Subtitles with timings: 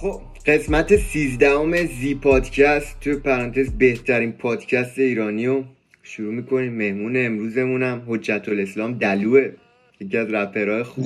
[0.00, 5.64] خب قسمت سیزدهم زی پادکست تو پرانتز بهترین پادکست ایرانی رو
[6.02, 6.72] شروع می‌کنیم.
[6.72, 9.52] مهمون امروزمونم حجت الاسلام دلوه
[10.00, 11.04] یکی از رپرهای خوب.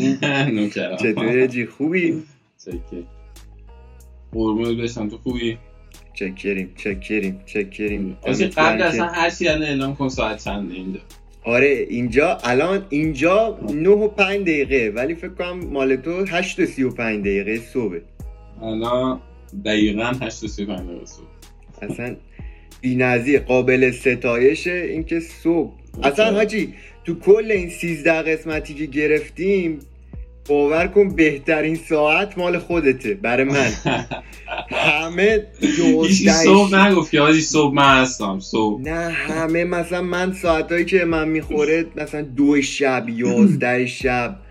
[0.97, 2.23] چطوری جی خوبی؟
[4.33, 5.59] قربونت بشم تو خوبی؟
[6.15, 8.17] چکریم چکریم چکریم.
[8.57, 11.01] قبل اصلا هر چی اعلام کن ساعت چنده اینجا.
[11.45, 16.67] آره اینجا الان اینجا 9 و 5 دقیقه ولی فکر کنم مال تو 8 و
[16.67, 17.99] 35 دقیقه صبح
[18.63, 19.21] الان
[19.65, 21.27] دقیقا 8 و 35 دقیقه صبح
[21.83, 22.17] اصلا
[22.81, 25.73] بی‌نظیر قابل ستایشه اینکه صبح.
[26.03, 29.79] اصلا حاجی تو کل این 13 قسمتی که گرفتیم
[30.49, 33.73] باور کن بهترین ساعت مال خودته برای من.
[34.71, 38.83] همه هیچی صبح نگفت که حاجی صبح من هستم صبح.
[38.83, 44.42] نه همه مثلا من ساعتهایی که من می‌خوره مثلا دو شب یازده شب.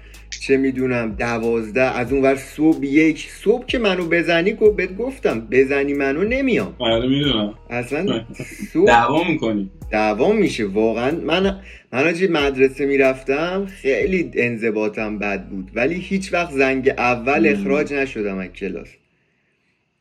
[0.41, 3.29] چه می‌دونم دوازده از اون ور صبح یک.
[3.29, 6.75] صبح که منو بزنی که بهت گفتم بزنی منو نمیام.
[6.79, 7.53] آره می‌دونم.
[7.69, 8.25] اصلا
[8.73, 9.69] صبح دعوا می‌کنی.
[9.91, 11.11] دعوا میشه واقعا.
[11.11, 11.59] من
[11.93, 15.71] من مدرسه می‌رفتم خیلی انضباطم بد بود.
[15.75, 18.87] ولی هیچ وقت زنگ اول اخراج نشدم از کلاس.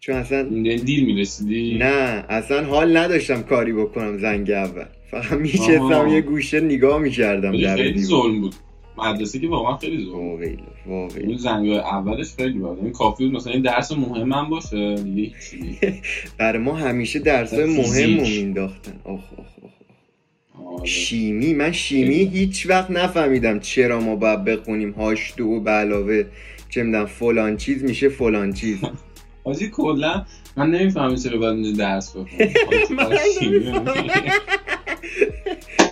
[0.00, 0.42] چون اصلا
[0.84, 4.84] دیر می‌رسیدی؟ نه اصلا حال نداشتم کاری بکنم زنگ اول.
[5.10, 8.54] فقط میشستم یه گوشه نگاه می‌کردم در خیلی ظلم بود.
[9.02, 11.22] مدرسه که واقعا خیلی زور واقعی واقعی.
[11.26, 13.34] این زنگ اولش خیلی بود این کافی بود.
[13.36, 14.94] مثلا این درس مهم هم باشه.
[14.94, 15.32] دیگه
[16.38, 22.90] برای ما همیشه درس مهم رو مینداختن آخ آخ آخ شیمی من شیمی هیچ وقت
[22.90, 24.90] نفهمیدم چرا ما باید بخونیم.
[24.90, 26.24] هاش دو و به علاوه
[26.68, 28.78] چه می‌دونم فلان چیز میشه فلان چیز.
[29.44, 30.24] حاجی کلا
[30.56, 32.26] من نمی‌فهمم چرا باید درس بخونم.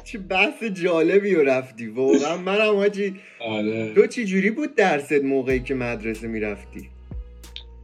[0.05, 1.87] چه بحث جالبی رو رفتی.
[1.87, 3.95] واقعا منم حاجی آره.
[3.95, 6.89] تو چی جوری بود درست موقعی که مدرسه می‌رفتی؟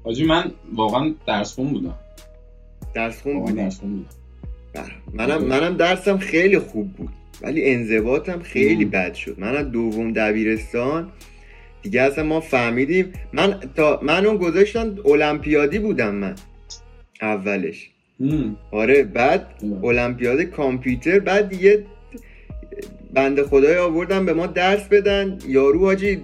[0.05, 1.95] حاجی من واقعا درس خون بودم.
[2.95, 4.09] درس خون بودی؟ درس خون بودم.
[4.75, 4.93] بله.
[5.13, 7.09] منم منم درسم خیلی خوب بود.
[7.43, 9.35] ولی انضباطم خیلی بد شد.
[9.39, 11.09] من از دوم دبیرستان
[11.83, 13.13] دیگه اصلا ما فهمیدیم.
[13.33, 16.35] من تا منو گذاشتن المپیادی بودم من.
[17.23, 17.91] اولش.
[18.71, 19.47] آره بعد
[19.85, 21.85] المپیاد کامپیوتر بعد دیگه
[23.15, 25.39] بنده خدای آوردن به ما درس بدن.
[25.49, 26.19] یارو حاجی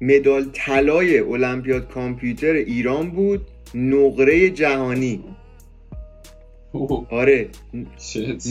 [0.00, 3.40] مدال طلای المپیاد کامپیوتر ایران بود
[3.74, 5.24] نقره جهانی.
[7.10, 7.48] آره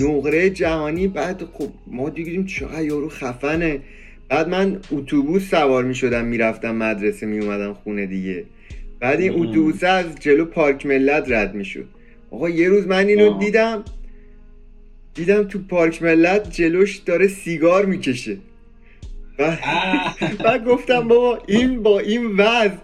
[0.02, 3.80] نقره جهانی بعد خب ما دیدیم چقدر یارو خفنه.
[4.30, 8.44] بعد من اتوبوس سوار می شدم می‌رفتم مدرسه می اومدم خونه دیگه.
[9.04, 11.86] بعد این اتوبوس از جلو پارک ملت رد می شد
[12.32, 13.84] آقا یه روز من اینو دیدم.
[15.14, 18.38] دیدم تو پارک ملت جلوش داره سیگار می‌کشه.
[20.46, 22.76] و گفتم بابا این با این وضع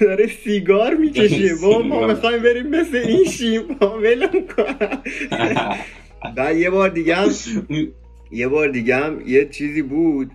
[0.00, 1.54] داره سیگار می‌کشه.
[1.62, 3.62] بابا ما می‌خوایم بریم مثل این شیم.
[4.02, 5.02] ولم کنم
[6.36, 7.30] و یه بار دیگه هم
[8.32, 10.30] یه بار دیگه هم یه چیزی بود.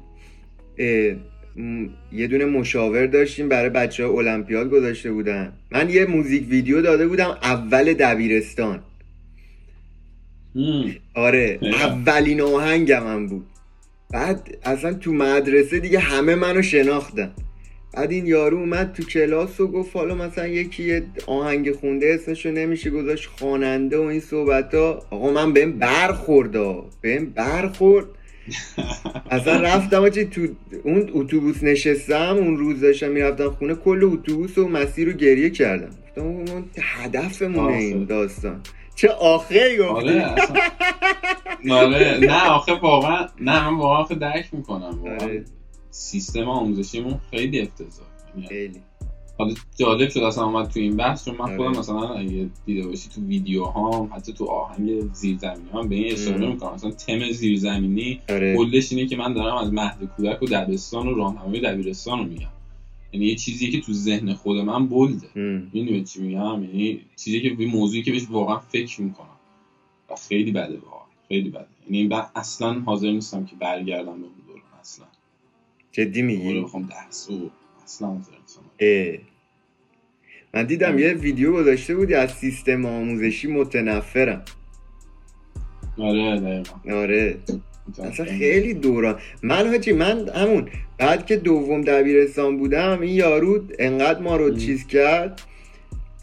[2.12, 5.54] یه دونه مشاور داشتیم برای بچه المپیاد گذاشته بودن.
[5.72, 8.80] من یه موزیک ویدیو داده بودم اول دبیرستان.
[11.14, 13.46] آره اولین آهنگم هم بود.
[14.14, 17.32] بعد اصلا تو مدرسه دیگه همه منو شناختن.
[17.94, 22.90] بعد این یارو اومد تو کلاس و گفت حالا مثلا یکی آهنگ خونده اسمشو نمیشه
[22.90, 26.52] گذاشت خواننده و این صحبت ها آقا من بهم برخورد
[27.02, 28.06] بهم برخورد.
[29.30, 30.48] اصلا رفتم چی تو
[30.84, 35.90] اون اتوبوس نشستم اون روز داشتم می‌رفتم خونه کل اتوبوس و مسیر رو گریه کردم.
[36.10, 38.62] گفتم اون هدفمونه این داستان.
[38.96, 40.26] چه آخه گفتی؟ آره,
[41.70, 42.18] آره.
[42.22, 45.04] نه آخه واقعا نه من واقعا درک می‌کنم.
[45.22, 45.46] آره.
[45.90, 48.08] سیستم آموزشیمون خیلی افتضاح
[48.50, 48.82] خیلی.
[49.44, 51.80] حالا جالب شد اصلا اومد تو این بحث چون من خودم آره.
[51.80, 56.48] مثلا اگه دیده باشی تو ویدیو ها حتی تو آهنگ زیرزمینی هم به این اشاره
[56.48, 58.58] می‌کنم مثلا تم زیرزمینی آره.
[58.58, 62.48] کلش اینه که من دارم از مهد کودک و دبستان و راهنمای دبیرستان رو میگم.
[63.14, 65.28] یعنی یه چیزی که تو ذهن خود من بلده.
[65.74, 69.28] می‌دونی چی میگم؟ یعنی چیزی که به موضوعی که بهش واقعا فکر می‌کنم.
[70.10, 71.66] و خیلی بده واقعا خیلی بده.
[71.90, 74.62] یعنی من اصلا حاضر نیستم که برگردم به اون دوران.
[74.82, 75.06] اصلا.
[75.92, 77.50] جدی میگی؟ بخوام درس و
[77.84, 78.62] اصلا حاضر نیستم.
[80.54, 84.42] من دیدم یه ویدیو گذاشته بودی از سیستم آموزشی متنفرم.
[85.98, 86.98] آره دقیقا.
[86.98, 87.38] آره.
[88.04, 89.20] اصلا خیلی دوران.
[89.44, 90.68] من حاجی من همون
[90.98, 95.42] بعد که دوم دبیرستان بودم این یارو انقدر ما رو چیز کرد.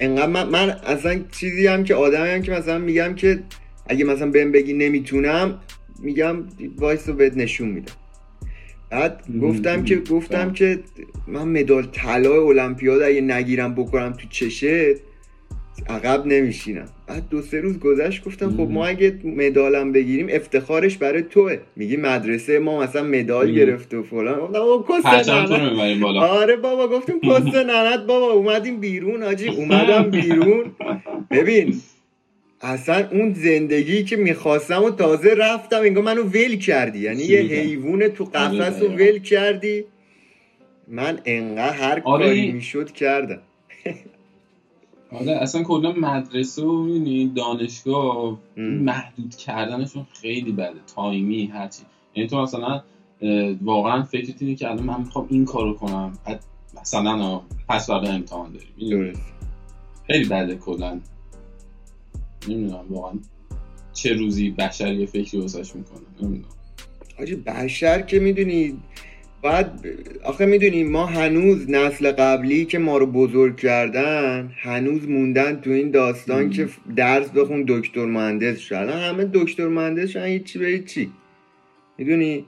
[0.00, 3.42] انقدر من, من اصلا چیزی هم که آدمی هم که مثلا میگم که
[3.86, 5.58] اگه مثلا بهم بگی نمی‌تونم
[6.02, 6.36] میگم
[6.78, 7.92] وایس رو بهت نشون میدم.
[8.90, 10.78] بعد گفتم که گفتم که
[11.26, 14.94] من مدال طلای المپیاد اگه نگیرم بکنم تو چشه
[15.88, 16.84] عقب نمیشینم.
[17.06, 21.58] بعد دو سه روز گذشت گفتم خب ما اگه مدالم بگیریم افتخارش برای توه.
[21.76, 24.56] میگی مدرسه ما مثلا مدال گرفت و فلان.
[26.20, 28.30] آره بابا گفتیم کست ننت بابا.
[28.32, 30.64] اومدیم بیرون آجی اومدم بیرون.
[31.30, 31.74] ببین
[32.60, 36.98] اصلا اون زندگی که می‌خواستم و تازه رفتم انگار منو ول کردی.
[36.98, 39.84] یعنی یه حیوان تو قفس رو ول کردی.
[40.88, 42.26] من انقدر هر آره.
[42.26, 43.40] کاری می‌شد کردم.
[45.12, 50.80] آره اصلا کلا مدرسه و می‌دونی دانشگاه محدود کردنشون خیلی بده.
[50.94, 51.82] تایمی هرچی
[52.14, 52.82] یعنی تو مثلا
[53.62, 56.18] واقعا فکرت اینه که الان من می‌خوام این کارو کنم.
[56.80, 59.12] مثلا پس بعد امتحان داریم.
[60.06, 61.00] خیلی بده کلا.
[62.48, 63.18] نمی‌دونم واقعا
[63.92, 66.48] چه روزی بشر یه فکری واسش می‌کنه نمی‌دونم.
[67.18, 68.78] آجی بشر که می‌دونی
[69.42, 69.86] بعد
[70.24, 75.90] آخه می‌دونیم ما هنوز نسل قبلی که ما رو بزرگ کردن هنوز موندن تو این
[75.90, 81.10] داستان که درس بخون دکتر مهندس شدن همه دکتر مهندس شدن هیچی به چی.
[81.98, 82.44] می‌دونی؟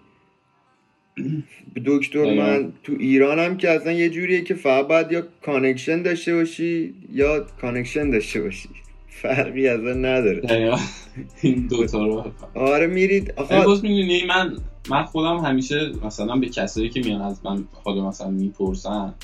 [1.87, 6.35] دکتر من تو ایران هم که اصلا یه جوریه که فقط باید یا connection داشته
[6.35, 8.69] باشی یا connection داشته باشی.
[9.21, 10.79] فرقی از نداره.
[11.43, 12.25] این دوتا رو.
[12.55, 13.33] آره میرید.
[13.37, 14.57] آخه می‌دونی من
[14.91, 19.15] من خودم همیشه مثلا به کسایی که میان از من حالا مثلا می‌پرسن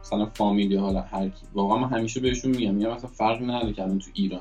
[0.00, 2.74] مثلا فامیلی حالا هر کی واقعا من همیشه بهشون میگم.
[2.74, 4.40] میگم مثلا فرقی نداره که تو ایران.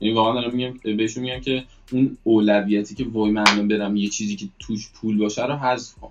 [0.00, 4.36] یعنی واقعا دارم میگم بهشون میگم که اون اولویتی که وای من برم یه چیزی
[4.36, 6.10] که توش پول باشه رو حذف کن.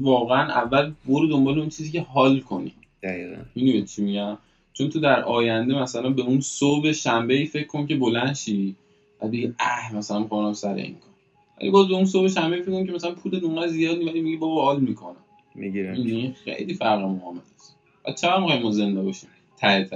[0.00, 2.72] واقعا اول برو دنبال اون چیزی که حال کنی.
[3.02, 3.36] دقیقاً.
[3.54, 4.38] می‌دونی چی میگم؟
[4.78, 8.74] چون تو در آینده مثلا به اون صبح شنبه ای فکر کن که بلند شی
[9.20, 11.10] بعد بگی اه مثلا می‌خوام سر این کار.
[11.60, 14.36] ولی باز به اون صبح شنبه فکر کن که مثلا پول اونقدر زیاد ولی میگی
[14.36, 15.16] بابا حال می‌کنم.
[15.54, 17.76] می‌گیرم این خیلی فرق معامله است.
[18.08, 19.88] و چرا می‌خوایم ما زنده باشیم؟ ته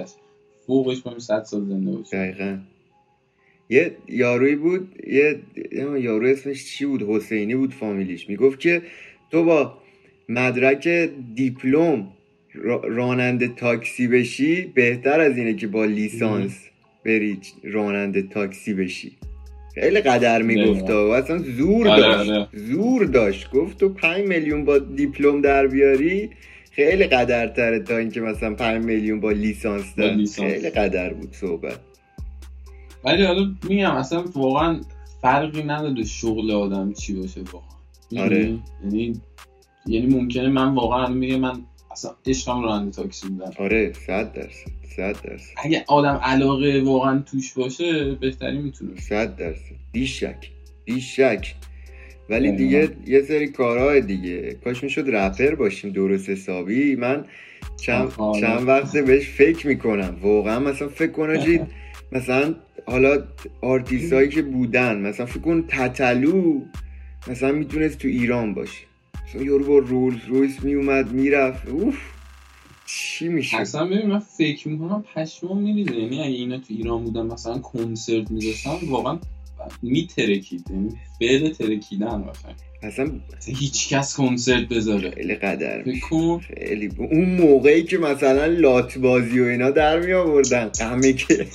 [0.67, 2.19] فوقش کنیم 100 سال زنده باشیم.
[2.19, 2.59] دقیقاً.
[3.71, 5.41] یه یاروی بود یه
[5.73, 8.29] یارو اسمش چی بود؟ حسینی بود فامیلیش.
[8.29, 8.83] می‌گفت که
[9.31, 9.79] تو با
[10.29, 10.89] مدرک
[11.35, 12.07] دیپلم
[12.83, 16.69] راننده تاکسی بشی بهتر از اینه که با لیسانس
[17.05, 19.13] بری راننده تاکسی بشی.
[19.75, 22.31] خیلی قدر می‌گفت و اصلا زور آره، داشت.
[22.31, 22.49] آره.
[22.53, 23.51] زور داشت.
[23.51, 26.31] گفت تو 5 میلیون با دیپلم در بیاری؟
[26.71, 31.79] خیلی قدر تره تا اینکه مثلا 5 میلیون با لیسانس دار خیلی قدر بود صحبت.
[33.05, 34.81] ولی حالا میگم اصلا واقعا
[35.23, 38.25] فرقی نداره شغل آدم چی باشه واقعا.
[38.25, 38.59] آره.
[38.85, 39.21] یعنی
[39.87, 41.61] یعنی ممکنه من واقعا میگم من
[41.93, 45.53] اصلا عشقم راننده تاکسی بودن آره صد درصد صد درصد.
[45.65, 49.01] اگه آدم علاقه واقعا توش باشه بهتری می‌تونه.
[49.01, 49.75] صد درصد.
[49.93, 50.51] بیشک
[50.85, 51.55] بیشک.
[52.31, 54.57] ولی دیگه یه سری کارهای دیگه.
[54.65, 56.97] کاش می‌شد رپر باشیم درست حسابی.
[56.97, 57.25] من
[57.77, 60.17] چند, چند وقت بهش فکر می‌کنم.
[60.23, 61.69] واقعا مثلا فکر کنم
[62.13, 62.55] مثلا
[62.87, 63.23] حالا
[63.61, 66.61] آرتیست هایی که بودن مثلا فکر کن تتلو
[67.29, 68.92] مثلا می‌تونست تو ایران باشه.
[69.29, 71.69] مثلا یارو با Rolls-Royce میومد می‌رفت.
[71.69, 71.99] اوف.
[72.87, 77.27] چی میشه؟ اصلا ببین من فکر می‌کنم پشمام میریزه یعنی اگه اینا تو ایران بودن
[77.27, 79.19] مثلا کنسرت میذاشتن واقعا
[79.83, 80.65] میترکید.
[80.71, 80.89] یعنی
[81.19, 82.53] فعل ترکیدن مثلا.
[82.83, 83.11] اصلا
[83.47, 85.11] هیچ کس کنسرت بذاره.
[85.11, 85.85] خیلی قدر
[86.49, 91.47] خیلی اون موقعی که مثلا لات بازی و اینا در می آوردن قمه که.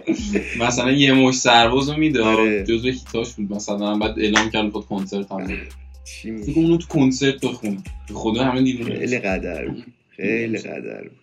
[0.66, 2.24] مثلا یه مش سرباز رو می‌داد.
[2.24, 2.64] آره.
[2.64, 3.98] جزو هیتاش بود مثلا.
[3.98, 5.81] بعد اعلام کرد خود کنسرت هم بده.
[6.04, 7.78] چی میشه اونو تو کنسرت بخون
[8.14, 9.84] خدا همه دیدیم خیلی قدر بود.
[10.08, 11.18] خیلی قدر بود.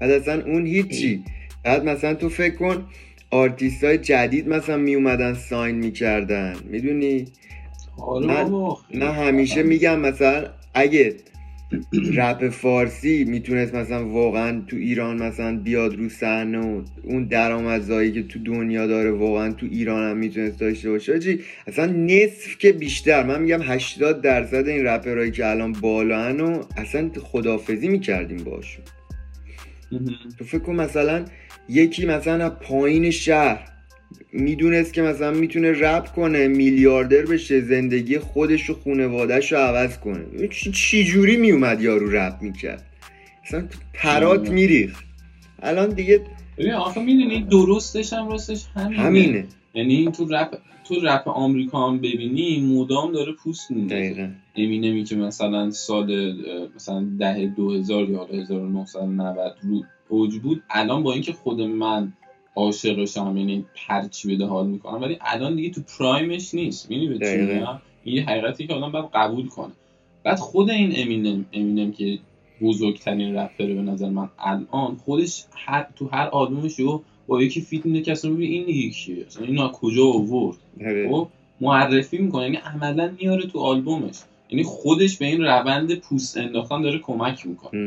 [0.00, 1.24] بعد اصلا اون هیچی.
[1.64, 2.84] بعد مثلا تو فکر کن
[3.30, 6.56] آرتیست های جدید مثلا می اومدن sign می‌کردن.
[6.64, 7.24] می‌دونی؟
[7.98, 8.50] آره من,
[8.94, 11.16] من همیشه میگم مثلا اگه
[12.14, 18.22] رپ فارسی می‌تونست مثلا واقعا تو ایران مثلا بیاد رو صحنه و اون درآمدزایی که
[18.22, 21.18] تو دنیا داره واقعا تو ایران هم می‌تونست داشته باشه.
[21.18, 23.22] حاجی اصلا نصف که بیشتر.
[23.22, 28.84] من میگم 80 درصد این رپرهایی که الان بالا و اصلا خدافظی می‌کردیم باشون
[30.38, 31.24] تو فکر کن مثلا
[31.68, 33.73] یکی مثلا پایین شهر
[34.32, 40.48] می‌دونست که مثلا می‌تونه رپ کنه میلیاردر بشه زندگی خودش و خونوادهش رو عوض کنه.
[40.72, 42.86] چی جوری میومد یارو رپ می‌کرد؟
[43.46, 45.02] مثلا پرات میریخ
[45.62, 46.20] الان دیگه
[46.58, 49.44] ببین آخه می‌دونی درستش هم راستش همینه, همینه.
[49.74, 55.70] یعنی تو رپ تو رپ آمریکا هم ببینی مدام داره پوست میده امینمی که مثلا
[55.70, 56.34] سال
[56.76, 62.12] مثلا ده دو هزار یا 1990 رو اوج بود الان با اینکه خود من
[62.56, 65.02] عاشقشم یعنی هرچی بده حال می‌کنم.
[65.02, 66.90] ولی الان دیگه تو پرایمش نیست.
[66.90, 69.72] می‌دونی به این حقیقتی که آدم باید قبول کنه.
[70.22, 72.18] بعد خود این امینم امینم که
[72.60, 77.86] بزرگترین رپره به نظر من الان خودش هر تو هر آلبومش رو با یکی فیت
[77.86, 80.56] میده کسی رو این دیگه کیه؟ اصلا اینو کجا آورد.
[81.10, 81.28] خب
[81.60, 82.42] معرفی می‌کنه.
[82.42, 84.16] یعنی عملا میاره تو آلبومش.
[84.50, 87.80] یعنی خودش به این روند پوست انداختن داره کمک می‌کنه.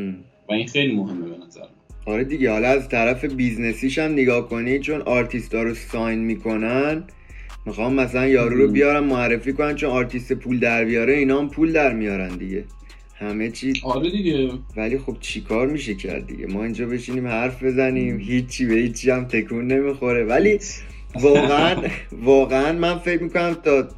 [0.48, 1.68] و این خیلی مهمه به نظر من.
[2.08, 7.04] آره دیگه حالا از طرف business یش هم نگاه کنی چون آرتیستا رو sign می‌کنن
[7.66, 11.72] می‌خوام مثلا یارو رو بیارم معرفی کنن چون آرتیست پول در بیاره اینا هم پول
[11.72, 12.64] در میارن دیگه.
[13.14, 14.50] همه چی آره دیگه.
[14.76, 19.24] ولی خب چیکار میشه کرد دیگه؟ ما اینجا بشینیم حرف بزنیم هیچی به هیچی هم
[19.24, 20.24] تکون نمی‌خوره.
[20.24, 20.58] ولی
[21.20, 21.76] واقعا
[22.12, 23.88] واقعا من فکر می‌کنم تا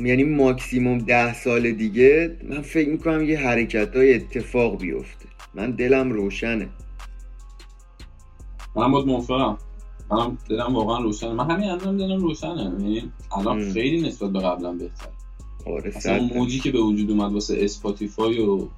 [0.00, 5.26] یعنی ماکسیموم ده سال دیگه من فکر می‌کنم یه حرکت های اتفاق بیفته.
[5.54, 6.68] من دلم روشنه.
[8.78, 9.58] من بود موافقم.
[10.10, 11.32] منم دلم واقعا روشنه.
[11.32, 12.62] من همین الان دلم روشنه.
[12.62, 15.08] یعنی الان خیلی نسبت به قبلا بهتر
[15.66, 18.68] آره اصلا موجی که به وجود اومد واسه Spotify و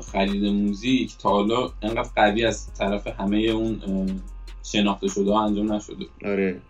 [0.00, 3.80] خرید موزیک تا حالا انقدر قوی از طرف همه اون
[4.62, 6.06] شناخته شده ها انجام نشده.
[6.24, 6.60] آره.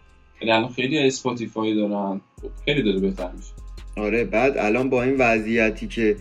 [0.43, 2.21] الان خیلی اسپاتیفای دارن.
[2.43, 3.53] خب، خیلی داره بهتر میشه.
[3.97, 6.17] آره بعد الان با این وضعیتی که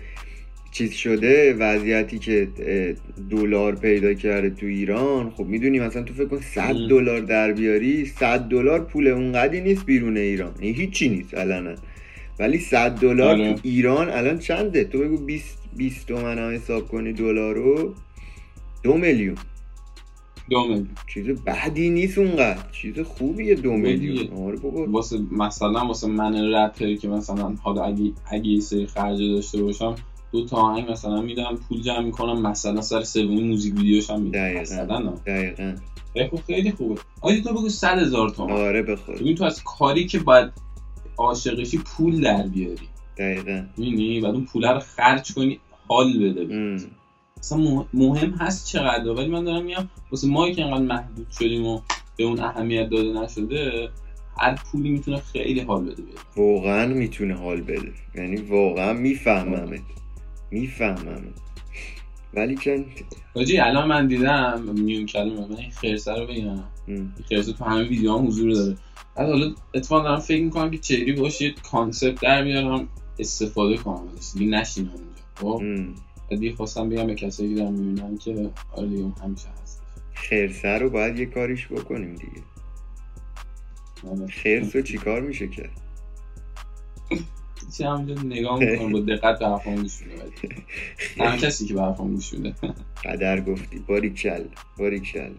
[0.76, 2.48] چیز شده وضعیتی که
[3.30, 5.30] دلار پیدا کرده تو ایران.
[5.30, 9.86] خب می‌دونی مثلا تو فکر کن 100 دلار در بیاری 100 دلار پول اونقدی نیست
[9.86, 10.52] بیرون ایران.
[10.60, 11.76] این هیچی نیست الان.
[12.40, 13.54] ولی 100 دلار آره.
[13.54, 17.94] تو ایران الان چنده؟ تو بگو 20 20 تومن حساب کنی دلار رو
[18.84, 19.36] دو میلیون.
[20.50, 20.90] دو میلیون.
[21.14, 22.64] چیز بدی نیست اونقدر.
[22.72, 24.28] چیز خوبیه دو میلیون.
[24.28, 24.86] آره بابا.
[24.86, 29.96] واسه مثلا واسه من رپری که مثلا حالا اگه اگه سری خرج داشته باشم
[30.32, 34.40] دو تا آهنگ مثلا میدم پول جمع می‌کنم مثلا سر سومی موزیک ویدیوش هم میدم.
[34.40, 34.62] دقیقاً.
[34.62, 35.76] مثلا دقیقاً.
[36.32, 37.02] خب خیلی خوبه.
[37.22, 40.52] آیا تو بگو 100 هزار تومن آره بخور ببین تو از کاری که باید
[41.18, 42.88] عاشقشی پول در بیاری.
[43.18, 43.64] دقیقاً.
[43.78, 46.82] می‌بینی بعد اون پول رو خرج کنی حال بده
[47.40, 51.82] اصلا مهم هست چقدر ولی من دارم میگم واسه ما که انقدر محدود شدیم و
[52.18, 53.90] به اون اهمیت داده نشده
[54.38, 57.92] هر پولی می‌تونه خیلی حال بده بیاره واقعا می‌تونه حال بده.
[58.16, 59.80] یعنی واقعا میفهممت.
[60.60, 61.24] می‌فهمم.
[62.34, 62.86] ولی که
[63.36, 66.64] حاجی الان من دیدم میون کلمه من این خرسه رو بگم.
[67.30, 68.78] خرسه تو همه ویدیو هم حضور داره.
[69.16, 72.88] بعد حالا اتفاقا دارم فکر می‌کنم که چهری باشه کانسپت در بیارم
[73.20, 74.08] استفاده کنم.
[74.18, 75.62] ازش دیگه نشینم اونجا خب؟
[76.30, 79.82] دیگه خواستم بگم به کسایی که دارم می‌بینم که آره دیگه همیشه هست.
[80.14, 82.42] خرسه رو باید یه کاریش بکنیم دیگه.
[84.30, 85.82] خرس رو چیکار میشه کرد
[87.78, 92.34] چی همونجا نگاه می‌کنم با دقت به حرفام گوش میده کسی که به حرفام گوش
[92.34, 92.56] میده.
[93.06, 93.80] قدر گفتی.
[93.88, 94.44] باری کل
[94.78, 95.32] باری کل.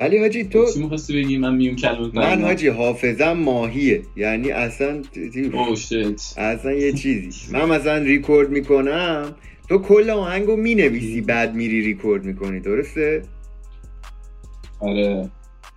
[0.00, 4.02] ولی حاجی تو چی می‌خواستی بگی؟ من میون کلمه من حاجی حافظم ماهیه.
[4.16, 5.02] یعنی اصلا
[6.36, 7.52] اصلا یه چیزی.
[7.52, 9.34] من مثلا ریکورد می‌کنم.
[9.68, 13.22] تو کل آهنگو می‌نویسی بعد میری ریکورد می‌کنی درسته؟
[14.80, 15.30] آره.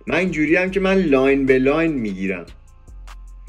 [0.06, 2.46] من اینجوری هم که من line به line می‌گیرم.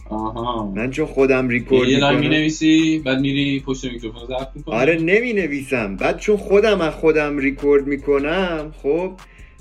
[0.10, 0.72] آها.
[0.76, 4.76] من چون خودم ریکورد یه line می‌نویسی بعد میری پشت میکروفون ضبط می‌کنی.
[4.76, 5.96] آره نمی‌نویسم.
[5.96, 9.12] بعد چون خودم از خودم ریکورد می‌کنم خب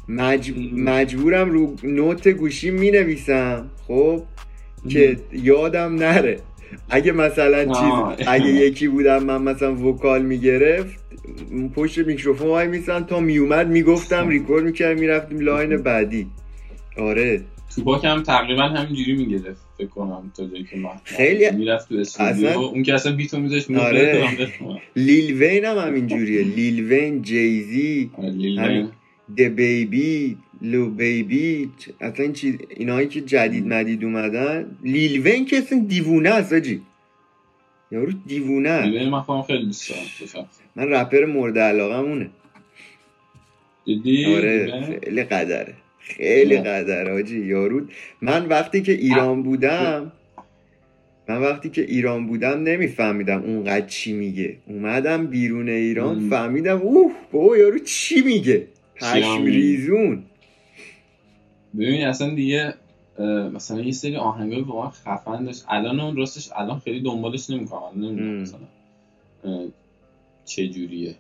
[0.09, 0.53] مج...
[0.77, 4.23] مجبورم رو note گوشی می نویسم خب
[4.89, 6.41] که یادم نره.
[6.91, 11.05] اگه مثلا چیز اگه یکی بودم من مثلا vocal می‌گرفت
[11.75, 16.27] پشت میکروفون وایمیسن تا میومد می‌گفتم ریکورد می‌کرد می‌رفتیم line بعدی.
[16.99, 17.41] آره.
[17.75, 22.47] 2Pac هم تقریبا همینجوری می‌گرفت فکر کنم تا جایی که من خیلی می‌رفت تو استودیو.
[22.49, 24.29] اون که اصلا beat و میذاشت آره.
[24.97, 26.43] Lil Wayne هم همینجوریه.
[26.45, 28.89] Lil Wayne Jay-Z آره
[29.37, 31.71] DaBaby لو بیبی
[32.01, 34.77] اصلا این چیز اینایی که جدید مدید اومدن.
[34.83, 36.83] لیل وین که اصلا دیوونه است آجی.
[37.91, 39.91] یارو دیوونه لیل من خواهم خیلی دوست
[40.35, 42.31] دارم من رپر مورد علاقه مونه
[43.85, 45.75] دیدی آره خیلی قدره.
[46.07, 47.87] خیلی قدره آجی یارو.
[48.23, 50.13] من وقتی که ایران بودم
[51.29, 54.57] من وقتی که ایران بودم نمیفهمیدم اونقدر چی میگه.
[54.67, 60.23] اومدم بیرون ایران فهمیدم اوه بابا یارو چی میگه؟ پشم ریزون
[61.75, 62.75] ببین اصلا دیگه
[63.55, 65.65] مثلا یه سری آهنگای واقعا خفن داشت.
[65.69, 68.61] الان اون راستش الان خیلی دنبالش نمی‌کنم نمی‌دونم مثلا
[70.45, 71.15] چه جوریه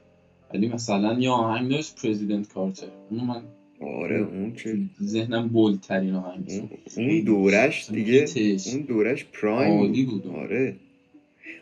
[0.54, 3.42] ولی مثلا یه آهنگ داشت پرزیدنت کارتر اونو من
[3.80, 6.62] آره اون که ذهنم بولترین آهنگ
[6.96, 8.26] اون دورش دیگه
[8.72, 10.26] اون دورش پرایم عالی بود.
[10.26, 10.74] آره.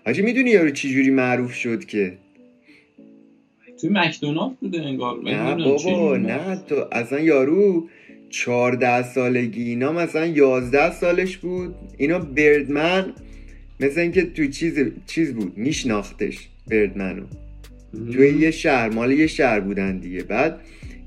[0.06, 2.18] حاجی می‌دونی یارو چی جوری معروف شد که؟
[3.80, 7.88] توی مکدونالد بوده انگار نه بابا نه تو اصلا یارو
[8.30, 11.74] چهارده سالگی اینا مثلا یازده سالش بود.
[11.98, 13.12] اینا بردمن
[13.80, 17.24] مثل اینکه تو چیز چیز بود میشناختش بردمنو
[18.12, 20.22] توی یه شهر مال یه شهر بودن دیگه.
[20.22, 20.60] بعد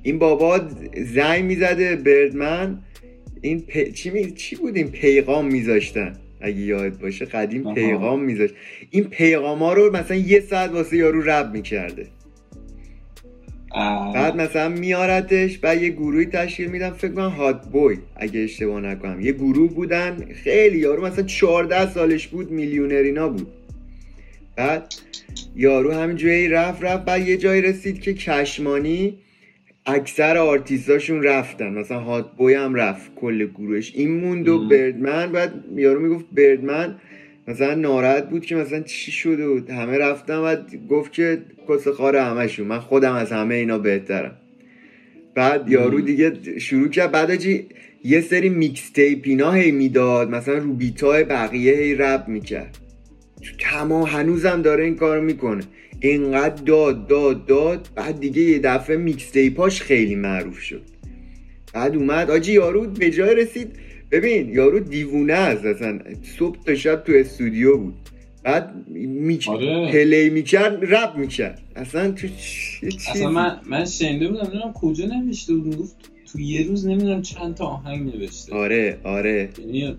[0.08, 0.62] این بابا
[1.14, 2.80] زنگ می‌زده بردمن.
[3.42, 4.32] این چی, می...
[4.32, 8.54] چی بود این پیغام میذاشتن؟ اگه یاد باشه قدیم پیغام میذاشت.
[8.90, 12.08] این پیغام ها رو مثلا یه ساعت واسه یارو رب می‌کرده.
[14.14, 19.22] بعد مثلا میارتش بعد یه گروهی تشکیل میدم فکر کنم هات بوی اگه اشتباه نکنم.
[19.22, 20.26] یه گروه بودن.
[20.44, 23.48] خیلی یارو مثلا 14 سالش بود میلیونرینا بود.
[24.56, 24.94] بعد
[25.56, 27.06] یارو همینجوری رفت رفت.
[27.06, 29.18] بعد یه جایی رسید که کشمانی
[29.90, 31.70] اکثر آرتیستاشون رفتن.
[31.70, 33.92] مثلا هات بوی هم رفت کل گروهش.
[33.96, 36.96] این موند و بردمن بعد یارو می‌گفت بردمن
[37.48, 40.56] مثلا ناراحت بود که مثلا چی شده بود همه رفتم و
[40.90, 44.38] گفت که کس خار همشون من خودم از همه اینا بهترم.
[45.36, 47.12] بعد یارو دیگه شروع کرد.
[47.12, 47.44] بعد
[48.04, 50.30] یه سری mixtape اینا هی می‌داد.
[50.30, 52.78] مثلا رو beat ای بقیه هی رپ می‌کرد.
[53.60, 55.64] تمام هنوزم داره این کار می‌کنه.
[56.00, 57.90] اینقدر داد داد داد.
[57.96, 60.82] بعد دیگه یه دفعه mixtape اش خیلی معروف شد.
[61.74, 62.32] بعد اومد.
[62.32, 63.68] حاجی یارو به جای رسید.
[64.12, 66.00] ببین یارو دیوونه است اصلا.
[66.40, 67.96] صبح تا شب تو استودیو بود.
[68.44, 69.50] بعد میچ...
[69.50, 69.92] آره.
[69.92, 71.62] play می‌کرد رپ می‌کرد.
[71.76, 72.28] اصلا تو
[73.10, 75.78] اصلا من من شنیده بودم نمی‌دونم کجا نوشته بود.
[75.78, 75.96] گفت
[76.32, 78.56] تو یه روز نمی‌دونم چند تا آهنگ نوشته.
[78.56, 79.50] آره آره.
[79.60, 79.98] یعنی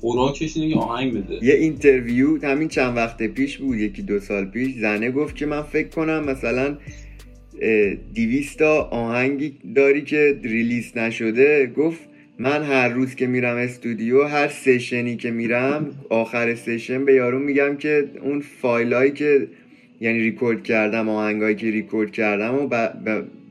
[0.00, 1.44] خوراکش اینه که آهنگ بده.
[1.44, 4.74] یه interview همین چند وقت پیش بود یکی دو سال پیش.
[4.74, 6.76] زنه گفت که من فکر کنم مثلا
[8.14, 11.66] دیویستا آهنگی داری که release نشده.
[11.66, 12.00] گفت
[12.38, 17.38] من هر روز که میرم استودیو هر session ی که میرم آخر session به یارو
[17.38, 19.48] میگم که اون فایلایی که
[20.00, 22.90] یعنی ریکورد کردم آهنگایی که ریکورد کردم و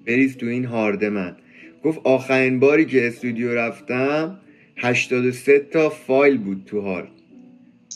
[0.06, 1.36] بریز تو این هارد من.
[1.84, 4.40] گفت آخرین باری که استودیو رفتم
[4.78, 7.08] 83 تا فایل بود تو هارد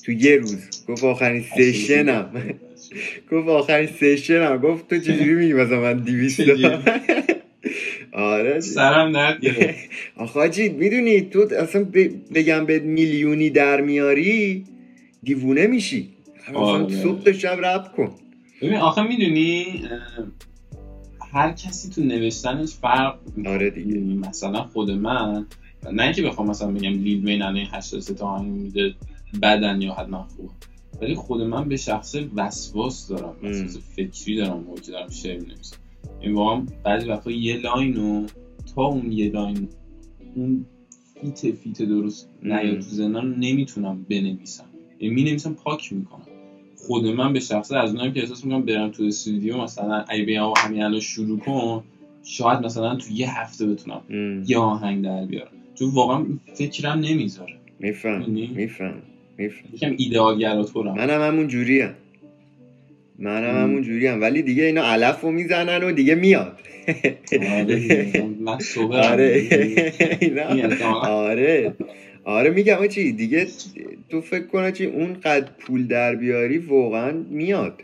[0.06, 0.86] تو یه روز.
[0.88, 2.30] گفت آخرین session م
[3.32, 6.42] گفت آخرین session م گفت تو چجوری میگی مثلا من دیویست
[8.12, 8.60] آره.
[8.60, 9.40] سرم نرد
[10.16, 11.84] آخه می‌دونی تو اصلا
[12.36, 14.64] بگم به میلیونی در میاری
[15.24, 16.10] دیوونه میشی.
[16.53, 16.96] آره.
[16.96, 18.12] صبح تا شب رب کن.
[18.62, 19.66] ببین آخه می‌دونی
[21.34, 23.98] هر کسی تو نوشتنش فرق آره دیگه.
[24.00, 25.46] مثلا خود من
[25.89, 28.96] نه اینکه بخوام مثلا بگم لیل مین الان 83 تا آهنگ میده
[29.41, 30.50] بدن یا حتما خوب
[31.01, 35.77] ولی خود من به شخص وسواس دارم وسواس فکری دارم موقعی دارم شعر می‌نویسم.
[36.20, 38.25] این واقعا بعضی وقتا یه لاین رو
[38.75, 39.67] تا اون یه لاین
[40.35, 40.65] اون
[41.22, 44.65] فیت فیت درست نیاد تو زنان نمی‌تونم بنویسم.
[45.00, 46.25] یعنی می نویسم پاک می‌کنم.
[46.77, 50.53] خود من به شخصه از اونم که احساس می‌کنم برم تو استودیو مثلا ای بیام
[50.57, 51.83] همین الان شروع کن
[52.24, 54.01] شاید مثلا تو یه هفته بتونم
[54.48, 55.51] یه آهنگ در بیارم.
[55.81, 57.53] تو واقعا فکرم نمی‌ذاره.
[57.79, 59.01] میفهم یعنی میفهم
[59.37, 59.70] میفهم.
[59.74, 61.89] یکم تو منم همون جوریم.
[63.20, 66.57] منم همون جوری هم ولی دیگه اینا علف رو می‌زنن و دیگه میاد.
[68.91, 69.44] آره
[71.03, 71.74] آره.
[72.24, 72.50] آره.
[72.50, 73.48] میگم چی؟ دیگه
[74.09, 77.81] تو فکر کنه چی؟ اون قد پول در بیاری واقعا میاد.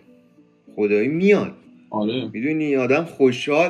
[0.76, 1.54] خدایی میاد.
[1.90, 2.30] آره.
[2.34, 3.70] می‌دونی آدم خوشحال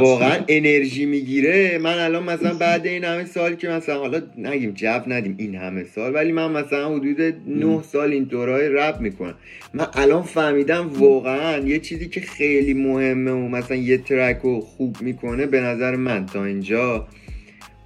[0.00, 1.78] واقعا انرژی می‌گیره.
[1.78, 5.84] من الان مثلا بعد این همه سال که مثلا حالا نگیم جب ندیم این همه
[5.84, 9.34] سال ولی من مثلا حدود نه سال این دورای رب می‌کنم.
[9.74, 14.96] من الان فهمیدم واقعا یه چیزی که خیلی مهمه و مثلا یه ترک رو خوب
[15.00, 17.06] می‌کنه به نظر من تا اینجا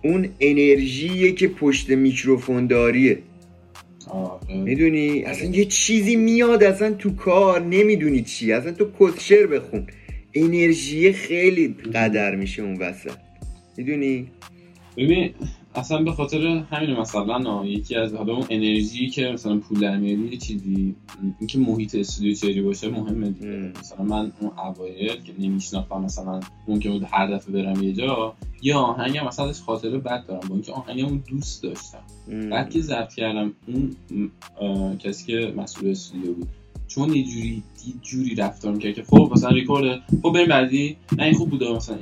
[0.05, 3.19] اون انرژیه که پشت میکروفون داریه.
[4.49, 8.53] می‌دونی؟ اصلا یه چیزی میاد اصلا تو کار نمی‌دونی چی.
[8.53, 9.87] اصلا تو کسشر بخون.
[10.35, 13.11] انرژی خیلی قدر میشه اون وسط.
[13.77, 14.27] می‌دونی؟
[14.97, 15.35] ببین
[15.79, 20.37] اصلا به خاطر همین مثلا یکی از حالا اون انرژی که مثلا پول در میاری
[20.37, 20.95] چیزی
[21.39, 23.73] اینکه محیط استودیو چری باشه مهمه دیگه.
[23.81, 28.77] مثلا من اون اوایل که نمیشناختم مثلا ممکن بود هر دفعه برم یه جا یه
[28.77, 32.03] آهنگم مثلا ازش خاطره بد دارم با اینکه آهنگمو دوست داشتم.
[32.51, 33.97] بعد که ضبط کردم اون
[34.99, 36.49] کسی که مسئول استودیو بود
[36.89, 40.97] چون یه جوری یه جوری رفتار می‌کرد که خب مثلا ریکورد خب بریم بعدی.
[41.19, 41.97] نه این خوب بوده مثلا.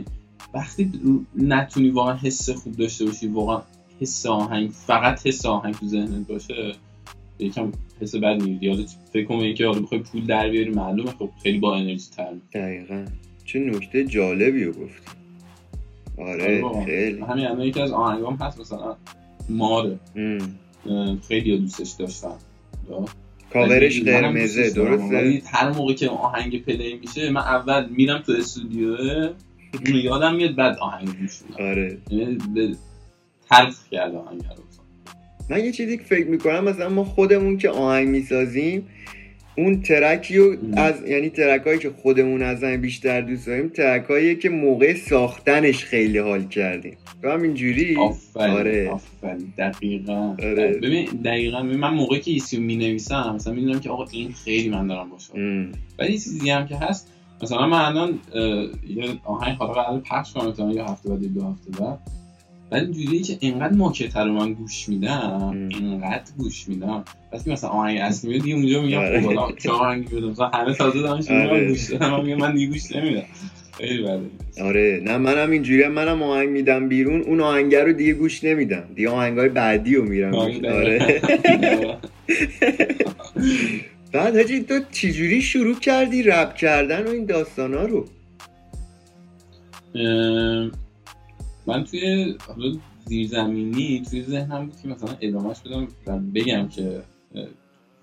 [0.55, 0.93] وقتی
[1.37, 3.63] نتونی واقعا حس خوب داشته باشی واقعا
[4.01, 6.73] حس آهنگ فقط حس آهنگ تو ذهنت باشه
[7.39, 8.69] یکم حس بد می‌گیری.
[8.69, 12.33] حالا فکر کنم اینکه حالا بخوای پول در بیاری معلومه خب خیلی با انرژی تر
[12.53, 13.05] دقیقا.
[13.45, 15.11] چه نکته جالبی رو گفتی.
[16.19, 18.97] آره, خیلی همین الان یکی از آهنگام هست مثلا
[19.49, 19.99] ماره.
[21.29, 22.35] خیلی دوستش داشتم.
[23.53, 28.97] کاورش قرمزه درسته؟ هر موقع که آهنگ پلی میشه من اول میرم تو استودیو
[29.85, 31.99] یادم میاد بعد آهنگ گوش آره.
[32.11, 32.77] یعنی به
[33.51, 34.63] تلخ کرد آهنگ رو
[35.51, 38.87] من یه چیزی که فکر می‌کنم مثلا ما خودمون که آهنگ می‌سازیم
[39.59, 44.49] اون trackی رو از یعنی track هایی که خودمون از بیشتر دوست داریم track که
[44.49, 46.97] موقع ساختنش خیلی حال کردیم.
[47.23, 47.97] تو هم اینجوری؟
[48.35, 48.91] آره.
[48.91, 49.53] آفرین.
[49.59, 50.37] دقیقا.
[50.43, 50.79] آره.
[50.83, 54.69] ببین دقیقا ببین من موقعی که ایسیو می نویسم مثلا می‌دونم که آقا این خیلی
[54.69, 55.33] من دارم باشه.
[55.99, 57.13] ولی چیزی هم که هست
[57.43, 58.19] مثلا من الان
[58.89, 61.99] یه آهنگ حالا قرار پخش کنم یا هفته بعد دو هفته بعد.
[62.73, 67.05] ولی اینجوریه که اینقدر ماکت رو من گوش میدم اینقدر گوش میدم.
[67.33, 71.03] وقتی مثلا آهنگ اصلی دیگه اونجا میگم خب حالا چه آهنگی بدم مثلا همه تازه
[71.03, 71.69] دارن آره.
[71.69, 73.23] گوش دادم من من دیگه گوش نمیدم.
[74.61, 75.01] آره.
[75.05, 78.85] نه منم اینجوری منم آهنگ میدم بیرون اون آهنگ رو دیگه گوش نمیدم.
[78.95, 81.21] دیگه آهنگای بعدی رو میرم آره.
[84.17, 88.05] بعد حاجی تو چجوری شروع کردی رپ کردن و این داستان ها رو
[91.67, 92.35] من توی
[93.05, 97.03] زیرزمینی توی ذهنم بود که مثلا ادامهش بدم و بگم که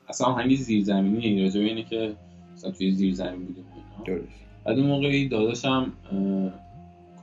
[0.10, 2.14] اصلا آهنگ زیرزمینی راجع به اینه که
[2.54, 3.66] مثلا توی زیرزمین بودیم
[4.06, 4.28] درست.
[4.66, 5.94] بعد اون موقعی داداشم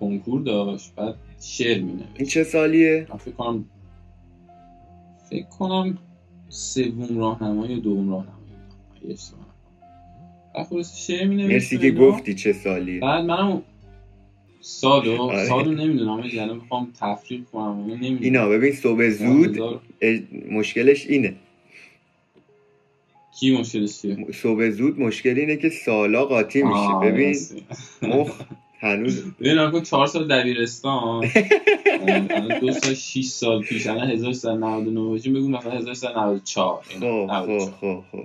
[0.01, 3.65] کنکور داشت بعد شعر می این چه سالیه؟ من فکر کنم
[5.31, 5.99] فکر کنم
[6.49, 8.40] سوم راهنمایی یا دوم راهنمایی
[10.55, 13.63] بعد خلاص شعر می مرسی که گفتی چه سالیه بعد منم
[14.61, 15.45] سالو آره.
[15.45, 18.19] سالو نمی‌دونم یعنی می‌خوام تفریق کنم نمی‌دونم.
[18.21, 19.59] اینا ببین صبح زود
[20.51, 21.35] مشکلش اینه.
[23.41, 26.99] کی مشکلش چیه؟ صبح زود مشکل اینه که سالا قاطی میشه.
[27.03, 27.37] ببین
[28.03, 28.41] مخ
[28.81, 31.31] هنوز ببین آقا چهار سال دبیرستان.
[32.61, 36.83] دو سال 6 سال پیش الان 1399 باشیم بگو مثلا 1394
[37.47, 38.25] خب خب خب.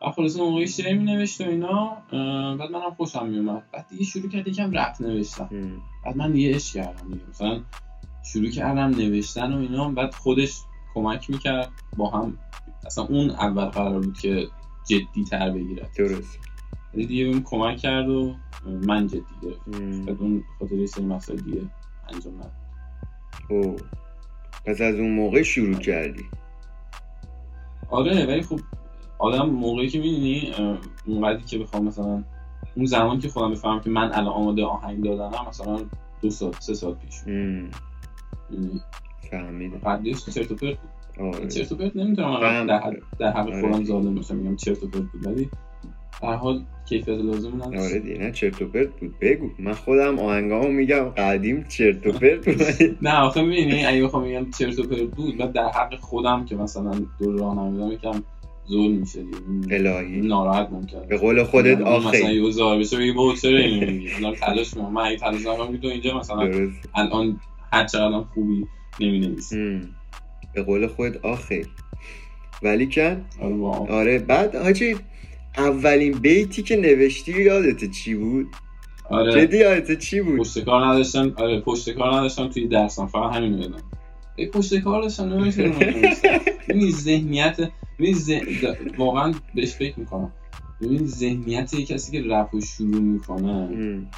[0.00, 1.96] خب بعد خلاص اون موقعی شعر می نوشت و اینا
[2.56, 5.50] بعد منم خوشم می اومد بعد دیگه شروع کرد یکم رپ نوشتم
[6.04, 7.24] بعد من دیگه عشق کردم دیگه.
[7.28, 7.60] مثلا
[8.32, 10.58] شروع کردم نوشتن و اینا بعد خودش
[10.94, 12.38] کمک می‌کرد با هم.
[12.86, 14.46] اصلا اون اول قرار بود که
[14.88, 15.90] جدی تر بگیرد.
[15.98, 16.38] درست.
[16.94, 18.34] دیگه اون کمک کرد و
[18.64, 19.68] من جدی گرفت
[20.06, 21.62] بعد اون خاطر یه سری مسائل دیگه
[22.08, 22.52] انجام نداد.
[23.50, 23.76] او
[24.64, 26.24] پس از اون موقع شروع کردی.
[27.90, 28.60] آره ولی خب
[29.18, 30.52] آدم موقعی که می‌دونی
[31.06, 32.24] اونقدری که بخوام مثلا
[32.76, 35.78] اون زمان که خودم بفهمم که من الان آماده آهنگ دادنم مثلا
[36.22, 37.14] دو سال سه سال پیش
[39.30, 39.78] فهمیدم.
[39.78, 40.78] قدش چرت و پرت
[41.16, 41.48] بود.
[41.48, 43.60] چرت و پرت نمی‌تونم در, در حق آره.
[43.60, 45.26] خودم ظالم باشم میگم چرت و پرت بود.
[45.26, 45.50] ولی
[46.22, 49.18] در حال کیفیت لازم نداشت آره دیگه نه چرت و پرت بود.
[49.20, 49.48] بگو.
[49.58, 52.62] من خودم آهنگامو میگم قدیم چرت و پرت بود.
[53.08, 56.56] نه آخه می‌بینی اگه بخوام میگم چرت و پرت بود بعد در حق خودم که
[56.56, 58.22] مثلا دور راه نمیدم یکم
[58.70, 59.24] ظلم میشه
[59.70, 60.20] الهی.
[60.20, 62.08] ناراحت ممکنه به قول خودت آخه.
[62.08, 65.86] مثلا یه زار بشه بگی چرا اینو میگی؟ الان تلاش من اگه تلاش نکنم تو
[65.86, 66.50] اینجا مثلا
[66.94, 67.40] الان
[67.72, 68.66] هر چقدر خوبی
[69.00, 69.36] نمی
[70.54, 71.62] به قول خودت آخه.
[72.62, 74.96] ولی کن آره, آره بعد حاجی
[75.58, 78.46] اولین بیتی که نوشتی یادت چی بود؟
[79.10, 79.32] آره.
[79.32, 83.58] جدی یادت چی بود؟ پشت کار نداشتم آره پشت کار نداشتم توی درسم فقط همین
[83.58, 83.82] یادم.
[84.38, 85.72] ای پشت کار داشتم نمیشه
[86.68, 87.70] این ذهنیت
[88.98, 90.32] واقعا بهش فکر می‌کنم.
[90.80, 93.68] ببین ذهنیت کسی که رپ رو شروع می‌کنه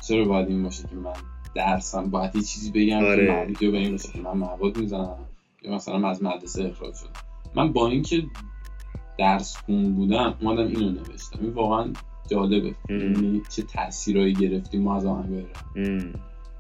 [0.09, 1.13] چرا باید این باشه که من
[1.55, 3.27] درسم؟ باید یه چیزی بگم آره.
[3.27, 5.17] که ویدیو به این باشه که من مواد می‌زنم.
[5.63, 7.09] یا مثلا از مدرسه اخراج شد
[7.55, 8.23] من با اینکه
[9.19, 11.39] درس خون بودم اومدم اینو نوشتم.
[11.41, 11.93] این واقعا
[12.31, 12.75] جالبه.
[12.89, 15.45] یعنی چه تاثیرایی گرفتیم ما از آهنگ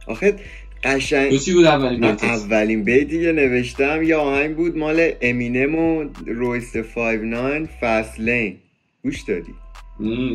[0.08, 0.36] آخه
[0.84, 1.36] قشنگ.
[1.38, 4.02] چی بود اولین بیت؟ اولین بیتی که نوشتم.
[4.02, 8.56] یه آهنگ بود مال امینم و رویست 59 فست لین
[9.02, 9.54] گوش دادی؟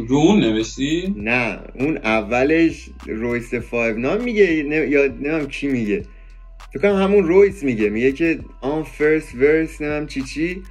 [0.08, 4.76] رو اون نوشتی؟ نه اون اولش رویس 59 میگه نه...
[4.76, 6.04] یا نمیم کی میگه.
[6.74, 7.90] فکر همون رویس میگه.
[7.90, 10.62] میگه که آن فرست ورس نمیم چی چی.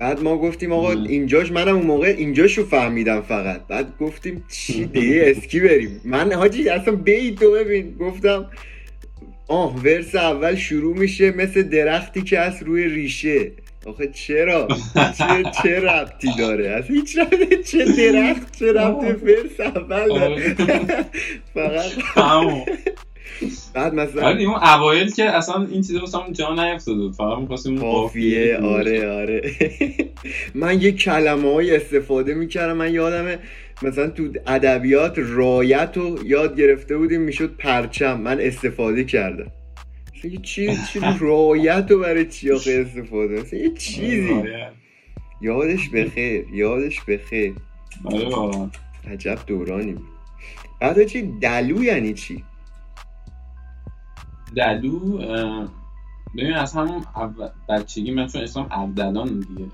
[0.00, 3.66] بعد ما گفتیم آقا اینجاش منم اون موقع اینجاشو فهمیدم فقط.
[3.66, 6.00] بعد گفتیم چی دیگه اسکی بریم.
[6.04, 7.94] من حاجی اصلا بیت تو ببین.
[8.00, 8.46] گفتم
[9.52, 13.52] آه ورس اول شروع میشه مثل درختی که از روی ریشه.
[13.86, 14.68] آخه چرا؟
[15.18, 20.54] چه چه ربطی داره؟ از هیچ ربطی چه درخت چه ربطی ورس اول داره؟
[21.54, 21.92] فقط
[23.74, 28.58] بعد مثلا آره اون اوایل که اصلا این چیزا واسه جا نیفتاده فقط می‌خواستیم قافیه
[28.58, 29.42] آره آره.
[30.54, 32.76] من یه کلمه های استفاده می‌کردم.
[32.76, 33.38] من یادمه
[33.82, 38.20] مثلا تو ادبیات رایت رو یاد گرفته بودیم می‌شد پرچم.
[38.20, 39.50] من استفاده کردم.
[40.24, 44.32] یه چی چی رایت رو برای چی استفاده؟ مثلا یه چیزی.
[44.32, 44.72] آره.
[45.40, 47.52] یادش بخیر یادش بخیر
[48.04, 48.70] آره
[49.10, 49.96] عجب دورانی
[50.80, 52.44] بعد چی؟ دلو یعنی چی؟
[54.56, 55.18] دلو
[56.36, 57.04] ببین از همون
[57.68, 59.66] بچگی من چون اسلام اردلان دیگه.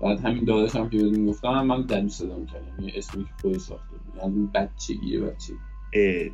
[0.00, 3.58] بعد همین داداشم هم که بدون گفتم من دلو صدا می‌کردم یه اسمی که خودی
[3.58, 4.22] ساخته بود.
[4.22, 5.56] یعنی بچگیه بچگی.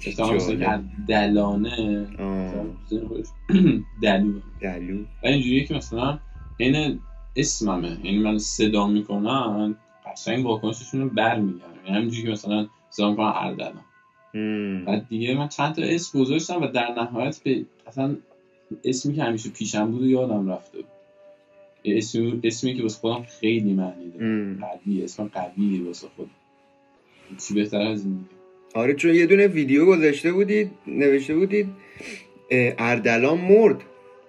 [0.06, 2.06] مثلا که دلانه
[4.02, 4.40] دلو.
[4.60, 4.98] دلو.
[5.22, 6.18] و اینجوریه که مثلا
[6.56, 7.00] این
[7.36, 7.98] اسممه.
[8.04, 9.74] یعنی من صدا می‌کنن
[10.06, 11.84] قشنگ واکنششون رو برمیگردم.
[11.84, 13.84] یعنی همینجوری که مثلا صدا می‌کنن اردلان
[14.87, 18.16] بعد دیگه من چند تا اسم گذاشتم و در نهایت به اصلا
[18.85, 20.87] اسمی که همیشه پیشم بود و یادم رفته بود.
[21.85, 24.55] اسمی, اسمی که واسه خودم خیلی معنی داره.
[24.55, 26.31] قوی اسم قوی واسه خود
[27.49, 28.25] چی بهتر از این
[28.75, 31.66] آره چون یه دونه ویدیو گذاشته بودید نوشته بودید
[32.51, 33.77] اردلان مرد.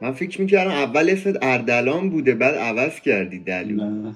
[0.01, 4.15] من فکر می‌کردم اول اسمت اردلان بوده بعد عوض کردی دلو نه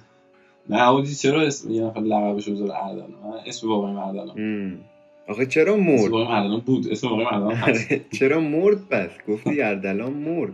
[0.69, 1.05] نه.
[1.21, 3.09] چرا اسم یه نفر لقبش بذاره اردلان؟
[3.47, 4.79] اسم واقعی اردلان.
[5.27, 7.95] آخه چرا مرد؟ اسم بود اسم اردلان هست.
[8.11, 10.53] چرا مرد پس؟ گفتی اردلان مرد.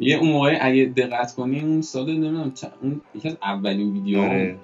[0.00, 4.56] یه اون موقع اگه دقت کنی اون سال نمی‌دونم اون یکی از اولین ویدیو آره.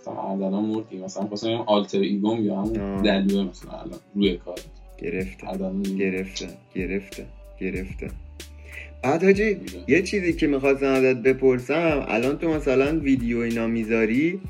[0.00, 4.58] مثلا اردلان مرد مثلا خواستم آلتر ایگوم یا همون دلوه مثلا الان روی کار.
[4.98, 5.46] گرفته.
[5.98, 6.48] گرفته.
[6.74, 7.26] گرفته.
[7.60, 8.10] گرفته.
[9.02, 9.56] بعد حاجی
[9.88, 14.40] یه چیزی که می‌خواستم ازت بپرسم الان تو مثلا ویدیو اینا می‌ذاری؟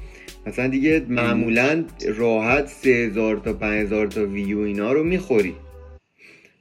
[0.47, 1.85] مثلا دیگه معمولا
[2.17, 5.55] راحت سه هزار تا پنج هزار تا ویو اینا رو می‌خوری.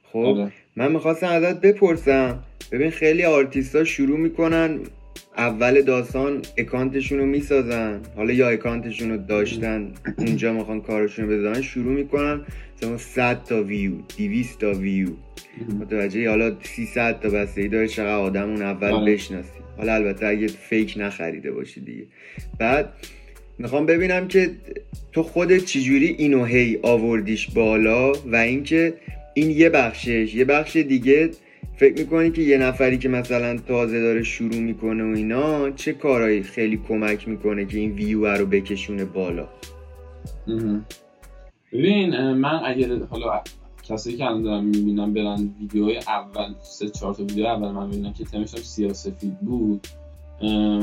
[0.04, 0.52] خب آره.
[0.76, 2.40] من می‌خواستم ازت بپرسم.
[2.72, 4.80] ببین خیلی آرتیست شروع می‌کنن
[5.38, 8.00] اول داستان اکانتشون رو می‌سازن.
[8.16, 12.42] حالا یا اکانتشون رو داشتن اونجا می‌خوان کارشون رو بزنن شروع می‌کنن
[12.78, 15.08] مثلا 100 تا ویو 200 تا ویو.
[15.80, 19.14] متوجه حالا 300 تا بسته داره چقدر آدم اون اول آره.
[19.14, 19.50] بشناسی.
[19.78, 22.06] حالا البته اگه فیک نخریده باشی دیگه.
[22.60, 22.94] بعد
[23.58, 24.52] می‌خوام ببینم که
[25.12, 28.94] تو خودت چجوری اینو هی آوردیش بالا و اینکه
[29.34, 31.30] این یه بخشش یه بخش دیگه
[31.76, 36.44] فکر می‌کنی که یه نفری که مثلا تازه داره شروع می‌کنه و اینا چه کارهایی
[36.44, 39.48] خیلی کمک می‌کنه که این ویو رو بکشونه بالا؟
[41.74, 43.42] ببین من اگر حالا
[43.90, 48.14] کسی که الان دارم می‌بینم برن ویدیوهای اول سه چهار تا ویدیو اول من ببینم
[48.14, 49.88] که تمشم سیاسفید بود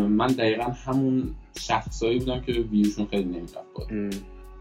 [0.09, 3.59] من دقیقا همون شخصایی بودم که ویوشون خیلی نمی‌رفت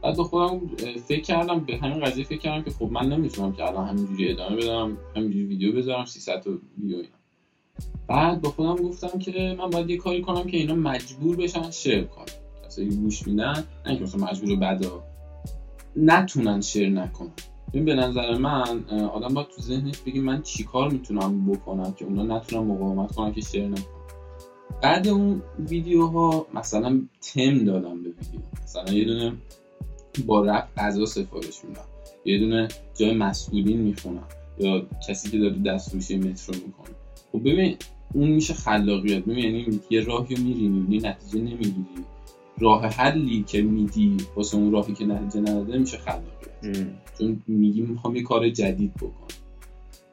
[0.03, 0.61] بعد با خودم
[1.07, 4.55] فکر کردم به همین قضیه فکر کردم که خب من نمی‌تونم که الان همینجوری ادامه
[4.55, 7.09] بدم همینجوری ویدیو بذارم 300 تا ویدیو اینا.
[8.07, 12.03] بعد با خودم گفتم که من باید یه کاری کنم که اینا مجبور بشن شیر
[12.03, 12.25] کنن.
[12.65, 15.03] کسایی گوش میدن نه که مثلا مجبور بعدا
[15.95, 17.31] نتونن شیر نکنن.
[17.73, 22.37] این به نظر من آدم باید تو ذهنش بگی من چیکار می‌تونم بکنم که اونا
[22.37, 23.98] نتونن مقاومت کنن که شیر نکنن.
[24.81, 28.41] بعد اون ویدیوها مثلا تم دادم به ویدیو.
[28.63, 29.33] مثلا یه دونه
[30.25, 31.85] با رپ غذا سفارش میدم.
[32.25, 34.27] یه دونه جای مسئولین می‌خونم.
[34.59, 36.95] یا کسی که داره دستوشی مترو می‌کنه.
[37.31, 37.75] خب ببین
[38.13, 39.23] اون میشه خلاقیت.
[39.23, 42.05] ببین یعنی یه راهی میری می‌بینی نتیجه نمی‌گیری.
[42.59, 46.87] راه حلی که میدی واسه اون راهی که نتیجه نداده میشه خلاقیت.
[47.19, 49.38] چون میگی می‌خوام یه کار جدید بکنم.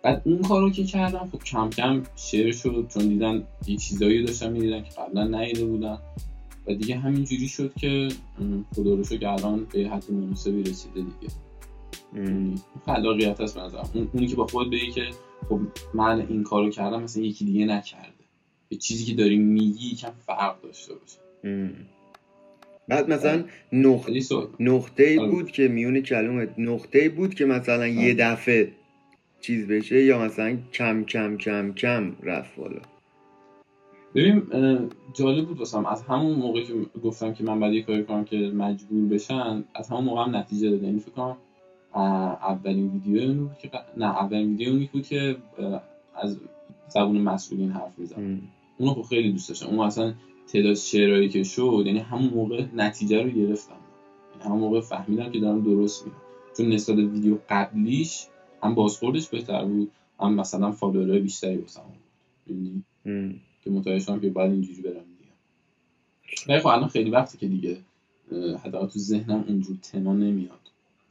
[0.07, 4.53] بعد اون کارو که کردم خب کم کم شعر شد چون دیدن یه چیزایی داشتن
[4.53, 5.99] می‌دیدن که قبلا نیده بودن
[6.66, 8.09] و دیگه همینجوری شد که
[8.77, 11.33] خدا رو که الان به حد مناسبی رسیده دیگه.
[12.87, 15.03] خلاقیت هست اون اونی که با خود بگی که
[15.49, 15.61] خب
[15.95, 18.25] من این کارو کردم مثلا یکی دیگه نکرده.
[18.69, 21.19] به چیزی که داری میگی یکم فرق داشته باشه.
[22.88, 24.21] بعد مثلا نقطه
[24.61, 25.31] نقطه آره.
[25.31, 28.73] بود که میون کلمه نقطه بود که مثلا یه دفعه
[29.47, 32.81] چیز بشه یا مثلا کم کم کم کم رفت بالا.
[34.15, 34.43] ببین
[35.15, 35.87] جالب بود واسم.
[35.87, 36.73] از همون موقع که
[37.05, 40.71] گفتم که من باید یه کاری کنم که مجبور بشن از همون موقع هم نتیجه
[40.71, 40.87] داده.
[40.87, 41.37] یعنی فکر کنم
[42.43, 45.37] اولین ویدیو بود که نه اولین ویدیو اونی بود که
[46.15, 46.39] از
[46.89, 48.41] زبون مسئولین حرف میزن
[48.79, 49.67] اونو خب خیلی دوست داشتم.
[49.67, 50.15] اون اصلا
[50.53, 53.77] تعداد شعرهایی که شد یعنی همون موقع نتیجه رو گرفتم.
[54.33, 56.17] یعنی همون موقع فهمیدم که دارم درست میرم
[56.57, 58.27] چون نسبت ویدیو قبلیش
[58.62, 59.90] هم بازخوردش بهتر بود
[60.21, 62.85] هم مثلا فالوورهای بیشتری واسم بود.
[63.64, 65.33] که متوجه شدم که باید اینجوری برم دیگه.
[66.49, 67.77] ولی خب الان خیلی وقتی که دیگه
[68.64, 70.59] حداقل تو ذهنم اونجور تما نمیاد.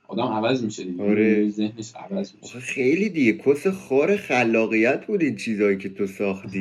[0.08, 1.04] آدم عوض میشه دیگه.
[1.04, 1.50] آره.
[1.50, 2.60] ذهنش عوض میشه.
[2.60, 3.34] خیلی دیگه.
[3.34, 6.60] کس خار خلاقیت بود این چیزایی که تو ساختی.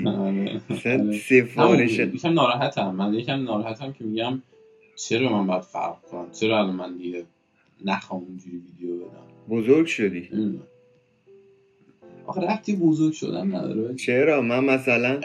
[0.70, 1.18] مثلا آره.
[1.18, 2.94] سفارش یکم ناراحتم.
[2.94, 4.42] من یکم ناراحتم که میگم
[4.96, 7.24] چرا من باید فرق کنم؟ چرا الان من دیگه
[7.84, 10.28] نخوام اونجوری ویدیو بدم؟ بزرگ شدی.
[12.26, 13.94] آخه رفتی بزرگ شدن نداره.
[13.94, 15.20] چرا؟ من مثلا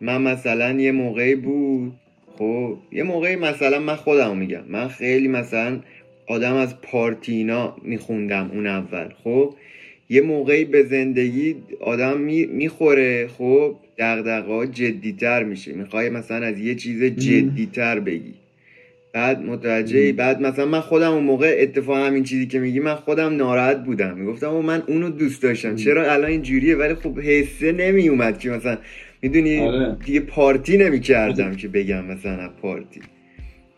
[0.00, 1.92] من مثلا یه موقعی بود
[2.38, 4.64] خب یه موقعی مثلا من خودم میگم.
[4.68, 5.80] من خیلی مثلا
[6.26, 9.08] آدم از پارتینا میخوندم اون اول.
[9.24, 9.54] خب
[10.08, 13.28] یه موقعی به زندگی آدم می‌خوره.
[13.28, 15.72] خب دقدقه ها جدیتر میشه.
[15.72, 18.34] می‌خوای مثلا از یه چیز جدیتر بگی.
[19.12, 23.36] بعد متوجه بعد مثلا من خودم اون موقع اتفاق همین چیزی که میگی من خودم
[23.36, 24.18] ناراحت بودم.
[24.18, 25.76] می‌گفتم و من اونو دوست داشتم.
[25.76, 28.78] چرا الان اینجوریه ولی خب حسه نمی اومد که مثلا
[29.22, 29.96] می‌دونی آره.
[30.06, 33.00] دیگه پارتی نمی کردم که بگم مثلا پارتی.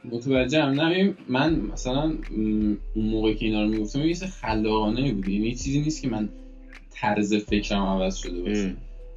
[0.04, 5.28] متوجه هم نه من مثلا اون موقع که اینا رو می‌گفتم یه خلاقانه بود.
[5.28, 6.28] یعنی چیزی نیست که من
[6.90, 8.74] طرز فکرم عوض شده باشه.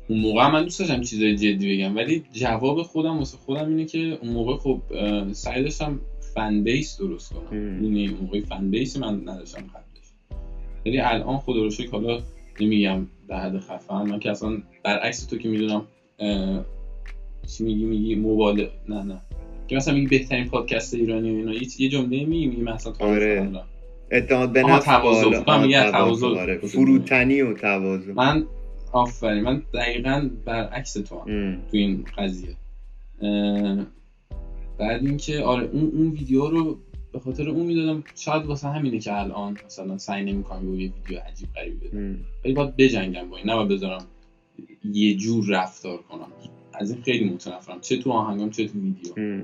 [0.07, 4.17] اون موقع من دوست داشتم چیزای جدی بگم ولی جواب خودم واسه خودم اینه که
[4.21, 4.81] اون موقع خب
[5.31, 5.99] سعی داشتم
[6.35, 7.83] فن بیس درست کنم.
[7.83, 10.39] یعنی اون موقع فن بیس من نداشتم قبلش.
[10.85, 12.19] ولی الان خدا رو شکر حالا
[12.59, 15.85] نمیگم در حد خفه من که اصلا برعکس تو که می‌دونم
[17.47, 19.21] چی میگی میگی موبایل نه نه.
[19.67, 23.49] که مثلا میگی بهترین پادکست ایرانی و اینا یه جمله میگی میگی مثلا آره.
[24.11, 26.25] اعتماد به نفس تواضع.
[26.25, 26.57] آره.
[26.57, 28.13] فروتنی و تواضع.
[28.13, 28.45] من
[28.93, 29.43] آفرین.
[29.43, 32.55] من دقیقا برعکس تو هم تو این قضیه.
[34.79, 36.77] بعد اینکه آره اون اون ویدیو رو
[37.13, 38.03] به خاطر اون می‌دادم.
[38.15, 42.17] شاید واسه همینه که الان مثلا سعی نمی‌کنم یه ویدیو عجیب غریب بدم.
[42.45, 43.49] ولی باید بجنگم با این.
[43.49, 44.05] نباید بذارم
[44.93, 46.27] یه جور رفتار کنم.
[46.73, 47.79] از این خیلی متنفرم.
[47.81, 49.43] چه تو آهنگام چه تو ویدیو.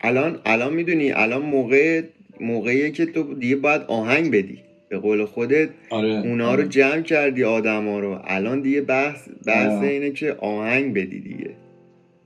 [0.00, 2.02] الان الان می‌دونی الان موقع
[2.40, 4.58] موقعیه که تو دیگه باید آهنگ بدی.
[4.94, 6.08] به قول خودت آره.
[6.08, 6.54] اونا.
[6.54, 8.20] رو جمع کردی آدما رو.
[8.24, 11.50] الان دیگه بحث بحث اینه که آهنگ بدی دیگه.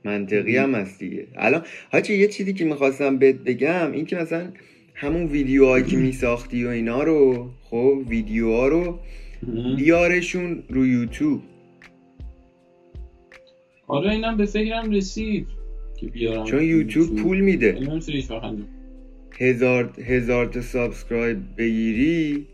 [0.05, 1.27] منطقی هم هست دیگه.
[1.35, 4.47] الان حاجی یه چیزی که می‌خواستم بهت بگم این که مثلا
[4.95, 8.99] همون ویدیوهایی که میساختی و اینا رو خب ویدیوها رو
[9.77, 11.41] بیارشون رو یوتیوب.
[13.87, 15.47] آره اینم به فکرم رسید
[15.99, 17.77] که بیارم چون یوتیوب پول میده.
[19.39, 22.47] هزار, هزار تا سابسکرایب بگیری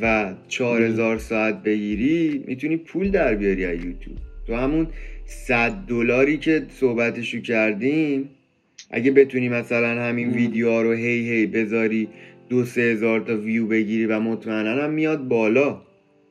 [0.00, 4.16] و چهار هزار ساعت بگیری می‌تونی پول در بیاری از یوتیوب.
[4.46, 4.86] تو همون
[5.26, 8.28] صد دلاری که صحبتشو کردیم
[8.90, 12.08] اگه بتونی مثلا همین ویدیو رو هی هی بذاری
[12.48, 15.80] دو سه هزار تا ویو بگیری و مطمئنا هم میاد بالا.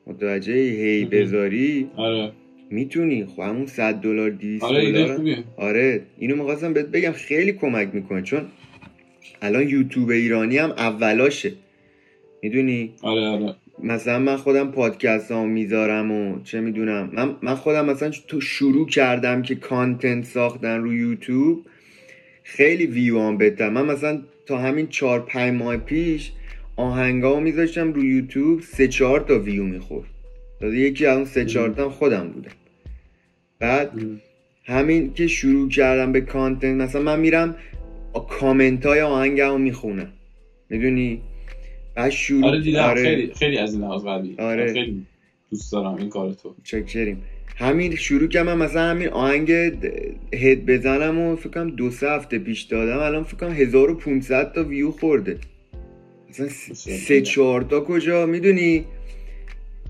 [0.07, 1.89] متوجه هی بذاری.
[1.95, 2.31] آره.
[2.69, 3.25] می‌تونی.
[3.25, 5.43] خب همون صد دلار 200 آره دلار.
[5.57, 6.01] آره.
[6.17, 8.41] اینو می‌خواستم بهت بگم خیلی کمک می‌کنه چون
[9.41, 11.51] الان یوتیوب ایرانی هم اولاشه.
[12.45, 13.55] می‌دونی؟ آره آره.
[13.83, 17.09] مثلا من خودم پادکست ها می‌ذارم و چه می‌دونم.
[17.13, 21.65] من, من خودم مثلا تو شروع کردم که content ساختن رو یوتیوب
[22.43, 26.31] خیلی ویو هم بهتر من مثلا تا همین چهار پنج ماه پیش
[26.75, 30.07] آهنگا میذاشتم رو یوتیوب سه چهار تا ویو می‌خورد.
[30.59, 32.51] داده یکی از اون سه چهار تا خودم بودم
[33.59, 33.91] بعد
[34.65, 37.55] همین که شروع کردم به content مثلا من میرم
[38.29, 40.09] کامنت های آهنگم رو می‌خونم.
[40.69, 41.21] می‌دونی؟
[41.95, 42.83] بعد شروع آره دیدم.
[42.83, 43.03] آره.
[43.03, 44.05] خیلی خیلی از این لحاظ
[44.39, 44.73] آره.
[44.73, 45.05] خیلی
[45.51, 46.55] دوست دارم این کار تو.
[46.63, 47.21] چکریم.
[47.57, 49.51] همین شروع کردم مثلا همین آهنگ
[50.33, 54.63] هد بزنم و فکر کنم دو سه هفته پیش دادم الان فکر کنم 1500 تا
[54.63, 55.37] ویو خورده.
[56.29, 58.85] مثلا سه چهار تا کجا می‌دونی؟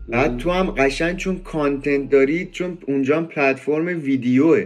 [0.09, 4.65] بعد تو هم قشنگ چون کانتنت داری چون اونجا هم پلتفرم ویدیوه.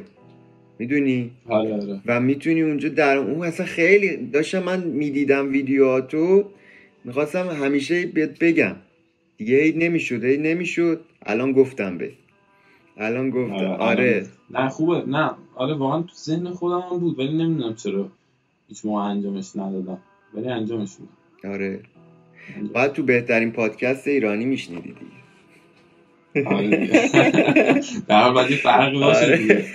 [0.80, 2.02] می‌دونی؟ آره آره.
[2.06, 6.45] و می‌تونی اونجا در اون اصلا خیلی داشتم من می‌دیدم ویدیوهاتو.
[7.10, 8.76] می‌خواستم همیشه بهت بگم.
[9.38, 11.02] دیگه هی نمی‌شد هی نمی‌شد.
[11.26, 12.12] الان گفتم به
[12.98, 13.54] الان گفتم.
[13.54, 14.26] آره, آره.
[14.50, 15.04] نه خوبه.
[15.08, 15.32] نه.
[15.56, 18.12] آره واقعا تو ذهن خودم هم بود ولی نمی‌دونم چرا
[18.67, 19.98] هیچ موقع انجامش ندادم.
[20.34, 21.54] ولی انجامش میدم.
[21.54, 21.80] آره.
[22.74, 24.95] باید تو بهترین پادکست ایرانی میشنیدی
[26.34, 26.50] دیگه.
[26.50, 26.69] آره.
[28.08, 29.65] در بعدی فرق باشه آره.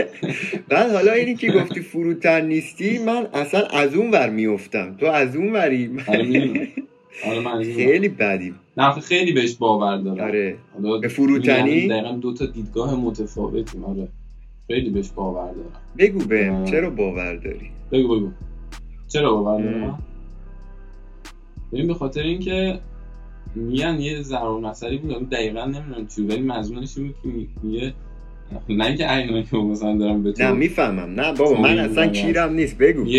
[0.69, 5.37] بعد حالا اینی که گفتی فروتر نیستی من اصلا از اون ور میفتم تو از
[5.37, 5.91] اون وری.
[7.27, 10.25] آره, خیلی بدیم نه خیلی بهش باور دارم.
[10.25, 10.57] آره.
[11.01, 13.85] به فروتنی؟ دقیقا دو تا دیدگاه متفاوتیم.
[13.85, 14.09] آره.
[14.67, 15.73] خیلی بهش باور دارم.
[15.99, 18.31] بگو بهم چرا باور داری؟ بگو بگو.
[19.09, 19.99] چرا باور دارم؟
[21.73, 22.79] ببین به خاطر اینکه
[23.55, 25.31] میگن یه ضرب مسئله بود.
[25.31, 27.29] دقیقا نمی‌دونم چی ولی مضمونش این که
[27.63, 27.95] میگه
[28.69, 31.21] نه اینکه عینا که مثلا دارم به نه می‌فهمم.
[31.21, 33.05] نه بابا من اصلا کیرم نیست بگو.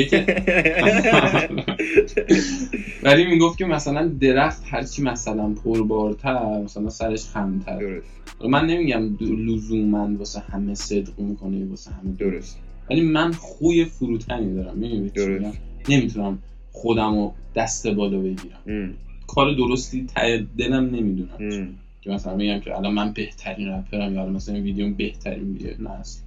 [3.04, 7.80] ولی می‌گفت که مثلا درخت هرچی مثلا پربارتر مثلا سرش خمتر.
[7.80, 8.08] درست.
[8.50, 12.60] من نمیگم لزوما واسه همه صدق می‌کنه واسه همه درست.
[12.90, 15.58] ولی من خوی فروتنی دارم درست.
[15.90, 16.40] نمی‌تونم
[16.72, 18.94] خودم رو دست بالا بگیرم.
[19.28, 21.70] کار درستی ته دلم نمی‌دونم
[22.06, 26.24] که مثلا میگم که الان من بهترین رپرم یا مثلا ویدیو بهترین ویدیو نه اصلا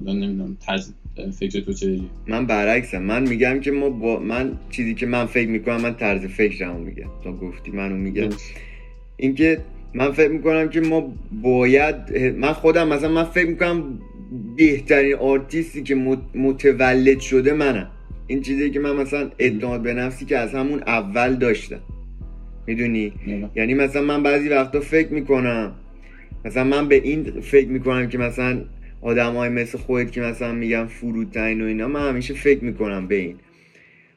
[0.00, 0.92] الان نمی‌دونم طرز
[1.38, 3.02] فکر تو چه من برعکسم.
[3.02, 7.10] من میگم که ما با من چیزی که من فکر می‌کنم من طرز فکرمو میگم.
[7.24, 8.28] تا گفتی منو میگم.
[9.16, 9.60] اینکه
[9.94, 13.98] من فکر می‌کنم که ما باید من خودم مثلا من فکر می‌کنم
[14.56, 15.94] بهترین آرتیستی که
[16.34, 17.90] متولد شده منم.
[18.26, 21.80] این چیزی که من مثلا اعتماد به نفسی که از همون اول داشتم.
[22.70, 23.12] می‌دونی؟
[23.56, 25.74] یعنی مثلا من بعضی وقتا فکر می‌کنم
[26.44, 28.64] مثلا من به این فکر می‌کنم که مثلا
[29.02, 33.14] آدم های مثل خودت که مثلا میگم فرودتین و اینا من همیشه فکر می‌کنم به
[33.14, 33.36] این.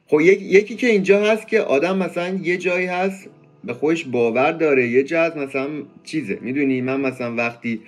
[0.06, 3.30] خب یکی که اینجا هست که آدم مثلا یه جایی هست
[3.64, 5.68] به خودش باور داره یه جا هست مثلا
[6.04, 6.38] چیزه.
[6.42, 7.80] می‌دونی؟ من مثلا وقتی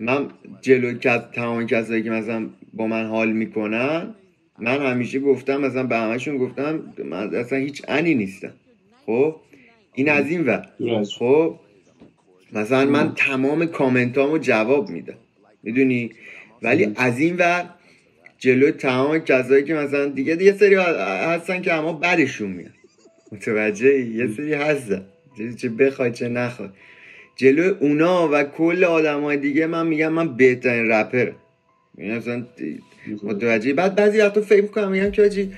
[0.00, 0.26] من
[0.60, 0.94] جلو
[1.34, 4.14] تمام کسایی که مثلا با من حال می‌کنن
[4.58, 8.52] من همیشه گفتم مثلا به همشون گفتم من اصلا هیچ انی نیستم.
[9.06, 9.36] خب؟
[9.98, 10.62] این از این و
[11.18, 11.60] خب
[12.52, 15.14] مثلا من تمام کامنتامو جواب میدم.
[15.62, 16.10] می‌دونی؟
[16.62, 17.64] ولی از این و
[18.38, 22.70] جلو تمام کسایی که مثلا دیگه یه سری هستن که اما بعدشون میاد.
[23.32, 25.04] متوجه یه سری هستن.
[25.56, 26.74] چه بخواد چه نخواد
[27.36, 31.36] جلو اونا و کل های دیگه من میگم من بهترین رپرم.
[31.98, 32.46] یعنی اصلا
[33.22, 35.48] متوجه بعد بعضی وقتا فکر می‌کنم میگم که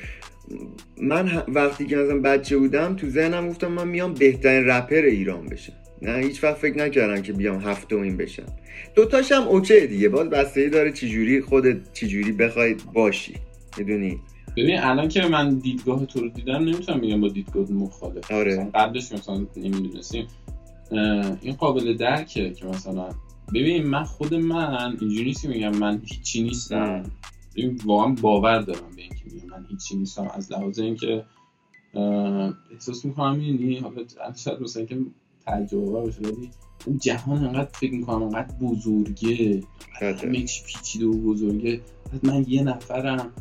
[1.01, 5.73] من وقتی که مثلا بچه بودم تو ذهنم گفتم من میام بهترین رپر ایران بشم.
[6.03, 8.47] نه هیچ وقت فکر نکردم که بیام هفتمین بشم.
[8.95, 10.09] دوتاش هم اوکی دیگه.
[10.09, 13.35] باز بسته داره چجوری خودت چجوری بخوای باشی.
[13.79, 14.19] می‌دونی؟
[14.57, 18.33] ببین الان که من دیدگاه تو رو دیدم نمی‌تونم بگم با دیدگاه مخالف.
[18.33, 18.71] آره.
[18.75, 20.27] قبلش مثلا نمی‌دونستیم.
[21.43, 23.09] این قابل درکه که مثلا.
[23.55, 27.03] ببین من خود من اینجوری نیست میگم من هیچی نیستم.
[27.57, 29.50] ببین واقعا باور دارم به اینکه میگم.
[29.71, 31.25] هیچی نیستم از لحاظ اینکه
[32.73, 34.05] احساس می‌کنم می‌دونی حالا
[34.37, 34.99] شاید مثلا که
[35.47, 36.51] تجربه باشه ولی
[36.87, 39.63] اون جهان انقدر فکر می‌کنم انقدر بزرگه
[40.01, 41.81] همه چی پیچیده و بزرگه.
[42.23, 43.33] من یه نفرم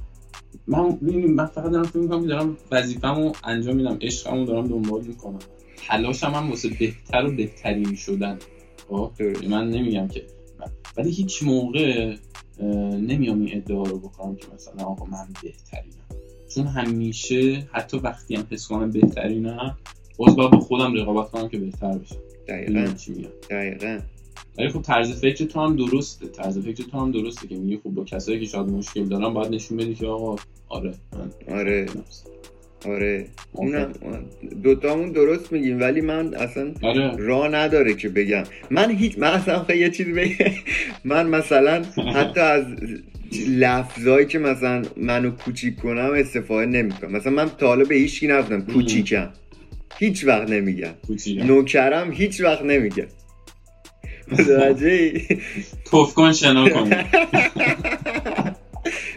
[0.68, 5.40] من من فقط دارم فکر می‌کنم دارم وظیفه‌مو انجام میدم عشقمو دارم دنبال می‌کنم.
[5.88, 8.40] تلاشم هم واسه بهتر و بهترین شدن.
[8.90, 9.12] خب؟
[9.50, 10.28] من نمیگم که
[10.98, 12.16] ولی هیچ موقع
[12.94, 15.99] نمیام این ادعا رو بکنم که مثلا آقا من بهترینم.
[16.56, 19.78] چون همیشه حتی وقتی هم حس کنم بهترینم
[20.18, 22.16] باز باید با خودم رقابت کنم که بهتر بشم
[22.48, 22.94] دقیقا.
[23.50, 24.00] دقیقا.
[24.58, 26.28] ولی خب طرز فکر تو هم درسته.
[26.28, 29.54] طرز فکر تو هم درسته که میگی خب با کسایی که شاید مشکل دارن باید
[29.54, 30.36] نشون بدی که آقا
[30.70, 30.94] آره
[31.48, 31.86] آره.
[32.86, 33.26] آره.
[33.54, 33.94] اونم
[34.64, 37.16] دوتامون درست میگیم ولی من اصلا آره.
[37.16, 38.44] راه نداره که بگم.
[38.72, 40.52] من هیچ من اصلا یه چیز بگم.
[41.04, 41.84] من مثلا
[42.16, 42.66] حتی از
[43.48, 47.12] لفظایی که مثلا منو کوچیک کنم استفاده نمی‌کنم.
[47.12, 49.30] مثلا من تا حالا به هیچکی نفتم کوچیکم.
[50.00, 50.94] هیچ وقت نمیگم.
[51.28, 53.06] نوکرم هیچ وقت نمیگم
[54.32, 55.22] متوجه
[55.92, 56.90] توف کن شنا کن.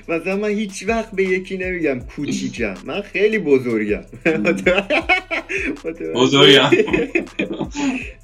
[0.08, 4.04] مثلا من هیچ وقت به یکی نمیگم کوچیکم من خیلی بزرگم.
[6.14, 6.70] بزرگم.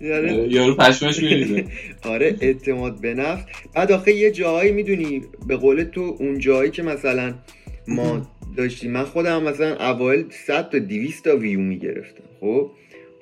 [0.48, 1.64] یارو پشمش میریزه.
[2.02, 3.44] آره اعتماد به نفس.
[3.74, 7.34] بعد آخه یه جایی می‌دونی به قول تو اون جایی که مثلا
[7.88, 12.70] ما داشتیم من خودم مثلا اوایل 100 تا 200 تا ویو می‌گرفتم خب؟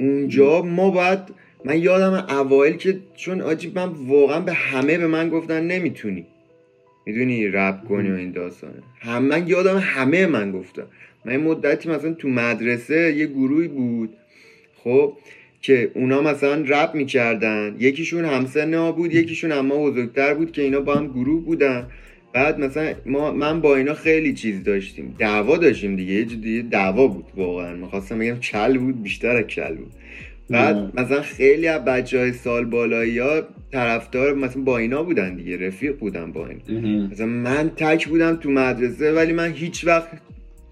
[0.00, 1.18] اونجا ما باید
[1.64, 6.26] من یادم اوایل که چون آجی من واقعا به همه به من گفتن نمی‌تونی.
[7.06, 8.82] می‌دونی رپ کنی و این داستانه.
[9.00, 10.86] هم من یادم همه من گفتم.
[11.24, 14.16] من مدتی مثلا تو مدرسه یه گروهی بود
[14.74, 15.12] خب
[15.60, 17.76] که اونا مثلا رپ می‌کردن.
[17.78, 21.86] یکیشون همسن ها بود یکیشون اما بزرگتر بود که اینا با هم گروه بودن.
[22.32, 25.14] بعد مثلا ما من با اینا خیلی چیز داشتیم.
[25.18, 26.12] دعوا داشتیم دیگه.
[26.48, 27.76] یه دعوا بود واقعا.
[27.76, 29.92] می‌خواستم بگم کل بود بیشتر از کل بود.
[30.50, 33.42] بعد مثلا خیلی از بچه های سال بالایی ها
[33.72, 38.50] طرفدار مثلا با اینا بودن دیگه رفیق بودن با این مثلا من تک بودم تو
[38.50, 40.08] مدرسه ولی من هیچ وقت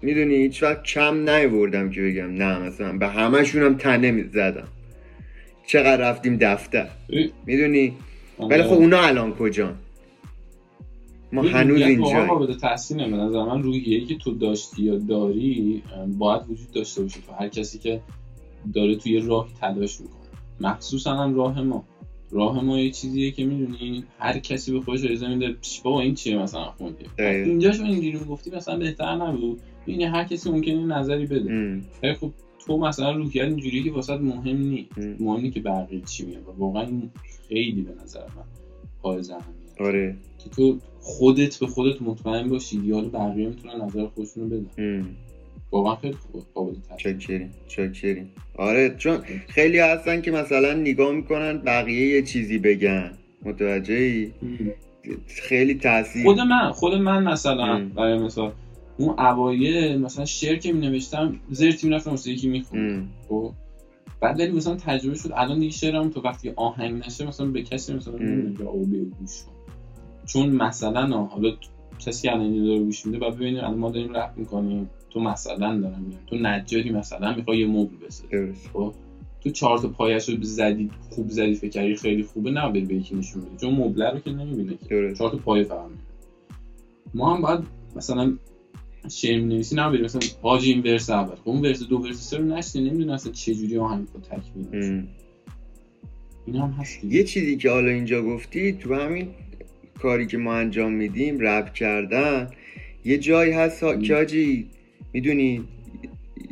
[0.01, 4.67] می‌دونی هیچ وقت کم نیوردم که بگم نه مثلا به همشون هم تنه زدم.
[5.67, 6.87] چقدر رفتیم دفتر.
[7.45, 7.93] می‌دونی؟
[8.39, 9.75] ولی خب اونا الان کجان؟
[11.31, 15.83] ما هنوز اینجا قابل تحسین به نظر من روحیه‌ای که تو داشتی یا داری
[16.17, 17.19] باید وجود داشته باشه.
[17.27, 18.01] تو هر کسی که
[18.73, 20.15] داره توی راه تلاش می‌کنه.
[20.59, 21.83] مخصوصا هم راه ما.
[22.31, 26.37] راه ما یه چیزیه که می‌دونی هر کسی به خودش اجازه میده بابا این چیه
[26.37, 29.61] مثلا خوندی اینجاش اینجوری گفتی مثلا بهتر نبود.
[29.87, 31.81] یعنی هر کسی ممکنه نظری بده.
[32.03, 32.31] ولی خب
[32.65, 34.87] تو مثلا روحیت اینجوری که واسه مهم نی
[35.19, 36.87] مهم که بقیه چی میگه واقعا
[37.47, 38.43] خیلی به نظر من
[39.01, 39.31] پایز
[39.79, 40.15] آره.
[40.43, 42.79] که تو خودت به خودت مطمئن باشی.
[42.83, 45.05] یا بقیه می‌تونن نظر خودشونو بدن.
[45.75, 49.17] واقعا خیلی خوبه قابل چاکرین چاکرین آره چون
[49.47, 53.11] خیلی هستن که مثلا نگاه می‌کنن بقیه یه چیزی بگن.
[53.45, 54.31] متوجه ای
[55.27, 56.23] خیلی تاثیر.
[56.23, 58.51] خود من خود من مثلا برای مثال
[58.97, 63.09] اون اوایل مثلا شعر که می نوشتم زرتی می‌رفتم واسه یکی می‌خوند.
[63.29, 63.51] خب
[64.21, 67.93] بعد ولی مثلا تجربه شد الان دیگه شعرم تو وقتی آهنگ نشه مثلا به کسی
[67.93, 68.85] مثلا نمیگه او
[69.19, 69.31] گوش
[70.25, 71.51] چون مثلا حالا
[71.99, 74.89] کسی الان داره گوش میده بعد ببینیم الان ما داریم رپ می‌کنیم.
[75.15, 78.53] تو مثلا دارم میگم تو نجاری مثلا می‌خوای یه مبل بسازی.
[78.73, 78.93] خب؟
[79.41, 83.15] تو چهار تا پایش رو زدی خوب زدی فکر کردی خیلی خوبه نه به یکی
[83.15, 83.57] نشون بدی.
[83.61, 85.13] چون مبل رو که نمی‌بینه که.
[85.17, 85.89] چهار تا پایه فقط.
[87.13, 87.59] ما هم باید
[87.95, 88.37] مثلا
[89.09, 91.35] شعر نویسی نه مثلا حاجی این ورس اول.
[91.35, 95.03] خب اون ورس دو ورس سه رو نشتی نمی‌دونی اصلا چه جوری آهنگ رو تکمیل
[96.45, 99.27] این هم هست یه چیزی که حالا اینجا گفتی تو همین
[99.99, 102.49] کاری که ما انجام میدیم رپ کردن
[103.05, 104.67] یه جایی هست که حاجی
[105.15, 105.63] می‌دونی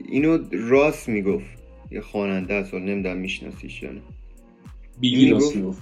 [0.09, 1.45] اینو راست می‌گفت.
[1.91, 4.01] یه خواننده است نمی‌دونم میشناسیش یا نه.
[4.99, 5.81] بیگی راست می‌گفت.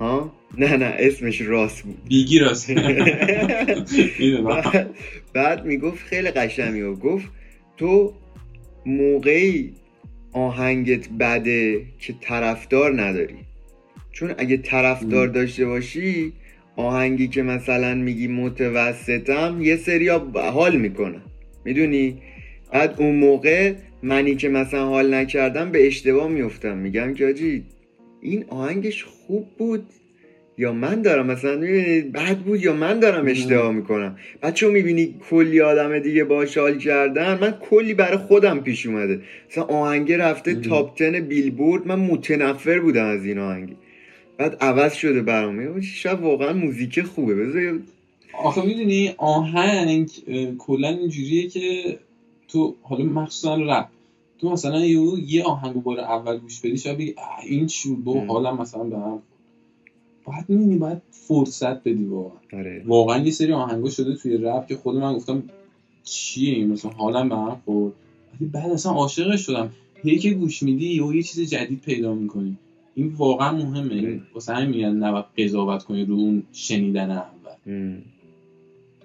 [0.00, 1.98] ها؟ نه نه اسمش راست بود.
[2.08, 2.70] بیگی راست.
[4.48, 4.90] بعد,
[5.32, 7.28] بعد می‌گفت خیلی قشنگی و گفت
[7.76, 8.12] تو
[8.86, 9.72] موقعی
[10.32, 13.36] آهنگت بده که طرفدار نداری.
[14.12, 16.32] چون اگه طرفدار داشته باشی
[16.76, 21.20] آهنگی که مثلا میگی متوسطم یه سریا حال می‌کنه
[21.64, 22.18] می‌دونی؟
[22.72, 27.62] بعد اون موقع منی که مثلا حال نکردم به اشتباه میفتم میگم آجی
[28.22, 29.84] این آهنگش خوب بود
[30.58, 35.14] یا من دارم مثلا می‌بینید بد بود یا من دارم اشتباه می‌کنم؟ بعد چون می‌بینی
[35.30, 37.38] کلی آدم دیگه باش حال کردن.
[37.38, 39.20] من کلی برای خودم پیش اومده.
[39.50, 41.86] مثلا آهنگه رفته تاپ تن بیلبورد.
[41.86, 43.76] من متنفر بودم از این آهنگی.
[44.38, 45.80] بعد عوض شده برام.
[45.80, 47.34] شاید واقعا موزیک خوبه.
[47.34, 47.78] بذار
[48.42, 50.10] آخه می‌دونی آهنگ
[50.58, 51.98] کلا اینجوریه که
[52.48, 53.88] تو حالا مخصوصا رپ
[54.38, 57.68] تو مثلا یه یه آهنگو بار اول گوش بدی شاید بگی این
[58.04, 59.22] با حالا مثلا به هم
[60.24, 62.38] باید می‌بینی باید فرصت بدی واقعا.
[62.52, 62.82] آره.
[62.86, 65.42] واقعا یه سری آهنگو شده توی رپ که خود من گفتم
[66.04, 67.92] چیه این؟ مثلا حالا به هم خورد.
[68.40, 69.70] ولی بعد اصلا عاشقش شدم.
[70.02, 72.56] هی که گوش میدی یا یه چیز جدید پیدا می‌کنی.
[72.94, 74.00] این واقعا مهمه.
[74.00, 74.20] آره.
[74.34, 77.96] واسه همین میگن نباید قضاوت کنی رو اون شنیدن اول.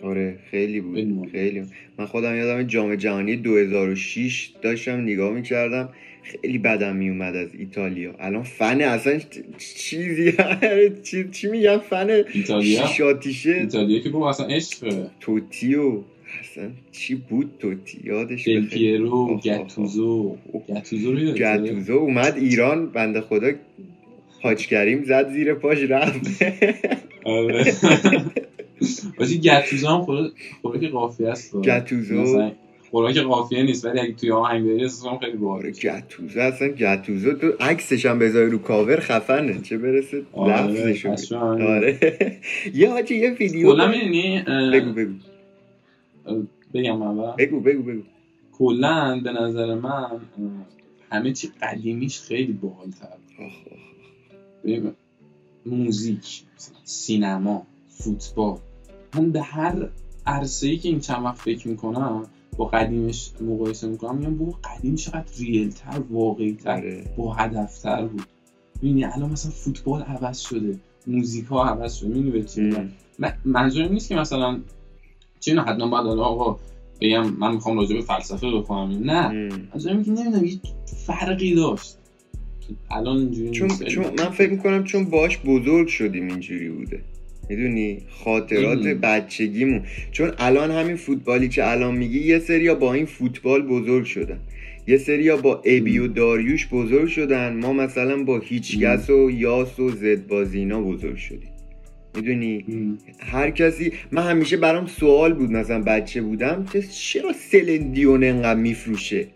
[0.01, 1.63] آره خیلی بود خیلی
[1.97, 5.89] من خودم یادم جام جهانی 2006 داشتم نگاه می‌کردم
[6.23, 8.15] خیلی بدم میومد از ایتالیا.
[8.19, 9.19] الان فن اصلا
[9.57, 10.33] چیزی
[11.03, 15.07] چی, چی میگم؟ فن ایتالیا؟ شاتیشه ایتالیا که با اصلا عشق.
[15.19, 16.01] توتیو.
[16.41, 20.37] اصلا چی بود توتی؟ یادش دل پیرو گتوزو
[20.69, 23.51] گتوزو رو گتوزو اومد ایران بنده خدا
[24.41, 26.41] حاج کریم زد زیر پاش رفت.
[28.81, 30.01] آره باشی گتوزو هم
[30.61, 32.51] خوراک قافیه است گتوزو
[32.91, 35.71] خوراک قافیه نیست ولی اگه توی آهنگ بری هم خیلی باحال.
[35.71, 39.61] گتوزو اصلا گتوزو تو عکسش هم بذاری رو کاور خفنه.
[39.61, 41.97] چه برسه لفظش آره.
[42.75, 44.41] یه حاجی یه ویدیو کلا می‌دونی
[44.73, 45.13] بگو بگو.
[46.73, 48.01] بگم من بگو بگو بگو.
[48.57, 50.05] کلا به نظر من
[51.11, 53.07] همه چی قدیمیش خیلی باحال‌تر.
[55.65, 56.41] موزیک
[56.83, 58.57] سینما فوتبال
[59.15, 59.89] من به هر
[60.25, 62.25] عرصه ای که این چند وقت فکر می‌کنم
[62.57, 67.03] با قدیمش مقایسه می‌کنم میگم با قدیم چقدر ریل تر واقعی تر آره.
[67.17, 68.23] با هدفتر بود.
[68.81, 72.73] می‌بینی الان مثلا فوتبال عوض شده موزیک ها عوض شده می‌دونی چی
[73.45, 74.59] منظورم نیست که مثلا
[75.39, 76.59] چی نه حتما باید آقا
[77.01, 79.49] بگم من می‌خوام راجع به فلسفه بخونم نه.
[79.73, 80.59] منظورم که نمی‌دونم یه
[81.05, 81.97] فرقی داشت.
[82.91, 87.01] الان اینجوری چون, چون من فکر می‌کنم چون باش بزرگ شدیم اینجوری بوده.
[87.49, 89.81] می‌دونی خاطرات بچگیمون.
[90.11, 94.39] چون الان همین فوتبالی که الان میگی یه سریا با این فوتبال بزرگ شدن.
[94.87, 97.53] یه سریا با ابی و داریوش بزرگ شدن.
[97.53, 101.49] ما مثلا با هیچگس و یاس و زدبازینا بزرگ شدیم.
[102.15, 102.65] می‌دونی؟
[103.19, 109.27] هر کسی من همیشه برام سوال بود مثلا بچه بودم چرا سلندیون انقدر میفروشه؟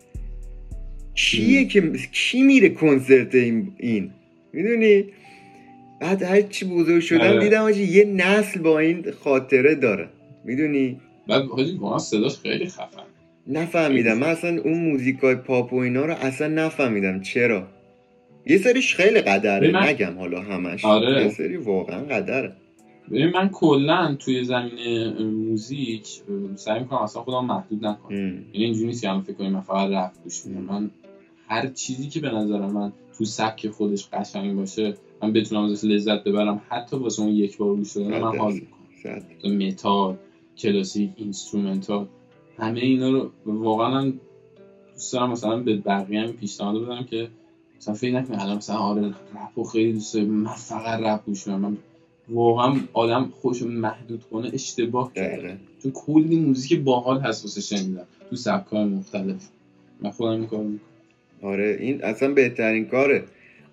[1.15, 4.09] کیه که کی میره کنسرت این, این؟
[4.53, 5.05] می‌دونی؟
[6.03, 7.39] بعد هر چی بزرگ شدم آره.
[7.39, 10.09] دیدم آجی یه نسل با این خاطره داره.
[10.45, 13.03] می‌دونی؟ بعد حاجی صداش خیلی خفن.
[13.47, 14.17] نفهمیدم.
[14.17, 17.21] من اصلا اون موزیکای پاپ و اینا رو اصلا نفهمیدم.
[17.21, 17.67] چرا؟
[18.45, 19.71] یه سریش خیلی قدره.
[19.71, 19.87] من...
[19.87, 20.85] نگم حالا همش.
[20.85, 21.23] آره.
[21.23, 22.51] یه سری واقعا قدره.
[23.11, 24.73] ببین من کلا توی زمین
[25.23, 26.07] موزیک
[26.55, 28.17] سعی می‌کنم اصلا خودم محدود نکنم.
[28.17, 30.61] یعنی اینجوری نیست که الان فکر کنم من فقط رپ گوش میدم.
[30.61, 30.91] من
[31.47, 34.93] هر چیزی که به نظر من تو سبک خودش قشنگ باشه
[35.23, 36.61] من بتونم ازش لذت ببرم.
[36.69, 39.67] حتی واسه اون یک بار گوش دادن من حال می‌کنم.
[39.67, 40.15] متال
[40.57, 42.05] کلاسیک instrumental
[42.57, 44.13] همه اینا رو واقعا
[44.93, 47.27] دوست دارم مثلا به بقیه هم پیشنهاد بدم که
[47.77, 50.27] مثلا فکر نکنم الان مثلا آره رپ خیلی دوست دارم.
[50.27, 51.77] من فقط رپ گوش من
[52.29, 58.05] واقعا آدم خوش محدود کنه اشتباه کرده چون کلی موزیک باحال هست واسه شنیدن.
[58.29, 59.49] تو سبک‌های مختلف.
[60.01, 60.69] من خودم این کارو
[61.41, 63.23] آره این اصلا بهترین کاره.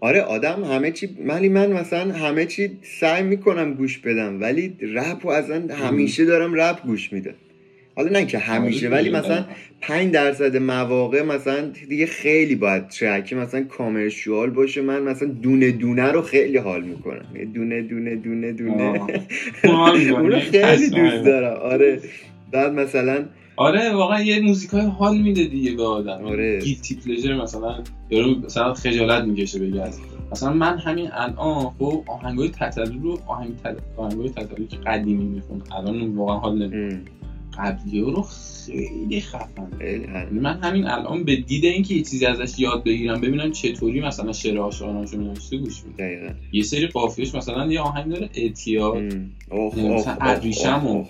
[0.01, 2.71] آره آدم همه چی ولی من مثلا همه چی
[3.01, 7.35] سعی می‌کنم گوش بدم ولی رپ و اصلا همیشه دارم رپ گوش میدم.
[7.97, 9.45] حالا نه که همیشه ولی مثلا
[9.81, 16.13] 5 درصد مواقع مثلا دیگه خیلی باید ترکی مثلا کامرشوال باشه من مثلا دونه دونه
[16.13, 17.27] رو خیلی حال می‌کنم.
[17.55, 19.01] دونه دونه دونه دونه.
[19.65, 21.57] اونو خیلی دوست دارم.
[21.57, 22.01] آره.
[22.53, 23.25] بعد مثلا
[23.61, 26.25] آره واقعا یه موزیک های حال میده دیگه به آدم.
[26.25, 26.61] آره.
[26.61, 30.01] گیلتی پلژر مثلا یارو مثلا خجالت می‌کشه بگه از
[30.33, 33.53] مثلا من همین الان خب آهنگای تتلو رو آهنگ
[33.97, 37.01] آهنگای تتلو که قدیمی میخون الان واقعا حال نمیده
[37.59, 38.23] قبلی رو
[38.67, 43.53] خیلی خفن یعنی من همین الان به دید اینکه یه چیزی ازش یاد بگیرم ببینم
[43.53, 48.97] چطوری مثلا شعر عاشقانه‌شو نوشته گوش میدم یه سری قافیه‌اش مثلا یه آهنگ داره اعتیاد.
[48.97, 51.05] یعنی مثلا ابریشم و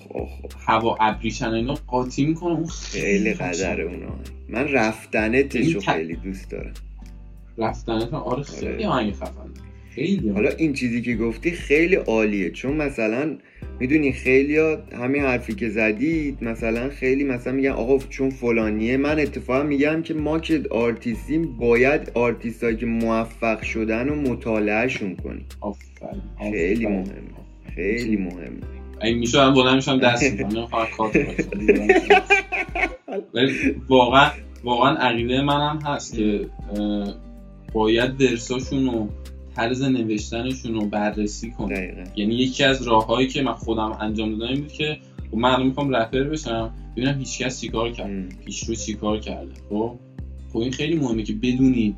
[0.67, 2.53] هوا ابریشم اینا قاطی می‌کنه.
[2.53, 4.15] اون خیلی قدره اونا
[4.49, 6.75] من رفتنتشو خیلی دوست دارم.
[7.59, 8.87] رفتنت آره خیلی آره.
[8.87, 9.51] آهنگ خفن
[9.95, 10.29] خیلی.
[10.29, 12.51] حالا این چیزی که گفتی خیلی عالیه.
[12.51, 13.37] چون مثلا
[13.81, 14.59] می‌دونی خیلی
[14.93, 18.97] همین حرفی که زدید مثلا خیلی مثلا میگن آقا چون فلانیه.
[18.97, 25.47] من اتفاقا میگم که ما که آرتیستیم باید آرتیست که موفق شدن و مطالعهشون کنیم.
[26.39, 27.07] خیلی مهمه
[27.75, 28.61] خیلی مهمه
[29.03, 30.25] این میشه هم بلند میشم دست
[33.89, 34.31] واقعا
[34.65, 36.47] واقعا عقیده منم هست که
[37.73, 39.09] باید درساشون رو
[39.57, 42.05] طرز نوشتنشون رو بررسی کنه.
[42.17, 44.99] یعنی یکی از راههایی که من خودم انجام دادم این بود که
[45.31, 48.35] خب من الان می‌خوام رپر بشم ببینم هیچکس چیکار کرد.
[48.45, 49.53] پیشرو چیکار کرده.
[49.69, 49.99] خب؟
[50.53, 51.97] خب این خیلی مهمه که بدونی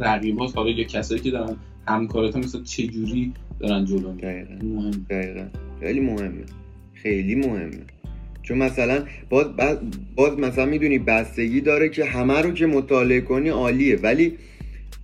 [0.00, 1.56] رقیبات حالا یا کسایی که دارن
[1.88, 4.12] همکارات مثلا چه جوری دارن جلو
[4.62, 5.46] مهم دقیقا.
[5.80, 6.44] خیلی مهمه.
[6.94, 7.80] خیلی مهمه.
[8.42, 9.46] چون مثلا باز,
[10.16, 13.96] باز مثلا می‌دونی بستگی داره که همه رو که مطالعه کنی عالیه.
[13.96, 14.32] ولی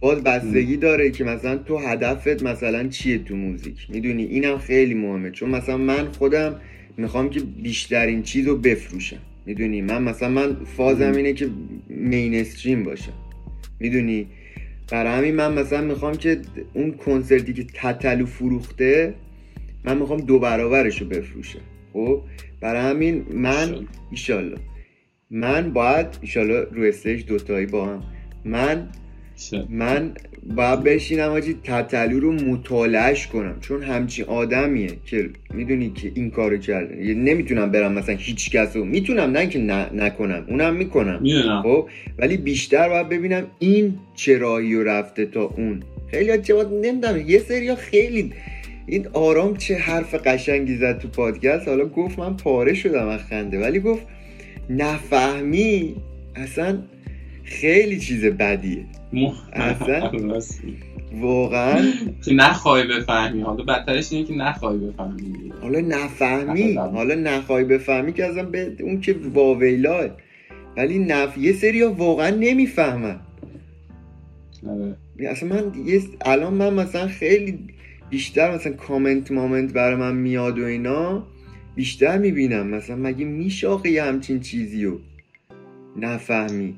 [0.00, 5.30] باز بستگی داره که مثلا تو هدفت مثلا چیه تو موزیک؟ می‌دونی؟ اینم خیلی مهمه.
[5.30, 6.60] چون مثلا من خودم
[6.96, 9.18] می‌خوام که بیشترین چیز رو بفروشم.
[9.46, 11.48] می‌دونی؟ من مثلا من فازم اینه که
[11.88, 13.12] مینستریم باشم.
[13.80, 14.26] می‌دونی؟
[14.90, 16.40] برای همین من مثلا می‌خوام که
[16.74, 19.14] اون کنسرتی که تتلو فروخته
[19.84, 21.60] من می‌خوام دو برابرش رو بفروشم.
[21.92, 22.22] خب؟
[22.60, 24.58] برای همین من ایشالله.
[25.30, 28.02] من باید ایشالله رو استیج دوتایی با هم.
[28.44, 28.88] من
[29.68, 30.12] من
[30.56, 33.56] باید بشینم آجی تتلو رو مطالعهش کنم.
[33.60, 37.14] چون همچین آدمیه که می‌دونی که این کارو کرده.
[37.14, 38.84] نمی‌تونم برم مثلا هیچ کس رو.
[38.84, 39.58] می‌تونم نه که
[39.94, 40.44] نکنم.
[40.48, 41.20] اونم می‌کنم.
[41.62, 45.82] خب؟ ولی بیشتر باید ببینم این چه راهی رو رفته تا اون.
[46.10, 47.28] خیلی جواد نمی‌دونم.
[47.28, 48.32] یه سری خیلی
[48.86, 51.68] این آرام چه حرف قشنگی زد تو پادکست.
[51.68, 53.60] حالا گفت من پاره شدم از خنده.
[53.60, 54.06] ولی گفت
[54.70, 55.96] نفهمی
[56.36, 56.78] اصلا
[57.48, 58.84] خیلی چیز بدیه.
[59.52, 60.10] اصلا
[61.20, 61.92] واقعا
[62.24, 63.40] که نخواهی بفهمی.
[63.40, 65.52] حالا بدترش اینه که نخواهی بفهمی.
[65.62, 70.06] حالا نفهمی حالا نخواهی بفهمی که ازم به اون که واویلاه
[70.76, 73.20] ولی نف یه سری ها واقعا نمی‌فهمن.
[74.68, 74.96] آره.
[75.30, 77.58] اصلا من یه الان من مثلا خیلی
[78.10, 81.26] بیشتر مثلا کامنت مامنت برای من میاد و اینا
[81.74, 82.66] بیشتر می‌بینم.
[82.66, 84.98] مثلا مگه میشه یه همچین چیزی رو
[85.96, 86.74] نفهمی؟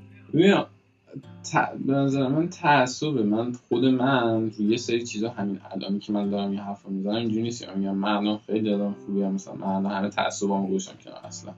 [1.87, 3.23] به نظر من تعصبه.
[3.23, 7.15] من خود من روی یه سری چیزا همین الانی که من دارم یه حرف می‌زنم
[7.15, 10.93] اینجوری نیست میگم من الان خیلی آدم خوبی هم مثلا من الان همه تعصبامو گوشم
[11.05, 11.53] کنم اصلا.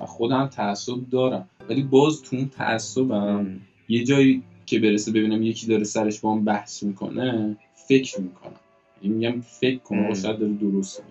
[0.00, 1.48] من خودم تعصب دارم.
[1.68, 6.44] ولی باز تو اون تعصبم یه جایی که برسه ببینم یکی داره سرش با هم
[6.44, 7.56] بحث می‌کنه
[7.88, 8.52] فکر می‌کنم.
[9.02, 11.02] یعنی میگم فکر کنم شاید داره درست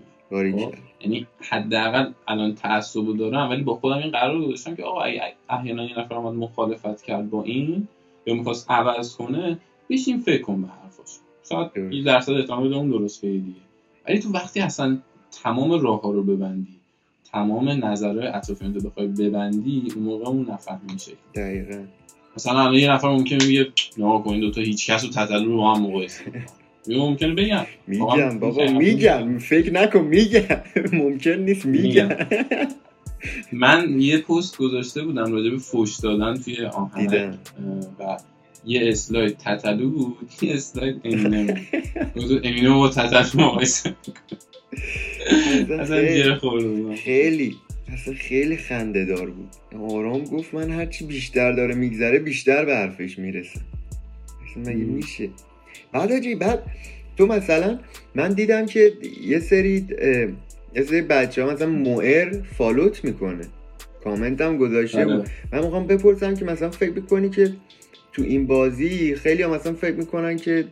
[0.51, 0.73] خب؟
[1.07, 5.85] یعنی حداقل الان تعصب دارم ولی با خودم این قرار گذاشتم که آقا اگه احیانا
[5.85, 7.87] یه نفر اومد مخالفت کرد با این
[8.25, 11.07] یا می‌خواست عوض کنه بشین فکر کن به حرفاش.
[11.49, 13.59] شاید یه درصد احتمال اون درست دیگه
[14.07, 14.97] ولی تو وقتی اصلا
[15.43, 16.77] تمام راه ها رو ببندی
[17.31, 21.11] تمام نظرهای اطرافیان رو بخوای ببندی اون موقع اون نفهم میشه.
[21.35, 21.83] دقیقا.
[22.35, 25.67] مثلا الان یه نفر ممکنه میگه نه کن این دوتا هیچ کس رو تتلو رو
[25.67, 26.23] هم مقایسه
[26.95, 27.65] ممکنه بگم.
[27.87, 29.37] میگم بابا میگم.
[29.37, 30.41] فکر نکن میگم.
[31.01, 32.09] ممکن نیست میگم.
[33.51, 37.33] من یه پست گذاشته بودم راجع به فوش دادن توی آهنگ.
[37.99, 38.17] و
[38.65, 40.17] یه اسلاید تتلو بود.
[40.41, 41.67] یه اسلاید امینه
[42.43, 43.95] امینه با تتلو مقایسه
[47.03, 47.55] خیلی
[47.93, 49.49] اصلا خیلی خنده دار بود.
[49.91, 53.59] آرام گفت من هرچی بیشتر داره میگذره بیشتر به حرفش می‌رسه.
[54.51, 55.29] اصلا مگه میشه؟
[55.91, 56.63] بعد آجی بعد
[57.17, 57.79] تو مثلا
[58.15, 59.87] من دیدم که یه سری
[60.75, 63.45] یه سری بچه ها مثلا موئر فالوت می‌کنه.
[64.03, 65.13] کامنت هم گذاشته بود.
[65.13, 65.29] آره.
[65.51, 67.53] من می‌خوام بپرسم که مثلا فکر بکنی که
[68.13, 70.65] تو این بازی خیلی هم مثلا فکر می‌کنن که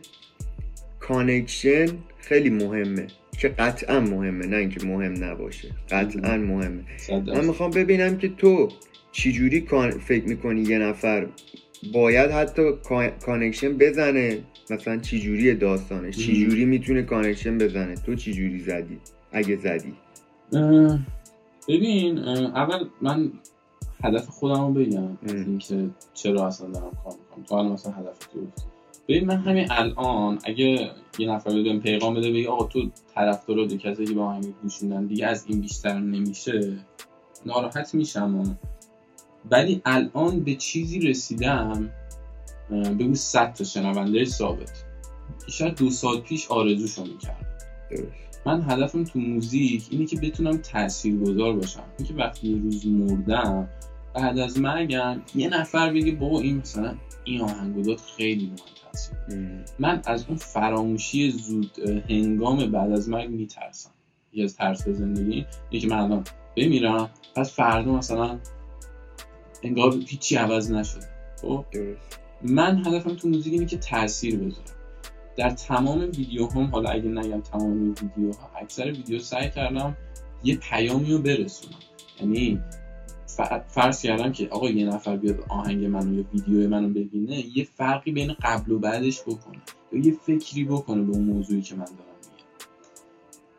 [1.00, 1.86] connection
[2.18, 3.06] خیلی مهمه.
[3.38, 5.68] که قطعا مهمه نه اینکه مهم نباشه.
[5.90, 6.84] قطعا مهمه.
[7.10, 8.68] من می‌خوام ببینم که تو
[9.12, 9.66] چجوری
[10.06, 11.26] فکر می‌کنی یه نفر
[11.92, 12.62] باید حتی
[13.20, 14.38] connection بزنه
[14.70, 18.98] مثلا چجوری داستانش؟ چجوری می‌تونه connection بزنه؟ تو چجوری زدی؟
[19.32, 19.94] اگه زدی.
[21.68, 23.32] ببین اول من
[24.04, 27.44] هدف خودم رو بگم اینکه چرا اصلا دارم کار می‌کنم.
[27.44, 28.46] تو الان مثلا هدف تو
[29.08, 33.76] ببین من همین الان اگه یه نفر بده پیغام بده بگی آقا تو طرفدارا دو
[33.76, 36.72] کسی که با هم گوش دیگه از این بیشتر نمیشه
[37.46, 38.58] ناراحت میشم.
[39.50, 41.90] ولی الان به چیزی رسیدم
[42.70, 44.84] بگو صد تا شنونده ثابت.
[45.48, 47.46] شاید دو سال پیش آرزوشو می‌کرد.
[48.46, 50.58] من هدفم تو موزیک اینه که بتونم
[51.24, 51.82] گذار باشم.
[51.98, 53.68] اینکه وقتی یه روز مردم
[54.14, 56.94] بعد از مرگم یه نفر بگه بابا این مثلا
[57.24, 63.90] این آهنگ خیلی مهم من از اون فراموشی زود هنگام بعد از مرگ میترسم.
[64.32, 66.24] یه از ترس زندگی اینه که من الان
[66.56, 68.38] بمیرم پس فردا مثلا
[69.62, 71.06] انگار هیچی عوض نشده.
[71.40, 71.64] خب؟
[72.48, 74.66] من هدفم تو موزیک اینه که تاثیر بذارم
[75.36, 79.96] در تمام ویدیو هم حالا اگه نگم تمام ویدیو ها اکثر ویدیو سعی کردم
[80.44, 81.78] یه پیامی رو برسونم.
[82.20, 82.60] یعنی
[83.68, 88.12] فرض کردم که آقا یه نفر بیاد آهنگ منو یا ویدیو منو ببینه یه فرقی
[88.12, 89.58] بین قبل و بعدش بکنه
[89.92, 92.46] یا یه فکری بکنه به اون موضوعی که من دارم میگم.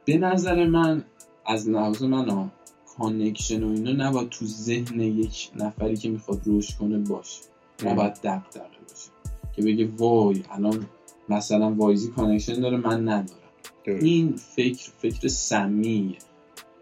[0.06, 1.04] به نظر من
[1.46, 2.52] از لحاظ من
[2.98, 7.42] connection و اینا نباید تو ذهن یک نفری که می‌خواد روش کنه باشه.
[7.86, 8.77] نباید دغدغه باشه
[9.58, 10.86] که بگه وای الان
[11.30, 13.50] مثلا وایزی connection داره من ندارم.
[14.02, 16.18] این فکر فکر سمیه.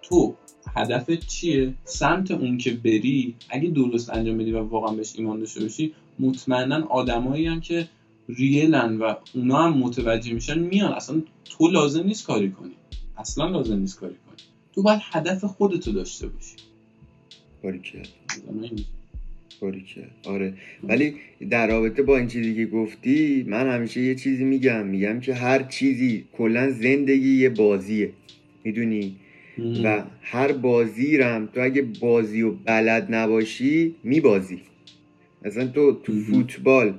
[0.02, 0.36] تو
[0.76, 5.62] هدفت چیه؟ سمت اون که بری اگه درست انجام بدی و واقعا بهش ایمان داشته
[5.62, 7.88] باشی مطمئنا آدمایی هم که
[8.30, 10.94] ریلن و اونا هم متوجه میشن میان.
[10.94, 12.76] اصلا تو لازم نیست کاری کنی.
[13.18, 14.36] اصلا لازم نیست کاری کنی.
[14.74, 16.56] تو باید هدف خودتو داشته باشی.
[17.64, 18.02] باریکه
[20.24, 20.54] آره.
[20.84, 21.14] ولی
[21.50, 24.88] در رابطه با این چیزی که گفتی من همیشه یه چیزی میگم.
[24.88, 28.10] میگم که هر چیزی کلا زندگی یه بازیه.
[28.64, 29.16] می‌دونی؟
[29.84, 34.60] و هر بازی رم تو اگه بازی و بلد نباشی میبازی.
[35.46, 36.94] مثلا تو تو فوتبال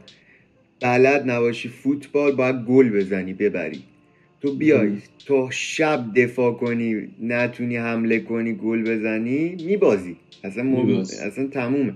[0.81, 3.79] بلد نباشی فوتبال باید گل بزنی ببری.
[4.43, 4.93] تو بیای
[5.27, 10.17] تو شب دفاع کنی نتونی حمله کنی گل بزنی میبازی.
[10.45, 10.63] اصلا,
[11.27, 11.93] اصلا تمومه.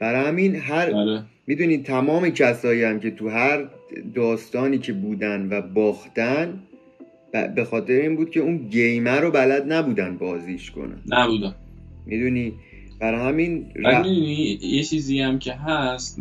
[0.00, 1.22] برای همین هر آره.
[1.46, 3.68] می‌دونی تمام کسایی هم که تو هر
[4.14, 6.58] داستانی که بودن و باختن
[7.56, 10.98] به خاطر این بود که اون گیمر رو بلد نبودن بازیش کنن.
[11.06, 11.54] نبودن.
[12.06, 12.52] می‌دونی؟
[13.00, 13.66] برای همین
[14.60, 16.18] یه چیزی هم که هست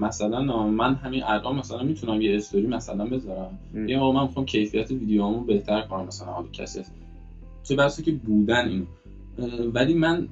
[0.00, 3.58] مثلا من همین الان مثلا می‌تونم یه استوری مثلا بذارم.
[3.86, 6.80] یا آقا من می‌خوام کیفیت ویدیوامو بهتر کنم مثلا حالا کسی
[7.62, 8.84] چه بسه که بودن اینو.
[9.70, 10.28] ولی من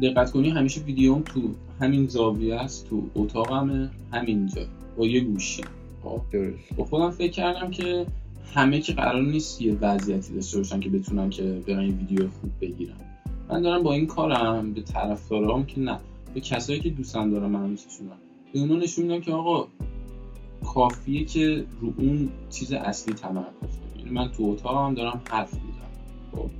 [0.00, 1.40] دقت کنی همیشه ویدیوم تو
[1.80, 4.62] همین زاویه است تو اتاقمه همینجا
[4.96, 5.62] با یه گوشی.
[6.02, 6.20] خب؟
[6.76, 8.06] با خودم فکر کردم که
[8.54, 12.50] همه که قرار نیست یه وضعیتی داشته باشن که بتونن که برن یه ویدیو خوب
[12.60, 12.94] بگیرن.
[13.48, 15.98] من دارم با این کارم به طرفدارام که نه
[16.34, 18.18] به کسایی که دوستن دارم من میشونم
[18.52, 19.68] به اونا نشون میدم که آقا
[20.64, 23.98] کافیه که رو اون چیز اصلی تمرکز کنی.
[23.98, 25.90] یعنی من تو اتاقم دارم حرف می‌زنم.
[26.32, 26.50] خب؟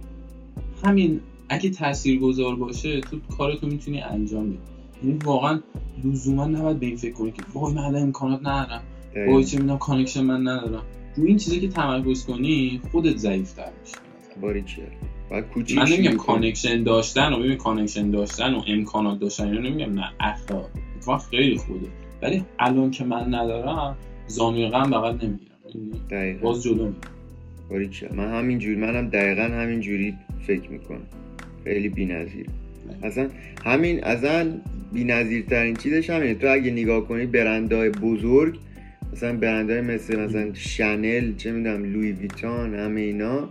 [0.85, 4.59] همین اگه تاثیرگذار باشه تو کارتو می‌تونی انجام بدی.
[5.05, 5.61] یعنی واقعا
[6.05, 8.83] لزوما نباید به این فکر کنی که وای من امکانات ندارم.
[9.29, 10.83] وای چه می‌دونم connection من ندارم.
[11.17, 13.97] رو این چیزی که تمرکز کنی خودت ضعیفتر میشی.
[14.41, 14.83] باریکه
[15.77, 20.71] من نمیگم connection داشتن و ببین connection داشتن و امکانات داشتن اینو نمیگم نه اخلاق.
[20.97, 21.87] اتفاقا خیلی خوبه.
[22.23, 23.97] ولی الان که من ندارم
[24.27, 26.41] زانوی غم بغل نمی‌گیرم.
[26.43, 27.13] باز جلو می‌گیرم
[27.71, 30.15] باریکه من همین جوری منم دقیقا همین جوری
[30.47, 31.07] فکر می‌کنم.
[31.69, 32.47] خیلی بی‌نظیر.
[33.03, 33.29] اصلا
[33.65, 34.53] همین اصلا
[34.93, 36.35] بی‌نظیرترین چیزش همینه.
[36.35, 38.59] تو اگه نگاه کنی برندهای بزرگ
[39.13, 43.49] مثلا برندهای مثل مثلا شنل چه می‌دونم لوی ویتان همه اینا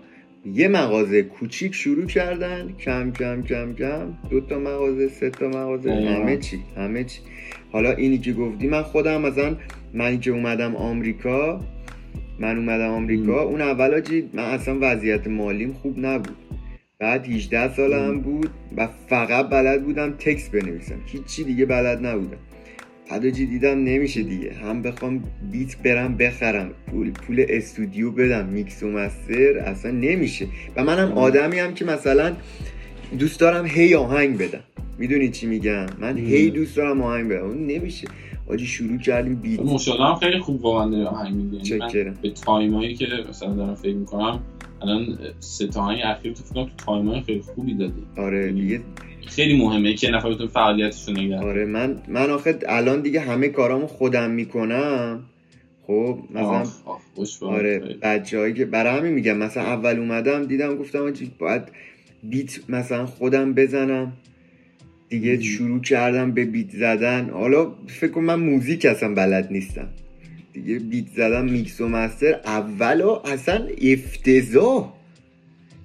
[0.53, 2.73] یه مغازه کوچیک شروع کردن.
[2.85, 4.13] کم کم کم کم.
[4.29, 7.19] دو تا مغازه سه تا مغازه همه چی همه چی.
[7.71, 9.55] حالا اینی که گفتی من خودم مثلا
[9.93, 11.61] منی که اومدم آمریکا
[12.39, 13.43] من اومدم آمریکا.
[13.43, 14.01] اون اولا
[14.33, 16.46] من اصلا وضعیت مالیم خوب نبود.
[16.99, 20.99] بعد 18 سالم بود و فقط بلد بودم تکس بنویسم.
[21.05, 22.37] هیچی دیگه بلد نبودم.
[23.09, 24.53] حداجی دیدم نمیشه دیگه.
[24.53, 30.47] هم بخوام بیت برم بخرم پول پول استودیو بدم میکس و مستر اصلا نمیشه.
[30.75, 32.35] و منم آدمی هم که مثلا
[33.19, 34.63] دوست دارم هی آهنگ بدم.
[34.97, 37.45] می‌دونی چی میگم؟ من هی دوست دارم آهنگ بدم.
[37.45, 38.07] اون نمیشه.
[38.47, 39.59] آجی شروع کردیم بیت.
[39.99, 41.79] هم خیلی خوب واقعا آهنگ می‌دونی
[42.21, 44.39] به تایمایی که مثلا دارم فکر می‌کنم
[44.81, 48.81] الان سه تا اخیر تو فکر تو تایمای خیلی خوبی دادی آره یعنی دیگه
[49.27, 53.87] خیلی مهمه که نفر بتونه فعالیتش نگه آره من من آخه الان دیگه همه کارامو
[53.87, 55.23] خودم می‌کنم.
[55.87, 56.65] خب مثلا
[57.41, 61.61] آره بچه‌ای که برای همین میگم مثلا اول اومدم دیدم گفتم باید
[62.23, 64.13] بیت مثلا خودم بزنم.
[65.09, 67.29] دیگه شروع کردم به بیت زدن.
[67.29, 69.87] حالا فکر کنم من موزیک اصلا بلد نیستم.
[70.61, 74.93] دیگه بیت زدم میکس و مستر اول اصلا افتضاح.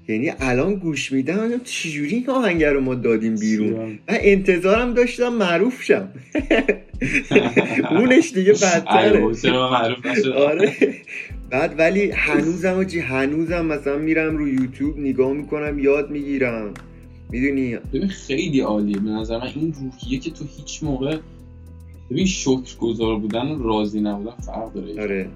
[0.09, 5.83] یعنی الان گوش میدم چجوری این آهنگ رو ما دادیم بیرون؟ من انتظارم داشتم معروف
[5.83, 6.09] شم.
[7.99, 9.25] اونش دیگه بدتره.
[10.35, 10.73] آره.
[11.51, 16.75] بعد ولی هنوزم جی هنوزم مثلا میرم رو یوتیوب نگاه می‌کنم یاد می‌گیرم.
[17.31, 18.99] می‌دونی؟ ببین خیلی عالیه.
[18.99, 21.19] به نظر من این روحیه که تو هیچ موقع
[22.13, 25.03] ببین شکر گذار بودن و راضی نبودن فرق داره.
[25.03, 25.31] آره.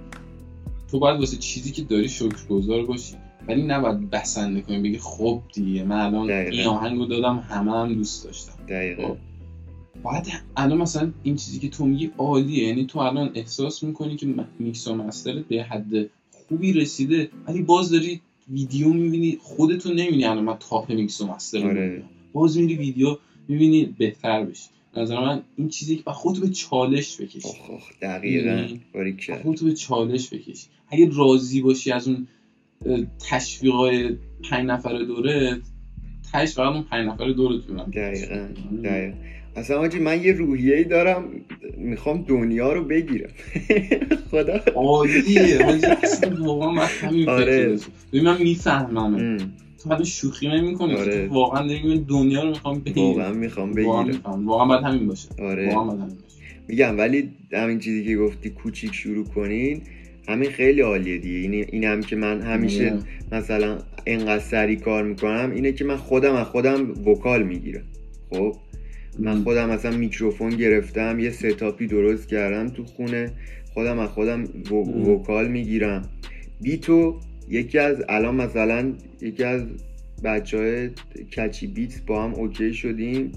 [0.91, 3.14] تو باید واسه چیزی که داری شکر گذار باشی.
[3.49, 8.24] ولی نباید بسنده کنی بگی خب دیگه من الان این آهنگو دادم همه هم دوست
[8.24, 9.09] داشتم دقیقا.
[9.09, 9.16] خب.
[10.03, 12.68] باید الان مثلا این چیزی که تو میگی عالیه.
[12.68, 16.11] یعنی تو الان احساس می‌کنی که میکس و مسترت به حد
[16.49, 18.20] خوبی رسیده ولی باز داری
[18.51, 22.03] ویدیو می‌بینی خودتون نمی‌بینی الان من تاپ میکس و مستر آره.
[22.33, 23.16] باز میری ویدیو
[23.49, 24.68] می‌بینی بهتر بشی.
[24.99, 27.49] نظر من این چیزی که خودتو به چالش بکشی.
[28.03, 28.81] دقیقا یعنی
[29.43, 30.67] خودتو به چالش بکشی.
[30.89, 32.27] اگه راضی باشی از اون
[33.31, 34.17] تشویقای
[34.51, 35.61] پنج نفر دوره
[36.33, 38.49] تش فقط اون پنج نفر دورتونم دقیقا
[38.85, 39.17] دقیقا.
[39.57, 41.25] اصلا آجی من یه روحیه ای دارم
[41.77, 43.31] می‌خوام دنیا رو بگیرم.
[44.31, 44.61] خدا.
[44.75, 45.59] عالیه.
[46.39, 47.79] واقعا من همین آره.
[48.13, 49.39] من می‌فهمم
[49.89, 51.28] حالا شوخی نمی‌کنی آره.
[51.28, 51.68] واقعا
[52.09, 53.07] دنیا رو می‌خوام بگیرم.
[53.07, 54.47] واقعا می‌خوام بگیرم.
[54.47, 55.28] واقعا باید همین باشه.
[55.39, 55.74] آره.
[55.74, 56.37] واقعا باید همین باشه.
[56.68, 59.82] میگم ولی همین چیزی که گفتی کوچیک شروع کنین
[60.28, 61.39] همین خیلی عالیه دیگه.
[61.39, 63.03] این, این هم که من همیشه آره.
[63.32, 67.84] مثلا اینقدر سری کار می‌کنم اینه که من خودم از خودم وکال می‌گیرم.
[68.30, 68.57] خب؟
[69.18, 73.32] من خودم مثلا میکروفون گرفتم یه setupی درست کردم تو خونه
[73.74, 74.45] خودم از خودم
[75.07, 76.09] vocal می‌گیرم.
[76.61, 77.17] beatو
[77.49, 79.63] یکی از الان مثلا یکی از
[80.25, 80.91] بچه های
[81.37, 83.33] کچی beat با هم اوکی شدیم.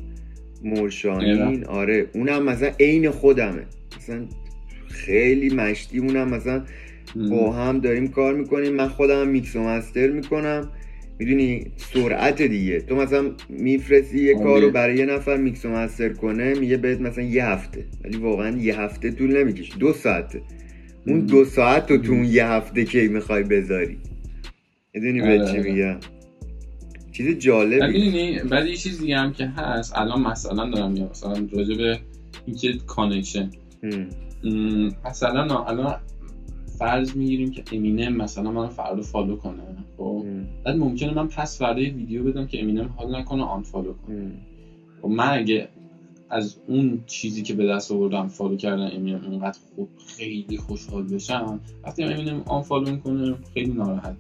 [0.64, 2.08] مرشانین آره.
[2.14, 3.64] اونم مثلا عین خودمه.
[3.98, 4.26] مثلا
[4.88, 6.64] خیلی مشتی اونم مثلا
[7.30, 8.74] با هم داریم کار می‌کنیم.
[8.74, 10.70] من خودم میکس و master می‌کنم.
[11.20, 12.80] می‌دونی؟ سرعت دیگه.
[12.80, 17.02] تو مثلا میفرستی یه کار رو برای یه نفر میکس و master کنه میگه بهت
[17.02, 17.86] مثلا یه هفته.
[18.04, 19.78] ولی واقعا یه هفته طول نمی‌کشه.
[19.78, 20.42] دو ساعته.
[21.08, 23.98] اون دو ساعت رو تو اون یه هفته که می‌خوای بذاری؟
[24.94, 25.72] می‌دونی به چی آره.
[25.72, 26.00] میگم؟
[27.12, 28.00] چیز جالبی.
[28.00, 32.00] می‌دونی بعد یه چیز دیگه هم که هست الان مثلا دارم یا مثلا راجع به
[32.46, 33.50] اینکه connection
[35.06, 35.96] مثلا الان
[36.80, 39.64] فرض می‌گیریم که امینم مثلا من فردا follow کنه
[39.98, 40.26] خب؟
[40.64, 44.32] بعد ممکنه من پس فردا ویدیو بدم که امینم حال نکنه unfollow کنه
[45.02, 45.68] خب من اگه
[46.30, 51.60] از اون چیزی که به دست آوردم follow کردن امینم اونقدر خوب خیلی خوشحال بشم.
[51.84, 54.16] وقتی امینم unfollow می‌کنه خیلی ناراحت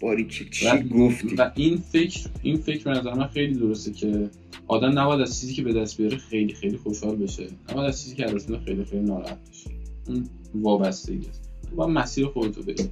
[0.00, 4.30] باری چی, چی گفتی؟ و این فکر این فکر نظر من خیلی درسته که
[4.66, 7.46] آدم نباید از چیزی که به دست بیاره خیلی خیلی خوشحال بشه.
[7.70, 9.70] نباید از چیزی که از دست خیلی خیلی ناراحت بشه.
[10.08, 11.50] اون وابستگی است.
[11.76, 12.90] با مسیر خودتو بریم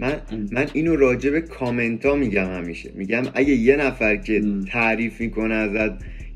[0.00, 0.20] من
[0.52, 2.92] من اینو راجع به کامنت ها میگم همیشه.
[2.94, 5.92] میگم اگه یه نفر که تعریف می‌کنه ازت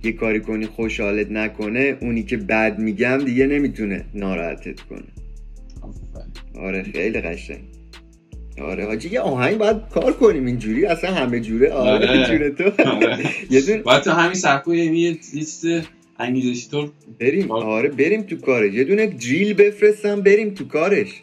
[0.06, 5.08] یه کاری کنی خوشحالت نکنه اونی که بد میگم دیگه نمی‌تونه ناراحتت کنه.
[6.54, 7.60] آره خیلی قشنگ.
[8.60, 11.72] آره حاجی یه آهنگ باید کار کنیم اینجوری اصلا همه جوره.
[11.72, 12.26] آره, آره.
[12.26, 12.82] جوره تو.
[12.90, 13.18] آره.
[13.54, 13.82] یه دون...
[13.82, 15.66] باید تو همین سرکو یه چیز
[16.18, 16.90] انگیزشی طور
[17.20, 17.50] بریم.
[17.50, 18.74] آره بریم تو کارش.
[18.74, 21.22] یه دونه جیل بفرستم بریم تو کارش.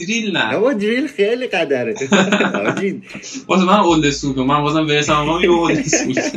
[0.00, 0.52] دریل نه.
[0.52, 1.94] بابا دریل خیلی قدره.
[3.48, 5.84] واسه من اولد سوپ من واسم برسم ما یه اولد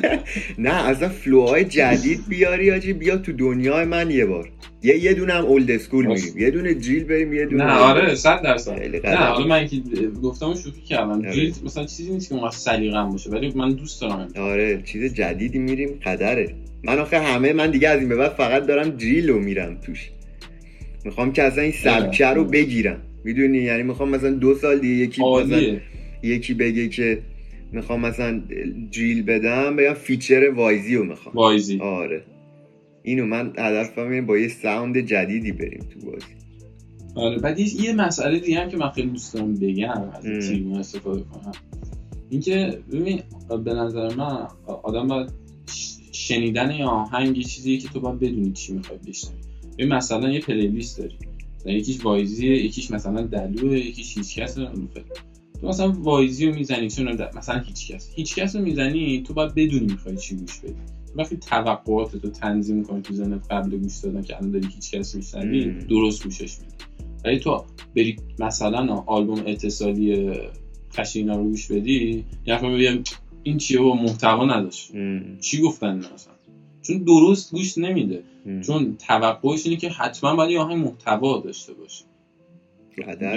[0.57, 4.49] نه اصلا فلوهای جدید بیاری آجی بیا تو دنیای من یه بار.
[4.83, 6.37] یه یه دونه هم اولد اسکول میریم.
[6.37, 8.81] یه دونه جیل بریم یه دونه نه آره 100 درصد.
[9.05, 9.77] نه حالا من که
[10.23, 11.11] گفتم شوخی کردم.
[11.11, 11.33] آره.
[11.33, 14.27] جیل مثلا چیزی نیست که اون سلیقه‌ام باشه ولی من دوست دارم.
[14.37, 16.55] آره چیز جدیدی میریم قدره.
[16.83, 20.09] من آخه همه من دیگه از این به بعد فقط دارم جیلو میرم توش.
[21.05, 23.01] می‌خوام که اصلا این سبکه رو بگیرم.
[23.23, 25.21] می‌دونی؟ یعنی می‌خوام مثلا دو سال دیگه یکی
[26.23, 27.21] یکی بگه که
[27.71, 28.41] می‌خوام مثلا
[28.91, 31.35] جیل بدم بگم feature وایزی رو می‌خوام.
[31.35, 31.79] وایزی.
[31.79, 32.23] آره.
[33.03, 36.25] اینو من هدفم با یه sound جدیدی بریم تو بازی.
[37.15, 37.37] آره.
[37.37, 41.51] بعد یه مسئله دیگه هم که من خیلی دوست دارم بگم از تیم استفاده کنم.
[42.29, 43.21] اینکه ببین
[43.65, 44.47] به نظر من
[44.83, 45.29] آدم باید
[46.11, 49.37] شنیدن یا آهنگ یه چیزیه که تو باید بدونی چی می‌خوای بشنوی.
[49.77, 51.15] ببین مثلا یه پلیلیست داری.
[51.65, 57.59] یکیش وایزیه یکیش مثلا دلوه یکیش هیچ کس تو مثلا وایزی رو می‌زنی چون مثلا
[57.59, 60.73] هیچ کس هیچ کس رو می‌زنی تو باید بدونی می‌خوای چی گوش بدی.
[61.15, 65.15] وقتی توقعات تو تنظیم کنی تو ذهنت قبل گوش دادن که الان داری هیچ کس
[65.15, 66.73] میشنوی درست گوشش میدی.
[67.25, 67.63] ولی تو
[67.95, 70.31] بری مثلا آلبوم اتصالی
[70.93, 73.03] خشینا رو گوش بدی یعنی
[73.43, 74.91] این چیه و محتوا نداشت.
[75.39, 76.33] چی گفتن مثلا؟
[76.81, 78.23] چون درست گوش نمیده.
[78.61, 82.05] چون توقعش اینه که حتما باید یه آهنگ محتوا داشته باشه.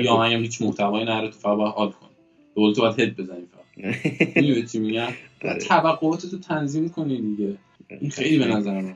[0.03, 2.09] یا آهنگ هیچ محتوایی نره تو فقط حال کن.
[2.55, 3.63] دوباره تو باید هد بزنی فقط.
[4.37, 5.09] می‌دونی چی میگم؟
[5.45, 5.59] آره.
[5.59, 7.59] توقعات تو تنظیم کنی دیگه.
[8.01, 8.95] این خیلی به نظر من.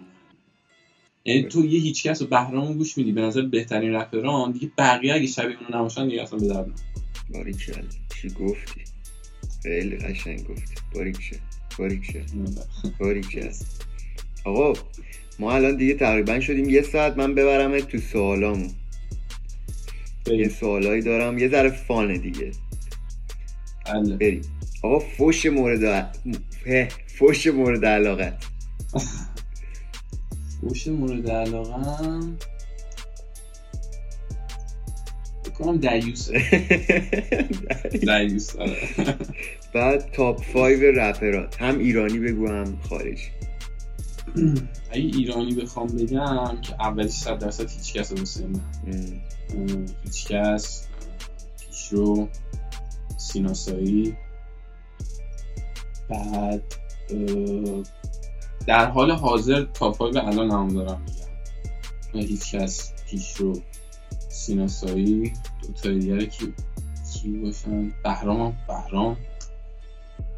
[1.24, 3.12] یعنی تو یه هیچ کس رو بهرام گوش میدی.
[3.12, 6.70] به نظر بهترین رپران دیگه بقیه اگه شبیه اونو نباشن دیگه اصلا به درد
[8.22, 8.80] چی گفتی؟
[9.62, 10.74] خیلی قشنگ گفتی.
[10.94, 11.36] باریکل
[11.78, 12.20] باریکل
[13.00, 13.50] باریکل
[14.46, 14.72] آقا
[15.38, 18.68] ما الان دیگه تقریبا شدیم یه ساعت من ببرم تو سوالامو.
[20.26, 22.50] یه سوالایی دارم یه ذره فانه دیگه.
[23.86, 24.16] بله.
[24.16, 24.42] بریم.
[24.82, 26.16] آقا فوش مورد
[27.06, 28.44] فوش مورد علاقت.
[30.60, 32.20] فوش مورد علاقه
[35.44, 36.30] بکنم دیوس.
[38.06, 38.76] دیوس آره.
[39.74, 43.35] بعد تاپ 5 رپرات هم ایرانی بگو هم خارجی.
[44.90, 48.60] اگه ایرانی بخوام بگم که اولی صد درصد هیچ کس واسه من
[50.04, 50.88] هیچ کس
[51.60, 52.28] پیشرو
[53.16, 54.16] سیناسایی.
[56.08, 56.62] بعد
[58.66, 61.02] در حال حاضر به الان هم دارم
[62.12, 62.26] میگم.
[62.28, 63.52] هیچ کس پیشرو
[64.28, 65.32] سیناسایی
[65.82, 66.46] دو دیگه که
[67.12, 69.16] کی باشن؟ بهرام بهرام.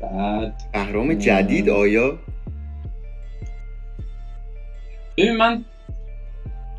[0.01, 2.19] بعد بهرام جدید آیا؟
[5.19, 5.65] ببین من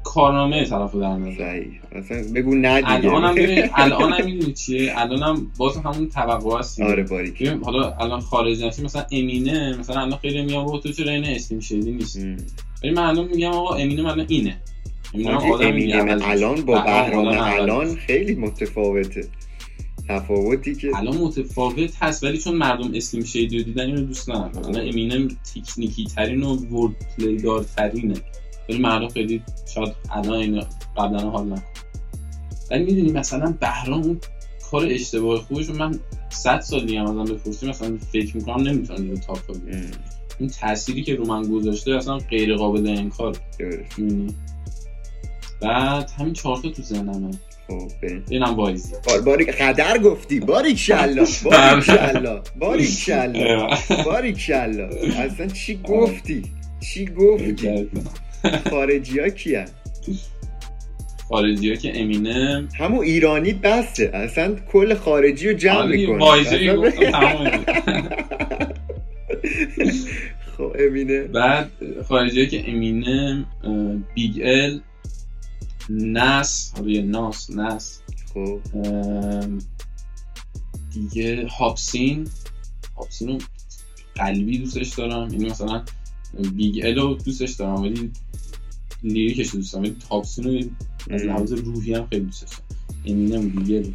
[0.04, 1.62] کارنامه طرف در نظر
[1.96, 2.92] مثلا بگو نه دیگه.
[3.14, 3.36] الانم
[3.76, 7.48] الانم می‌دونی چیه؟ الانم باز همون توقع هست آره باریک.
[7.64, 11.60] حالا الان خارج نشی مثلا امینه مثلا الان خیلی میگم با تو چرا این اسلیم
[11.60, 12.20] شدی؟ نیست.
[12.84, 14.58] ولی من الان میگم آقا امینه من اینه.
[15.62, 19.28] امینه الان با بهرام الان خیلی متفاوته.
[20.10, 24.66] تفاوتی که الان متفاوت هست ولی چون مردم اسلیم شیدی رو دیدن اینو دوست ندارن
[24.66, 28.16] الان امینم تکنیکی ترین و ورد پلی دار ترینه.
[28.70, 29.42] ولی مردم خیلی
[29.76, 30.64] شاید الان این
[30.98, 31.64] قبلا حال نکن
[32.72, 34.20] ولی می‌دونی مثلا بهرام اون
[34.72, 36.00] کار اشتباه خوبش من
[36.30, 39.40] صد سال دیگه ازم بپرسی مثلا فکر می‌کنم نمی‌تونم دیگه تاپ
[40.40, 43.38] این تأثیری که رو من گذاشته اصلا غیر قابل انکار
[45.62, 47.32] بعد همین چهار تا تو ذهنمه.
[47.68, 47.92] خب
[48.30, 48.94] اینم بایزی
[49.26, 50.40] باریک قدر گفتی.
[50.40, 53.70] باریک شلا باریک شلا باریک شلا
[54.06, 54.86] باریک شلا
[55.20, 56.42] اصلا چی گفتی؟
[56.80, 57.90] چی گفتی؟
[58.70, 59.66] خارجی ها کیه
[61.30, 62.68] خارجی ها که امینه.
[62.80, 64.12] همون ایرانی بسته.
[64.14, 66.20] اصلا کل خارجی رو جمع آره، می‌کنه.
[70.58, 71.22] خب امینه.
[71.22, 71.70] بعد
[72.08, 73.46] خارجی که امینه
[74.16, 74.80] بیگ ال
[75.90, 78.02] نس حالا یه ناس نس.
[78.34, 78.60] خب.
[80.94, 82.28] دیگه Hopsin
[82.98, 83.38] Hopsin رو
[84.16, 85.30] قلبی دوستش دارم.
[85.34, 85.84] یعنی مثلا
[86.54, 88.12] Big L رو دوستش دارم ولی
[89.04, 89.86] lyric ش دوست دارم.
[89.86, 90.70] ولی Hopsin رو
[91.10, 92.82] از لحاظ روحی هم خیلی دوستش دارم.
[93.06, 93.94] امینم Big L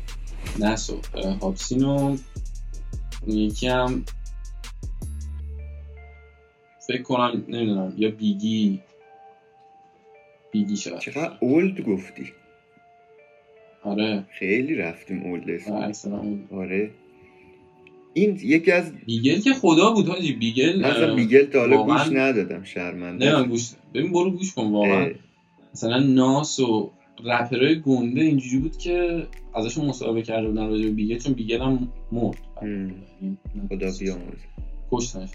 [0.67, 1.01] Nas و
[1.43, 2.19] Hopsin رو
[3.27, 4.05] یکی هم
[6.89, 8.81] فکر کنم نمی‌دونم یا بیگی.
[10.55, 10.99] بیگی شد.
[10.99, 12.33] چقدر old گفتی؟
[13.83, 14.25] آره.
[14.39, 16.39] خیلی رفتیم old school.
[16.51, 16.91] آره.
[18.15, 20.33] این یکی از Big L که خدا بود حاجی.
[20.33, 23.39] Big L مثلا Big L تا حالا گوش ندادم شرمنده.
[23.39, 25.11] نه گوش ببین برو گوش کن واقعا.
[25.75, 26.91] مثلا Nas و
[27.25, 31.61] رپرهای گنده اینجوری بود که ازشون مصاحبه کرده بودن راجع به Big L چون بیگل
[31.61, 32.39] هم مرد.
[33.69, 34.41] خدا بیامرز
[34.91, 35.31] کشتنش.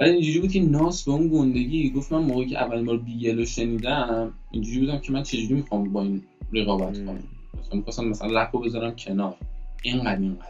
[0.00, 3.28] بعد اینجوری بود که Nas به اون گندگی گفت من موقعی که اولین بار Big
[3.28, 6.22] L رو شنیدم اینجوری بودم که من چجوری می‌خوام با این
[6.52, 7.22] رقابت کنم؟
[7.60, 9.34] مثلا می‌خواستم مثلا رپ بذارم کنار.
[9.82, 10.48] اینقدر اینقدر.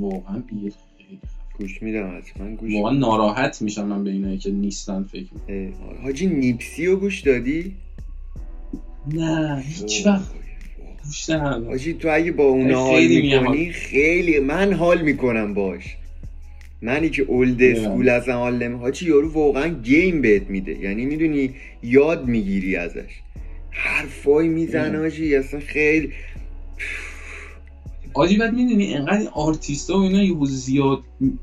[0.00, 1.18] واقعا Big L خیلی
[1.58, 6.02] گوش میدم من گوش واقعا ناراحت میشم من به اینایی که نیستن فکر می‌کنم.
[6.02, 7.74] حاجی نیپسی رو گوش دادی؟
[9.14, 10.30] نه هیچ وقت
[11.04, 11.66] گوش ندادم.
[11.66, 15.96] حاجی تو اگه با اونا حال می‌کنی خیلی من حال می‌کنم باش.
[16.82, 20.78] منی که old school از حال نمی حاجی یارو واقعا game بهت میده.
[20.78, 23.20] یعنی می‌دونی یاد می‌گیری ازش.
[23.70, 26.12] حرفای می‌زنه حاجی اصلا خیلی.
[28.14, 31.00] حاجی بعد می‌دونی انقدر آرتیست ها و اینا یهو زیاد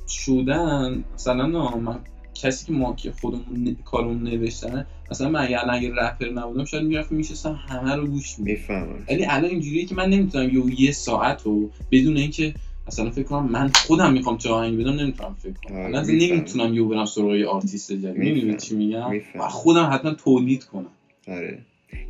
[0.08, 2.00] شدن مثلا من
[2.34, 7.16] کسی که ما که خودمون کارمون نوشتن مثلا من اگر اگه رپر نبودم شاید می‌رفتم
[7.16, 9.06] میشستم همه رو گوش می‌فهمم.
[9.10, 12.54] ولی الان اینجوریه که من نمی‌تونم یه یه ساعت رو بدون اینکه
[12.90, 15.78] مثلا فکر کنم من خودم می‌خوام چه آهنگی بدم نمی‌تونم فکر کنم.
[15.78, 18.18] الان نمی‌تونم یهو برم سراغ آرتیست جدید.
[18.18, 20.90] می‌دونی چی میگم؟ خودم حتما تولید کنم.
[21.28, 21.58] آره.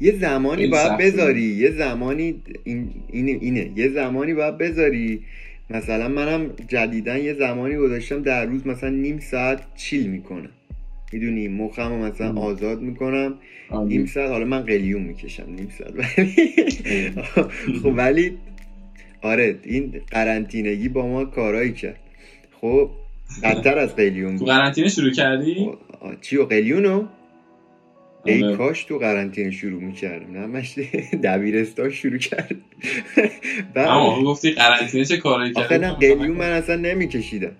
[0.01, 3.71] یه زمانی باید بذاری یه زمانی این اینه, اینه.
[3.75, 5.21] یه زمانی باید بذاری.
[5.69, 10.49] مثلا منم جدیدا یه زمانی گذاشتم در روز مثلا نیم ساعت چیل می‌کنم.
[11.13, 13.33] می‌دونی؟ مخم مثلا آزاد می‌کنم.
[13.85, 15.93] نیم ساعت حالا من قلیون می‌کشم نیم ساعت.
[15.97, 17.11] ولی
[17.83, 18.37] خب ولی
[19.21, 21.99] آره این قرنطینگی با ما کارایی کرد.
[22.61, 22.89] خب
[23.43, 24.39] بدتر از قلیون بود.
[24.39, 25.69] تو قرنطینه شروع کردی؟
[26.21, 27.07] چی و قلیونو؟
[28.25, 28.57] ای آره.
[28.57, 30.83] کاش تو قرنطینه شروع می‌کردم نه مشتی
[31.23, 32.55] دبیرستان شروع کرد
[33.75, 37.51] اما گفتی قرنطینه چه کاری کرد؟ آخه نه قلیون من اصلا نمیکشیدم.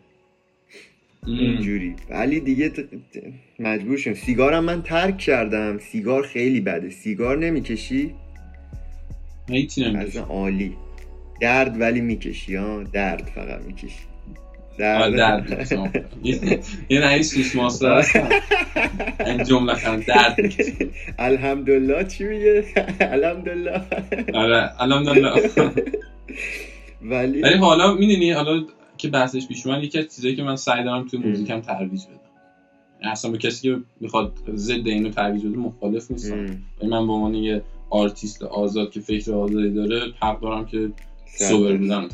[1.27, 1.95] اینجوری.
[2.09, 2.71] ولی دیگه
[3.59, 4.13] مجبور شدم.
[4.13, 5.77] سیگارم من ترک کردم.
[5.77, 6.89] سیگار خیلی بده.
[6.89, 8.13] سیگار نمی‌کشی؟
[9.49, 10.73] هیچی اصلا عالی.
[11.39, 13.95] درد ولی می‌کشی ها درد فقط می‌کشی.
[14.77, 15.15] درد.
[15.15, 15.71] درد.
[16.89, 17.71] یه نه شیش ماه
[19.25, 20.73] این جمله خیلی درد می‌کشی.
[21.19, 22.03] الحمدلله.
[22.03, 22.65] چی میگه؟
[22.99, 23.81] الحمدلله.
[24.33, 25.31] آره الحمدلله.
[27.01, 28.63] ولی ولی حالا می‌دونی حالا
[28.97, 33.09] که بحثش پیش من یکی از چیزایی که من سعی دارم توی موزیکم ترویج بدم.
[33.11, 36.45] اصلا به کسی که می‌خواد ضد اینو ترویج بده مخالف نیستم.
[36.81, 40.89] ولی من به عنوان یه آرتیست آزاد که فکر آزادی داره حق دارم که
[41.37, 42.09] sober بدم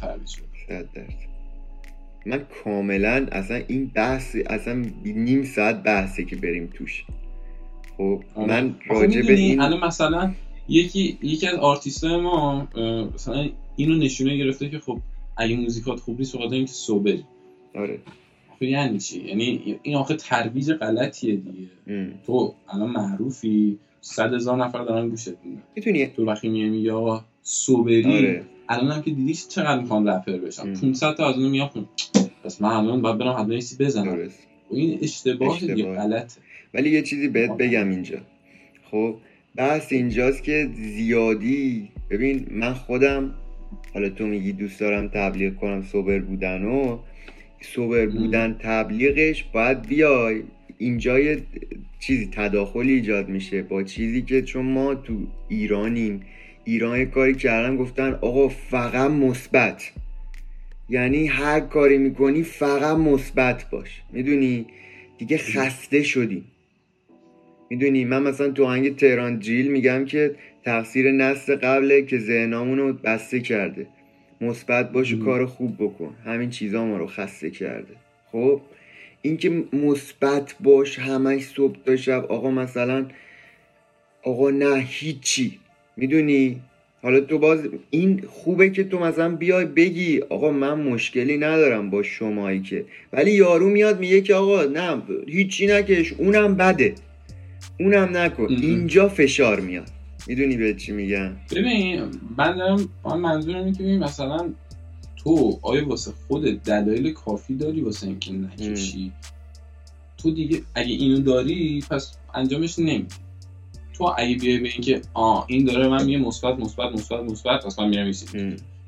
[2.25, 7.05] من کاملا اصلا این بحث اصلا نیم ساعت بحثه که بریم توش.
[7.97, 8.47] خب آره.
[8.47, 10.31] من راجع به این الان مثلا
[10.69, 12.67] یکی یکی از آرتیست ما
[13.15, 14.99] مثلا اینو نشونه گرفته که خب
[15.37, 17.23] اگه موزیکات خوب نیست فقط اینکه sober ی
[17.75, 17.99] آره.
[18.55, 21.67] خب یعنی چی؟ یعنی این آخه ترویج غلطیه دیگه.
[22.25, 25.61] تو الان معروفی صد هزار نفر دارن گوشت میدن.
[25.75, 28.43] می‌تونی تو وقتی میگی آقا sober ی آره.
[28.69, 31.71] الان هم که دیدیش چقدر می‌خوان رپر بشن 500 تا از اون میاد
[32.43, 34.17] پس من الان باید برم حتما چیزی بزنم.
[34.71, 35.75] و این اشتباه, اشتباه.
[35.75, 36.35] دیگه غلطه.
[36.73, 38.17] ولی یه چیزی بهت بگم اینجا.
[38.91, 39.15] خب
[39.55, 43.33] بحث اینجاست که زیادی ببین من خودم
[43.93, 46.97] حالا تو میگی دوست دارم تبلیغ کنم سوبر بودن و
[47.61, 50.43] سوبر بودن تبلیغش باید بیای.
[50.77, 51.43] اینجا یه
[51.99, 55.13] چیزی تداخلی ایجاد میشه با چیزی که چون ما تو
[55.49, 56.21] ایرانیم.
[56.65, 59.91] ایران کاری کردن گفتن آقا فقط مثبت.
[60.89, 64.01] یعنی هر کاری می‌کنی فقط مثبت باش.
[64.11, 64.65] می‌دونی؟
[65.17, 66.45] دیگه خسته شدیم
[67.69, 72.93] می‌دونی؟ من مثلا تو آهنگ تهران جیل میگم که تقصیر نسل قبله که ذهنامون رو
[72.93, 73.87] بسته کرده.
[74.41, 76.15] مثبت باش و کار خوب بکن.
[76.25, 77.95] همین چیزا ما رو خسته کرده.
[78.31, 78.61] خب؟
[79.21, 82.25] اینکه مثبت باش همش صبح تا شب.
[82.29, 83.05] آقا مثلا
[84.23, 85.59] آقا نه هیچی.
[85.97, 86.61] می‌دونی؟
[87.01, 92.03] حالا تو باز این خوبه که تو مثلا بیای بگی آقا من مشکلی ندارم با
[92.03, 92.85] شمایی که.
[93.13, 96.95] ولی یارو میاد میگه که آقا نه هیچی نکش اونم بده.
[97.79, 98.47] اونم نکن.
[98.49, 99.87] اینجا فشار میاد.
[100.27, 102.01] می‌دونی به چی میگم؟ ببین
[102.37, 104.49] من دارم من منظورم اینه که مثلا
[105.17, 109.11] تو آیا واسه خود دلایل کافی داری واسه اینکه نکشی؟
[110.17, 113.05] تو دیگه اگه اینو داری پس انجامش نمی
[113.97, 117.89] تو اگه بیای به اینکه آ این داره من میگه مثبت مثبت مثبت مثبت من
[117.89, 118.11] میرم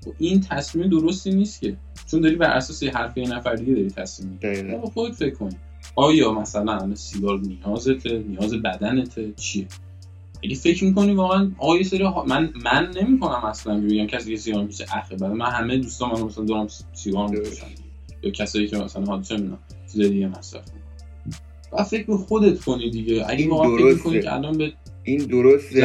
[0.08, 1.78] و این تصمیم درستی نیست که.
[2.12, 4.78] چون داری بر اساس حرف یه نفر دیگه داری تصمیم می‌گیری.
[4.94, 5.50] خودت فکر کن.
[5.96, 9.68] آیا مثلا سیگار نیازته؟ نیاز بدنته؟ چیه؟
[10.44, 14.86] اگه فکر می‌کنی واقعا آقا سری من من نمی‌کنم اصلا بگم کسی که سیگار میشه
[14.98, 15.16] اخه.
[15.16, 17.68] بعد من همه دوستان من مثلا دارم سیگار می‌کشن
[18.24, 19.60] یا کسایی که مثلا حادثه می‌دونم
[19.94, 20.64] چیز دیگه مصرف
[21.74, 23.26] و فکر به خودت کنی دیگه.
[23.28, 24.74] اگه واقعا فکر می‌کنی که الان به
[25.08, 25.82] این درسته.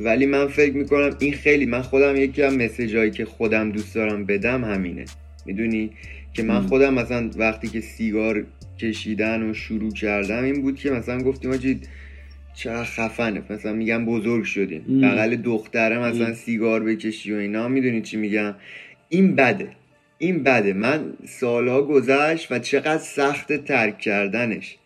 [0.00, 4.24] ولی من فکر می‌کنم این خیلی من خودم یکی از مسیجایی که خودم دوست دارم
[4.24, 5.04] بدم همینه.
[5.46, 5.90] می‌دونی؟
[6.32, 8.44] که من خودم مثلا وقتی که سیگار
[8.78, 11.80] کشیدن و شروع کردم این بود که مثلا گفتیم آجی
[12.54, 13.42] چقدر خفنه.
[13.50, 17.68] مثلا میگم بزرگ شدیم بغل دختره مثلا سیگار بکشی و اینا.
[17.68, 18.54] می‌دونی چی میگم؟
[19.08, 19.68] این بده.
[20.18, 20.72] این بده.
[20.72, 24.76] من سالها گذشت و چقدر سخت ترک کردنش.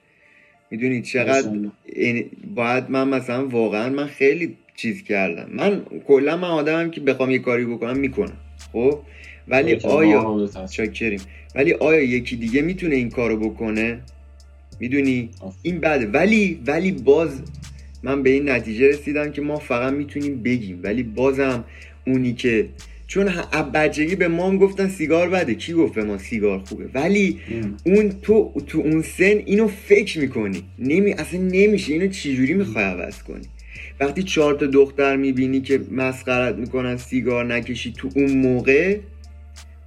[0.71, 1.49] می‌دونی چقدر
[2.55, 5.51] باید من مثلا واقعا من خیلی چیز کردم.
[5.53, 8.37] من کلا من آدمم که بخوام یه کاری بکنم می‌کنم.
[8.73, 8.99] خب؟
[9.49, 11.21] ولی آیا چاکریم.
[11.55, 14.01] ولی آیا یکی دیگه می‌تونه این کارو بکنه؟
[14.81, 15.29] می‌دونی؟
[15.63, 16.07] این بده.
[16.07, 17.43] ولی ولی باز
[18.03, 20.81] من به این نتیجه رسیدم که ما فقط می‌تونیم بگیم.
[20.83, 21.65] ولی بازم
[22.07, 22.69] اونی که
[23.07, 23.33] چون
[23.75, 25.55] بچگی به ما گفتن سیگار بده.
[25.55, 27.39] کی گفت به ما سیگار خوبه؟ ولی
[27.87, 30.63] اون تو تو اون سن اینو فکر می‌کنی.
[30.79, 31.93] نمی اصلا نمیشه.
[31.93, 33.45] اینو چجوری می‌خوای عوض کنی؟
[34.01, 38.99] وقتی چهار تا دختر می‌بینی که مسخرت می‌کنن سیگار نکشی تو اون موقع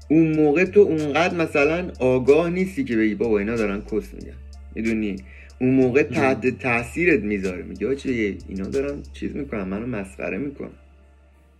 [0.10, 4.38] اون موقع تو اونقدر مثلا آگاه نیستی که بگی بابا اینا دارن کس میگن.
[4.76, 5.16] می‌دونی؟
[5.62, 7.64] اون موقع تحت تاثیرت می‌ذاره.
[7.64, 10.70] میگه چه اینا دارن چیز می‌کنن منو مسخره می‌کنن.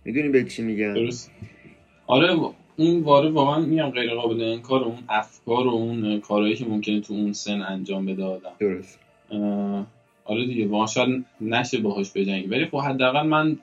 [0.08, 1.30] می‌دونی به چی میگن درست.
[2.06, 2.36] آره
[2.76, 7.14] اون واره واقعا میگم غیر قابل انکار اون افکار و اون کارهایی که ممکنه تو
[7.14, 8.52] اون سن انجام بده آدم.
[8.58, 8.98] درست.
[10.24, 12.46] آره دیگه واقعا شاید نشه باهاش بجنگی.
[12.46, 13.58] ولی خب حداقل من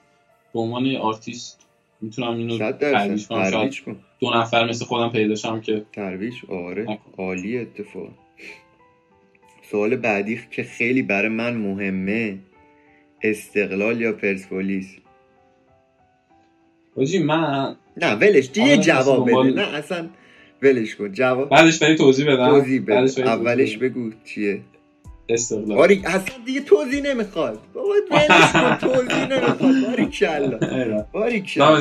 [0.53, 1.67] به عنوان آرتیست
[2.01, 3.51] می‌تونم اینو ترویج کنم.
[3.51, 6.99] شاید دو نفر مثل خودم پیداشم که ترویج؟ آره.
[7.17, 8.09] عالی اتفاق.
[9.71, 12.37] سوال بعدی که خیلی برای من مهمه
[13.23, 14.97] استقلال یا پرسپولیس؟
[16.95, 19.55] باشی من نه ولش دیگه جواب بده.
[19.55, 20.07] نه اصلا
[20.61, 23.29] ولش کن جواب بعدش برای توضیح بدم؟ توضیح بده.
[23.29, 24.61] اولش بگو چیه.
[25.29, 25.77] استقلال.
[25.77, 27.59] آری اصلا دیگه توضیح نمی‌خواد.
[27.73, 29.81] بابا ولش کن توضیح نمی‌خواد.
[29.87, 30.57] باری کلا
[31.13, 31.79] باری کلا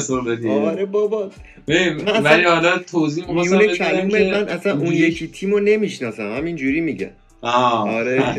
[0.51, 1.31] آره بابا.
[1.69, 6.33] ولی حالا توضیح می‌خواستم بدم من اصلا اون یکی تیمو نمی‌شناسم.
[6.37, 7.11] همین جوری میگه
[7.43, 8.25] آره.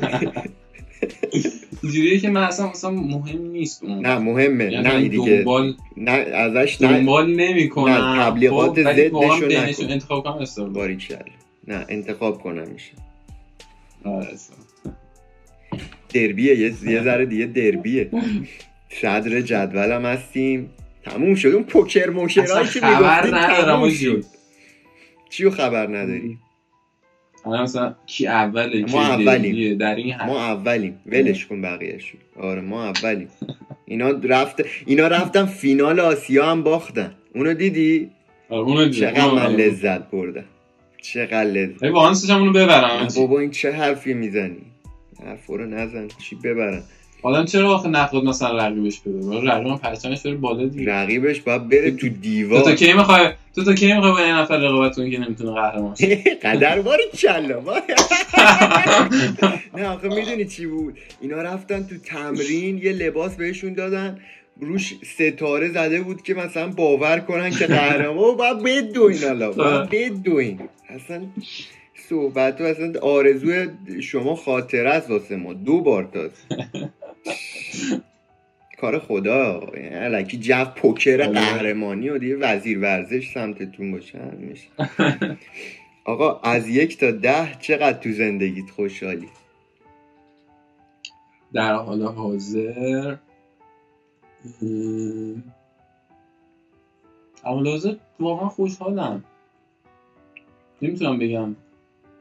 [1.83, 4.05] اینجوریه که من اصلا اصلا مهم نیست اون.
[4.05, 4.71] نه مهمه.
[4.71, 5.37] یعنی نه دیگه.
[5.37, 7.93] دنبال نه ازش دنبال نمی‌کنم.
[7.93, 9.91] نه تبلیغات خب، زدشو نکن.
[9.91, 10.97] انتخاب کنم استقلال باری
[11.67, 12.91] نه انتخاب کنم میشه.
[14.03, 14.27] آره
[16.13, 16.59] دربیه.
[16.59, 18.09] یه ذره دیگه دربیه.
[19.01, 20.69] صدر جدولم هستیم.
[21.03, 21.47] تموم شد.
[21.47, 23.31] اون پوکر موکرهایی که می‌گفتیم
[23.65, 24.25] تموم شد.
[25.29, 26.37] چیو خبر نداری؟
[27.47, 29.77] مثلا کی اوله ما اولیم.
[29.77, 30.99] در این ما اولیم.
[31.05, 33.27] ولش کن بقیه‌شو آره ما اولیم.
[33.85, 37.11] اینا رفت اینا رفتن فینال آسیا هم باختن.
[37.35, 38.09] اونو دیدی؟
[38.49, 40.43] آره چقدر من لذت بردم.
[41.01, 44.61] چقدر لذت ای وانسش اونو ببرم بابا این چه حرفی می‌زنی؟
[45.25, 46.07] حرف رو نزن.
[46.07, 46.83] چی ببرن
[47.25, 50.91] آدم چرا آخه نخواد مثلا رقیبش بده؟ رقیبم پرچمش بره بالا دیگه.
[50.91, 52.59] رقیبش باید بره تو دیوار.
[52.61, 55.51] تو تا کی می‌خوای؟ تو تا کی می‌خوای با یه نفر رقابت کنی که نمی‌تونه
[55.51, 57.61] قهرمان شه قدر باری کلا
[59.77, 64.19] نه آخه می‌دونی چی بود؟ اینا رفتن تو تمرین یه لباس بهشون دادن
[64.61, 68.37] روش ستاره زده بود که مثلا باور کنن که قهرمان.
[68.37, 70.59] باید بدوین حالا باید بدوین.
[70.89, 71.21] اصلا
[72.09, 73.67] صحبت و اصلا آرزوی
[74.01, 75.53] شما خاطره است واسه ما.
[75.53, 76.31] دو بار تاز
[78.77, 79.59] کار خدا.
[79.75, 81.31] علکی جو پوکر آره.
[81.31, 84.67] قهرمانی و دیگه وزیر ورزش سمتتون باشه میشه.
[86.05, 89.29] آقا از یک تا ده چقدر تو زندگیت خوشحالی؟
[91.53, 93.15] در حال حاضر
[97.43, 99.23] حال حاضر واقعا خوشحالم.
[100.81, 101.55] نمی‌تونم بگم.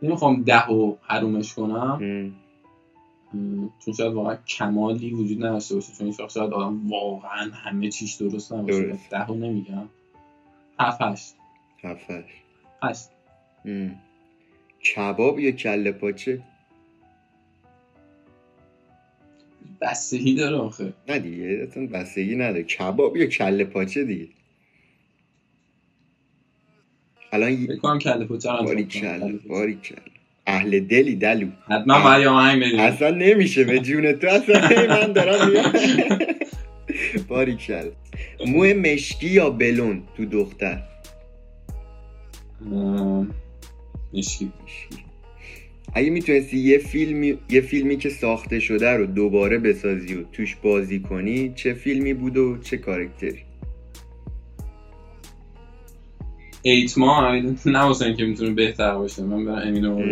[0.02, 2.01] نمی‌خوام ده و حرومش کنم.
[3.85, 8.52] چون شاید واقعا کمالی وجود نداشته باشه چون این شاید آدم واقعا همه چیش درست
[8.52, 8.98] نباشه.
[9.11, 9.89] ده و نمیگم.
[10.81, 11.35] هفت هشت.
[11.82, 12.06] هفت
[12.82, 13.09] هشت.
[14.94, 16.43] کباب یا کله پاچه؟
[19.81, 20.93] بستگی داره آخه.
[21.09, 22.62] نه دیگه اصلا بستگی نداره.
[22.62, 24.28] کباب یا کله پاچه دیگه؟
[27.32, 30.14] الان فکر کنم کله پاچه رو باری کل باری کل
[30.46, 31.46] اهل دلی دلو.
[31.70, 35.72] حتما باید آهنگ اصلا نمیشه به جون تو اصلا من دارم میام
[37.28, 37.90] باری کل
[38.46, 40.82] موه مشکی یا بلون تو دختر؟
[44.14, 44.50] مشکی.
[45.94, 51.00] اگه می‌تونستی یه فیلمی یه فیلمی که ساخته شده رو دوباره بسازی و توش بازی
[51.00, 53.42] کنی چه فیلمی بود و چه کارکتری
[56.66, 59.23] ایتما نه واسه اینکه می‌تونه بهتر باشه.
[59.23, 60.01] من برم امینو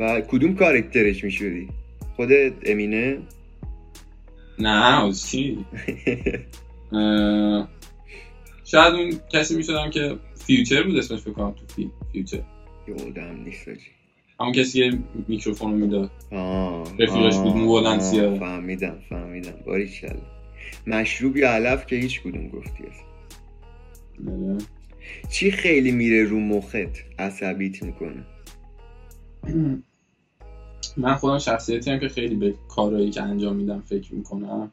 [0.00, 1.68] و کدوم کارکترش میشودی
[2.16, 2.28] خود
[2.66, 3.18] امینه؟
[4.58, 5.58] نه چی؟
[8.64, 11.90] شاید اون کسی می‌شدم که فیوچر بود اسمش بکنم تو فی...
[12.12, 12.42] فیوچر.
[12.88, 13.68] یادم نیست
[14.40, 14.98] همون کسی که
[15.28, 16.10] میکروفون رو می‌داد.
[16.98, 17.82] رفیقش بود مو
[18.38, 19.54] فهمیدم فهمیدم.
[19.66, 19.90] باری
[20.86, 22.84] مشروب یا علف که هیچ کدوم گفتی
[25.30, 26.76] چی خیلی میره رو مخت
[27.18, 28.24] عصبیت می‌کنه؟
[30.96, 34.70] من خودم شخصیتی هم که خیلی به کارهایی که انجام میدم فکر می‌کنم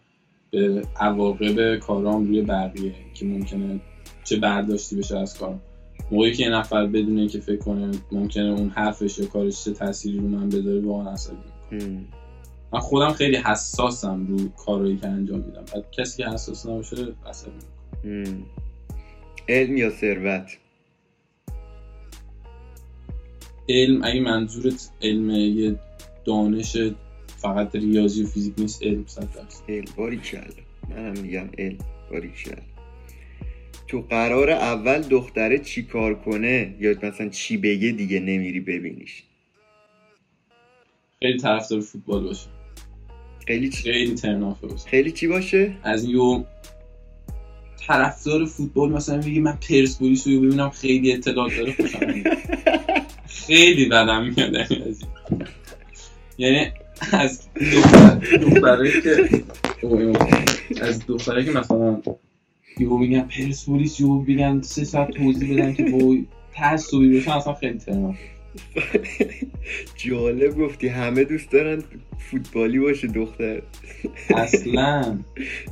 [0.52, 3.80] به عواقب کارام روی بقیه که ممکنه
[4.24, 5.62] چه برداشتی بشه از کارم
[6.12, 10.18] موقعی که یه نفر بدونه که فکر کنه ممکنه اون حرفش یا کارش چه تأثیری
[10.18, 11.38] رو من بذاره واقعا عصبی
[12.74, 15.64] من خودم خیلی حساسم رو کارهایی که انجام میدم.
[15.74, 16.96] بعد کسی که حساس نباشه
[17.26, 17.52] عصبی
[19.52, 20.58] علم یا ثروت؟
[23.70, 25.76] علم اگه منظورت علم یه
[26.26, 26.78] دانش
[27.28, 29.28] فقط ریاضی و فیزیک نیست علم صد
[29.70, 29.86] علم.
[29.96, 30.38] باری کل
[30.90, 31.78] من هم میگم علم.
[32.12, 32.62] باری کل
[33.88, 39.24] تو قرار اول دختره چی کار کنه؟ یا مثلا چی بگه دیگه نمیری ببینیش؟
[41.20, 42.48] خیلی طرفدار فوتبال باشه.
[43.48, 44.90] خیلی چی خیلی ترنافه باشه.
[44.90, 46.44] خیلی چی باشه؟ از یو
[47.88, 52.00] طرفدار فوتبال مثلا میگه من پرسپولیس رو ببینم خیلی اطلاعات داره خوشم
[53.48, 54.54] خیلی بدم میاد
[56.38, 56.72] یعنی
[57.12, 57.48] از
[58.42, 59.44] دختره که
[60.82, 62.02] از دختره که مثلا
[62.80, 67.80] یهو میگن پرسپولیس یهو میگن سه ساعت توضیح بدن که وای تعصبی بشن اصلا خیلی
[67.80, 68.41] ترنافه
[70.06, 70.88] جالب گفتی.
[70.88, 71.84] همه دوست دارن
[72.20, 73.62] فوتبالی باشه دختر.
[74.36, 75.18] اصلا.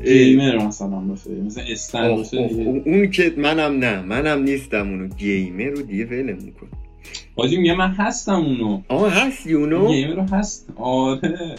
[0.04, 2.38] گیمر مثلا باشه مثلا استن باشه.
[2.86, 5.08] اون که منم نه منم نیستم اونو.
[5.08, 6.68] گیمر رو دیگه ولم میکن
[7.36, 8.82] حاجی میگه من هستم اونو.
[8.88, 10.70] آه هستی اونو؟ گیمر رو هست.
[10.76, 11.58] آره.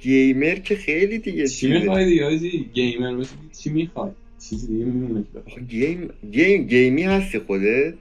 [0.00, 3.30] گیمر که خیلی دیگه چی می‌خوای دیگه حاجی؟ گیمر باشه
[3.62, 4.10] چی می‌خوای؟
[4.50, 5.24] چیزی دیگه میمونه
[5.68, 7.94] game game game ی هستی خودت؟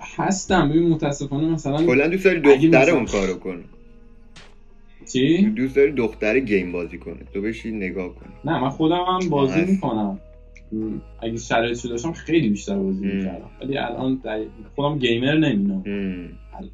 [0.00, 0.68] هستم.
[0.68, 3.64] ببین متاسفانه مثلا کلا دوست داری دختره اون کارو کنه
[5.12, 9.28] چی؟ دوست داری دختره game بازی کنه تو بشی نگاه کنه نه من خودم هم
[9.28, 10.20] بازی می‌کنم.
[11.22, 13.50] اگه شرایطی داشتم خیلی بیشتر بازی می‌کردم.
[13.60, 14.22] ولی الان
[14.74, 15.84] خودم gamer نمی‌بینم
[16.54, 16.70] الان.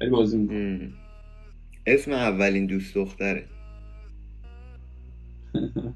[0.00, 0.92] ولی بازی می‌کنم.
[1.86, 3.44] اسم اولین دوست دختره.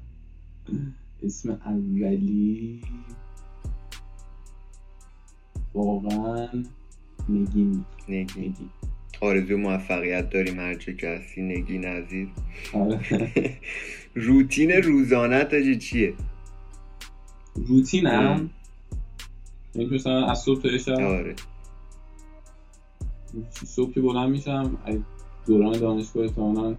[1.23, 2.81] اسم اولی
[5.73, 6.47] واقعا
[7.29, 8.55] نگین نگین.
[9.21, 12.27] آرزو موفقیت داریم هرچه که هستی نگین عزیز.
[12.73, 12.99] آره.
[14.15, 16.13] روتین روزانت چیه؟
[17.55, 18.49] روتینم؟
[19.75, 21.35] یعنی مثلا از صبح تا شب آره.
[23.65, 24.77] صبح که بلند میشم
[25.47, 26.75] دوران دانشگاه احتمالاً رو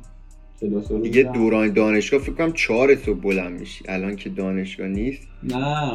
[1.03, 3.85] دیگه دوران دانشگاه فکر کنم چهار صبح بلند میشی.
[3.89, 5.29] الان که دانشگاه نیست.
[5.43, 5.93] نه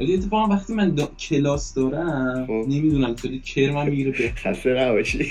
[0.00, 1.06] ولی اتفاقا وقتی من دا...
[1.06, 2.64] کلاس دارم خب.
[2.68, 5.26] نمی‌دونم چرا کرمم می‌گیره به خسته نباشی.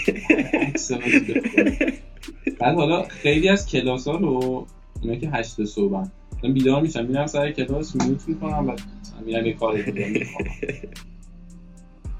[2.59, 4.67] بعد حالا خیلی از کلاس ها رو
[5.01, 6.07] اینا که هشت صبح
[6.43, 7.05] من بیدار میشم.
[7.05, 8.75] میرم سر کلاس میوت می‌کنم و
[9.25, 10.27] میرم یه کار دیگه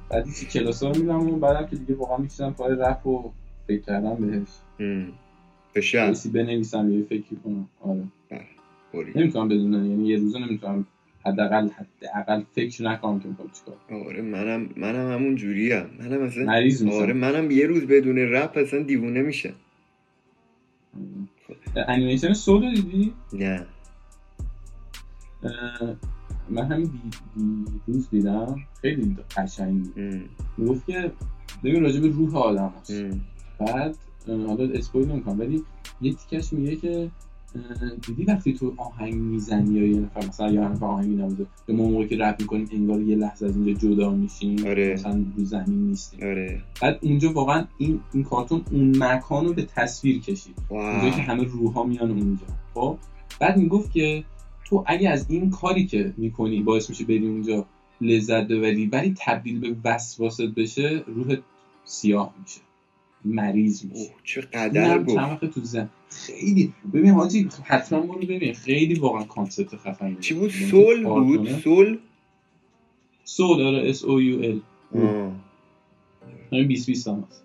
[0.10, 3.32] بعد کلاس ها رو میرم و بعدم که دیگه واقعا میشتم پای رپ و
[3.68, 4.48] فکر کردم بهش.
[5.76, 7.68] بشه بنویسم یه فکری کنم.
[7.82, 8.04] آره.
[8.94, 9.12] بله.
[9.16, 9.92] نمی‌تونم بدونم.
[9.92, 10.86] یعنی یه روزه نمی‌تونم
[11.26, 11.70] حداقل
[12.14, 15.86] حداقل فکر نکنم که می‌خوام چیکار آره منم منم همون جوریم.
[16.00, 16.98] منم مثلا مریض میشم.
[16.98, 19.54] آره منم یه روز بدون رپ اصلا دیوونه میشه
[21.88, 23.66] انیمیشن سولو دیدی؟ نه.
[26.50, 27.00] من همین دی...
[27.88, 28.56] روز دیدم.
[28.82, 29.88] خیلی قشنگ
[30.68, 31.12] گفت که
[31.64, 33.04] ببین راجع به روح آدم هست.
[33.60, 33.96] بعد
[34.28, 35.64] حالا اسپویل نمی‌کنم ولی
[36.02, 37.10] یه تیکش میگه که
[38.08, 41.84] دیدی وقتی تو آهنگ می‌زنی یا یه نفر مثلا یه نفر آهنگ مینوازه به ما
[41.84, 44.94] موقعی که رپ می‌کنیم انگار یه لحظه از اینجا جدا میشیم آره.
[44.94, 46.20] مثلا رو زمین نیستیم.
[46.24, 46.62] آره.
[46.82, 50.56] بعد اونجا واقعا این این کارتون اون مکان رو به تصویر کشید.
[50.70, 52.46] اونجا که همه روحا میان اونجا.
[52.74, 52.98] خب؟
[53.40, 54.24] بعد می‌گفت که
[54.66, 57.66] تو اگه از این کاری که می‌کنی باعث میشه بری اونجا
[58.02, 61.36] لذت ببری ولی تبدیل به وسواست بشه روح
[61.86, 62.62] سیاه میشه.
[63.26, 64.12] مریض میشه.
[64.24, 65.16] چه قدر گفت.
[65.16, 70.34] چند وقت تو زن خیلی ببین حاجی حتما برو ببین خیلی واقعا concept خفنی چی
[70.34, 71.98] بود؟ Soul بود؟ Soul؟
[73.24, 74.62] Soul داره S O U L
[76.52, 77.44] همین 20 20 هم هست.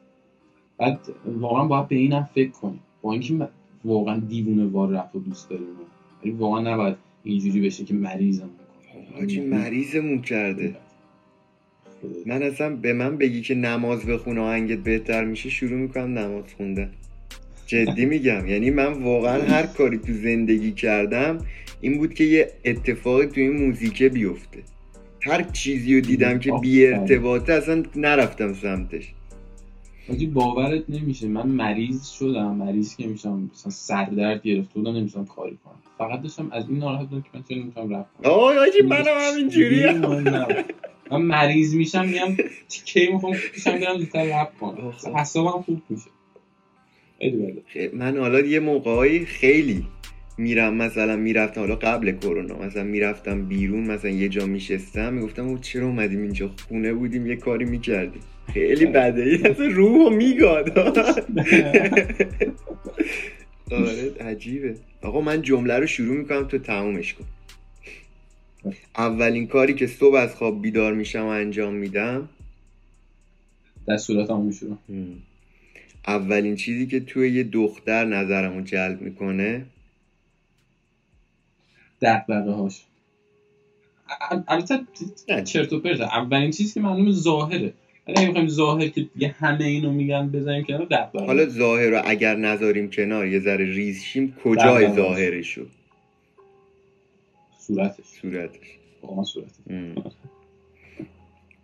[0.79, 2.81] بعد واقعا باید به اینم فکر کنیم.
[3.03, 3.49] با اینکه
[3.85, 5.67] واقعا دیوونه وار رفت و دوست داریم
[6.23, 8.51] ولی واقعا نباید اینجوری بشه که مریضم
[9.15, 10.77] حاجی مریضمون کرده.
[12.27, 16.91] من اصلا به من بگی که نماز بخون آهنگت بهتر میشه شروع می‌کنم نماز خوندن
[17.67, 18.47] جدی میگم.
[18.49, 21.39] یعنی من واقعا هر کاری تو زندگی کردم
[21.81, 24.59] این بود که یه اتفاقی تو این موزیکه بیفته.
[25.21, 29.13] هر چیزی رو دیدم که بی ارتباطه اصلا نرفتم سمتش.
[30.09, 31.29] حاجی باورت نمیشه.
[31.29, 32.55] من مریض شدم.
[32.55, 35.75] مریض که میشم مثلا سردرد گرفت بودم نمیشم کاری کنم.
[35.99, 38.31] فقط داشتم از این ناراحت بودم که من چرا نمی‌تونم رفت کنم.
[38.33, 39.93] آه حاجی منم همینجوریه.
[41.11, 42.37] من مریض میشم میگم
[42.69, 46.11] کی می‌خوام پیشم برم زودتر رپ کنم حسابم خوب میشه.
[47.93, 49.87] من حالا یه موقعی خیلی
[50.39, 55.59] میرم مثلا می‌رفتم حالا قبل کرونا مثلا می‌رفتم بیرون مثلا یه جا میشستم می‌گفتم او
[55.59, 58.23] چرا اومدیم اینجا؟ خونه بودیم یه کاری می‌کردیم.
[58.55, 59.23] خیلی بده.
[59.23, 60.79] ای اصلا روحو میگاد.
[63.73, 64.75] آره عجیبه.
[65.03, 67.25] آقا من جمله رو شروع می‌کنم تو تمومش کن.
[68.99, 72.29] اولین کاری که صبح از خواب بیدار میشم و انجام میدم.
[73.89, 74.41] دستورات هم.
[74.41, 74.79] میشونم
[76.07, 79.67] اولین چیزی که توی یه دختر نظرمو جلب می‌کنه.
[82.03, 82.83] دقدقه هاش
[84.49, 84.81] البته
[85.45, 87.73] چرت و پرت اولین چیزی که معلومه ظاهره.
[88.09, 91.27] ولی اگه بخوایم ظاهر که دیگه همه اینو میگن بزنیم کنار دغدغه.
[91.27, 95.67] حالا ظاهر رو اگر نذاریم کنار یه ذره ریز شیم کجای ظاهرشو؟
[97.67, 98.05] صورتش.
[98.23, 98.79] صورتش.
[99.03, 99.53] واقعا صورتش.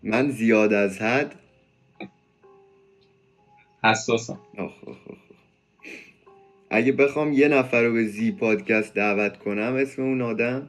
[0.02, 1.34] من زیاد از حد
[3.84, 4.38] حساسم.
[4.58, 5.18] آخ آخ آخ.
[6.70, 10.68] اگه بخوام یه نفر رو به زی پادکست دعوت کنم اسم اون آدم؟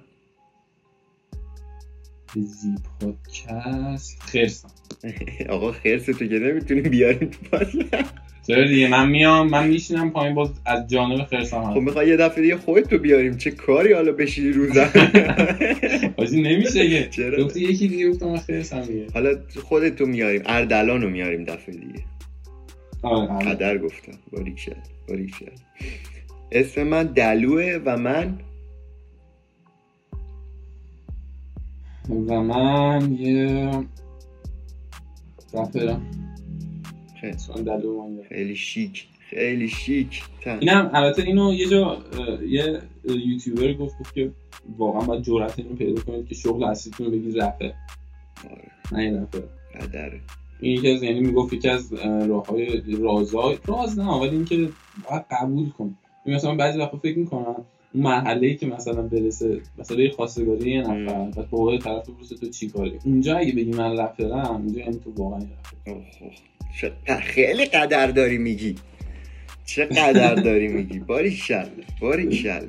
[2.36, 4.72] زی پادکست خرسم.
[5.50, 8.33] آقا خرس تو که نمی‌تونیم بیاریم تو پادکست.
[8.48, 12.42] چرا دیگه؟ من میام من میشینم پایین باز از جانب خرسم خب می‌خوای یه دفعه
[12.42, 13.38] دیگه خودت تو بیاریم.
[13.38, 14.68] چه کاری حالا بشینی رو
[16.18, 19.08] بازی نمیشه یه چرا؟ گفتی یکی دیگه گفتم خرسم دیگه.
[19.14, 19.30] حالا
[19.64, 20.42] خودت تو میاریم.
[20.46, 22.04] اردلان رو میاریم دفعه دیگه.
[23.02, 23.46] آره آره.
[23.50, 24.12] قدر گفتم.
[24.32, 24.74] باریکشل
[25.10, 25.46] باریکشل
[26.52, 28.40] اسم من دلوه و من
[32.10, 33.72] و من یه
[35.54, 36.23] رپرم
[38.30, 40.24] خیلی- شیک خیلی شیک.
[40.42, 40.58] تن.
[40.60, 41.98] اینم البته اینو یه جا
[42.48, 44.32] یه یوتیوبر گفت گفت که
[44.78, 47.74] واقعا باید جرأت اینو پیدا کنید که شغل اصلیتون رو بگید رپه.
[48.52, 49.44] آره، نه این رپه.
[49.82, 50.20] قدره.
[50.60, 51.94] این یکی از یعنی می‌گفت یکی از
[52.28, 54.70] راه های رازای راز نه ولی اینکه
[55.10, 55.96] باید قبول کن.
[56.26, 57.56] این مثلا بعضی وقتا فکر می‌کنم
[57.94, 62.36] اون مرحله ای که مثلا برسه مثلا یه خواستگاری یه نفر با قول طرف بپرسه
[62.36, 63.00] تو چی کاری.
[63.06, 65.48] اونجا اگه بگی من رپرم اونجا یعنی تو واقعا یه
[66.82, 68.76] چقدر خیلی قدر داری میگی.
[69.66, 71.66] چه قدر داری میگی؟ باری شل
[72.02, 72.66] باری شل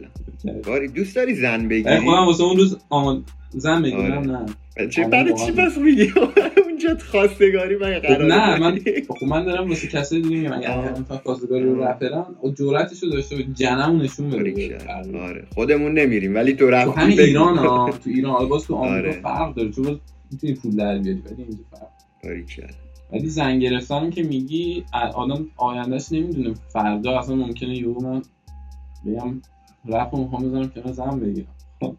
[0.67, 4.21] باری دوست داری زن بگیری خودم واسه اون روز آماد زن بگیرم آره.
[4.21, 4.47] نه
[4.91, 5.35] چه آره، برای.
[5.47, 6.13] چی پس میگی؟
[6.65, 8.79] اونجا خواستگاری من قرار نه من
[9.09, 10.53] خب من دارم واسه کسی دیگه میگم.
[10.53, 14.79] اگر مثلا خواستگاری رو رپرم و جرأتش رو داشته جنمو نشون بده.
[15.19, 15.47] آره.
[15.55, 17.21] خودمون نمیریم ولی تو تو رفتی همین.
[17.21, 19.21] ایران ها تو ایران حالا باز تو آمریکا آره.
[19.21, 20.01] فرق داره چون
[20.33, 22.71] می‌تونی پول در بیاری ولی اینجا فرق.
[23.15, 26.55] ولی زن گرفتن که میگی ا- آدم آیندهش نمی‌دونه.
[26.69, 28.23] فردا اصلا ممکنه یهو من
[29.07, 29.41] بگم
[29.87, 31.47] رپ رو می‌خوام بزنم کنار زن بگیرم.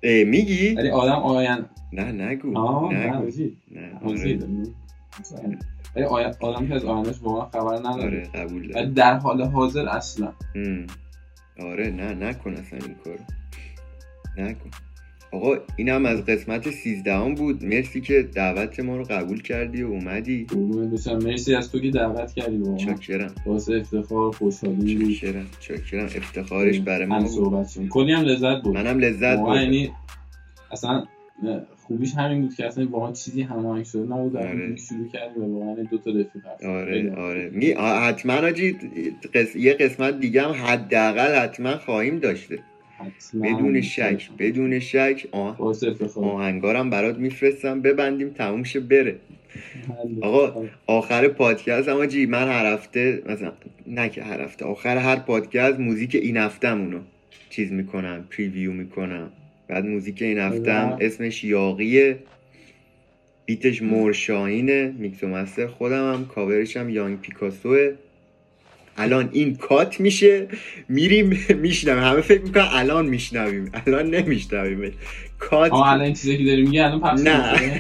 [0.03, 2.57] میگی؟ ولی آدم آیند نه نگو.
[2.57, 3.57] آه نه حاجی.
[3.71, 3.91] نه.
[4.05, 4.39] آره.
[5.95, 6.05] ولی
[6.39, 8.03] آدم که از آیندهش واقعا خبر نداره.
[8.03, 10.33] آره قبول دارم در حال حاضر اصلا.
[10.55, 10.87] ام.
[11.59, 13.19] آره نه نکن اصلا این کارو.
[14.37, 14.69] نکن.
[15.31, 17.65] آقا اینم از قسمت سیزدهم بود.
[17.65, 20.47] مرسی که دعوت ما رو قبول کردی و اومدی.
[21.22, 22.77] مرسی از تو که دعوت کردی واقعا.
[22.77, 25.14] چاکرم واسه افتخار خوشحالی بود.
[25.14, 27.31] چاکرم چاکرم افتخارش برای ما هم بود.
[27.31, 28.77] صحبت کلی هم لذت بود.
[28.77, 29.61] منم لذت بردم.
[29.61, 29.91] یعنی
[30.72, 31.03] اصلا
[31.88, 34.38] خوبیش همین بود که اصلا واقعا چیزی هماهنگ شده نبود.
[34.38, 34.76] آره.
[34.76, 37.49] شروع کردیم و واقعا دو تا رفیق هست آره آره.
[37.53, 38.77] می حتما آجی
[39.34, 39.56] قس...
[39.56, 42.60] یه قسمت دیگه هم حداقل حتما خواهیم داشته.
[43.43, 45.57] بدون شک بدون شک آه...
[46.15, 47.81] آهنگارم برات میفرستم.
[47.81, 49.15] ببندیم تموم شه بره.
[49.88, 50.23] حل.
[50.23, 53.51] آقا، آخر پادکست اما جی من هر هفته مثلا
[53.88, 56.99] نه که هر هفته آخر هر پادکست موزیک این هفتهمونو
[57.49, 59.31] چیز می‌کنم preview می‌کنم.
[59.67, 61.05] بعد موزیک این هفتم بله.
[61.05, 62.19] اسمش یاقیه.
[63.45, 67.93] beat ش مورشاهینه میکس و master خودم هم کاورش هم Young Picasso ه.
[68.97, 70.47] الان این کات میشه
[70.89, 74.93] میریم میشنویم همه فکر می‌کنن الان میشنویم الان نمیشنویم
[75.39, 77.31] کات آه الان چیزی که داری میگه الان پخش نه؟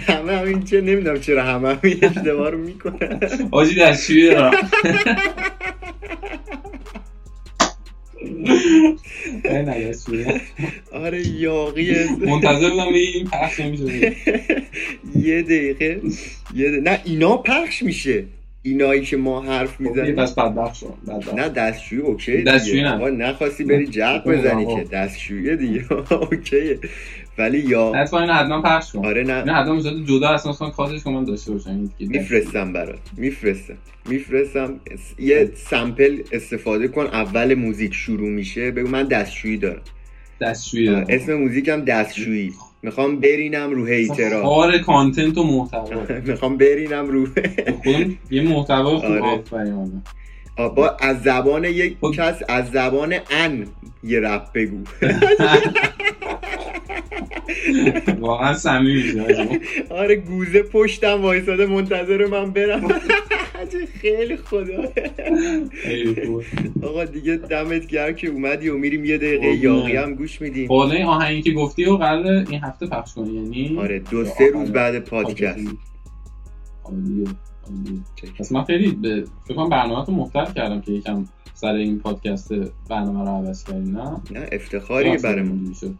[0.07, 3.19] همه همین چه نمی‌دونم چرا همه همین اشتباه رو می‌کنن
[3.51, 4.69] آجی دستشویی دارم.
[10.91, 14.15] آره یاقیه منتظر بودم این پخش نمیشه
[15.15, 16.01] یه دقیقه
[16.55, 16.81] یه دقیقه.
[16.83, 18.23] نه اینا پخش میشه
[18.65, 20.15] اینایی که ما حرف می‌زنیم.
[20.15, 20.91] پس بدبخت شدم.
[21.35, 22.93] نه دستشویی اوکی دستشویی نه.
[22.95, 24.75] آقا نخواستی بری جق بزنی آقا.
[24.75, 25.85] که دستشویی دیگه.
[26.13, 26.79] اوکیه
[27.37, 29.05] ولی یا حتما اینو حتما پخش کن.
[29.05, 29.43] آره نه.
[29.43, 31.69] نه حتما جدا اصلا اصلا کاتش که من داشته باشم.
[31.97, 32.09] این.
[32.09, 32.99] میفرستم برات.
[33.17, 33.77] میفرستم.
[34.09, 34.79] میفرستم.
[35.19, 37.05] یه سمپل استفاده کن.
[37.05, 38.71] اول موزیک شروع میشه.
[38.71, 39.81] بگو من دستشویی دارم.
[40.41, 40.89] دستشویی.
[40.89, 42.53] اسم موزیکم دستشویی.
[42.85, 45.89] می‌خوام برینم رو هیترا خار کانتنت و محتوا.
[46.27, 47.27] می‌خوام برینم رو
[47.83, 49.21] خودم یه محتوا خوب آره.
[49.21, 50.01] آفرین.
[50.75, 52.11] با از زبان یک خب.
[52.11, 53.67] کس از زبان ان
[54.03, 54.77] یه رپ بگو.
[58.19, 59.25] واقعا میشه
[59.89, 62.87] آره گوزه پشتم وایساده منتظر من برم.
[64.01, 64.83] خیلی خدا
[66.83, 69.47] آقا دیگه دمت گرم که اومدی و میریم یه دقیقه.
[69.47, 70.67] یاقی هم گوش میدیم.
[70.67, 74.47] بالا این آهنگی که گفتی و قرار این هفته پخش کنی یعنی؟ آره دو سه
[74.53, 75.67] روز بعد پادکست.
[76.83, 77.27] عالیه
[77.63, 77.99] عالیه
[78.39, 82.53] پس من خیلی به فکر کنم برنامه تو مختل کردم که یکم سر این پادکست
[82.89, 85.95] برنامه رو عوض کردی نه؟ نه افتخاری شد.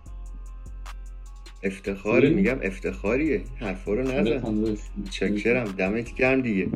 [1.64, 3.42] افتخاری میگم افتخاریه.
[3.60, 4.78] حرفا رو نزن.
[5.10, 6.68] چکرم دمت گرم دیگه.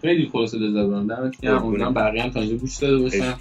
[0.00, 1.64] خیلی خلاصه لذت دمت گرم.
[1.64, 3.34] امیدوارم بقیه هم تا اینجا گوش داده باشن.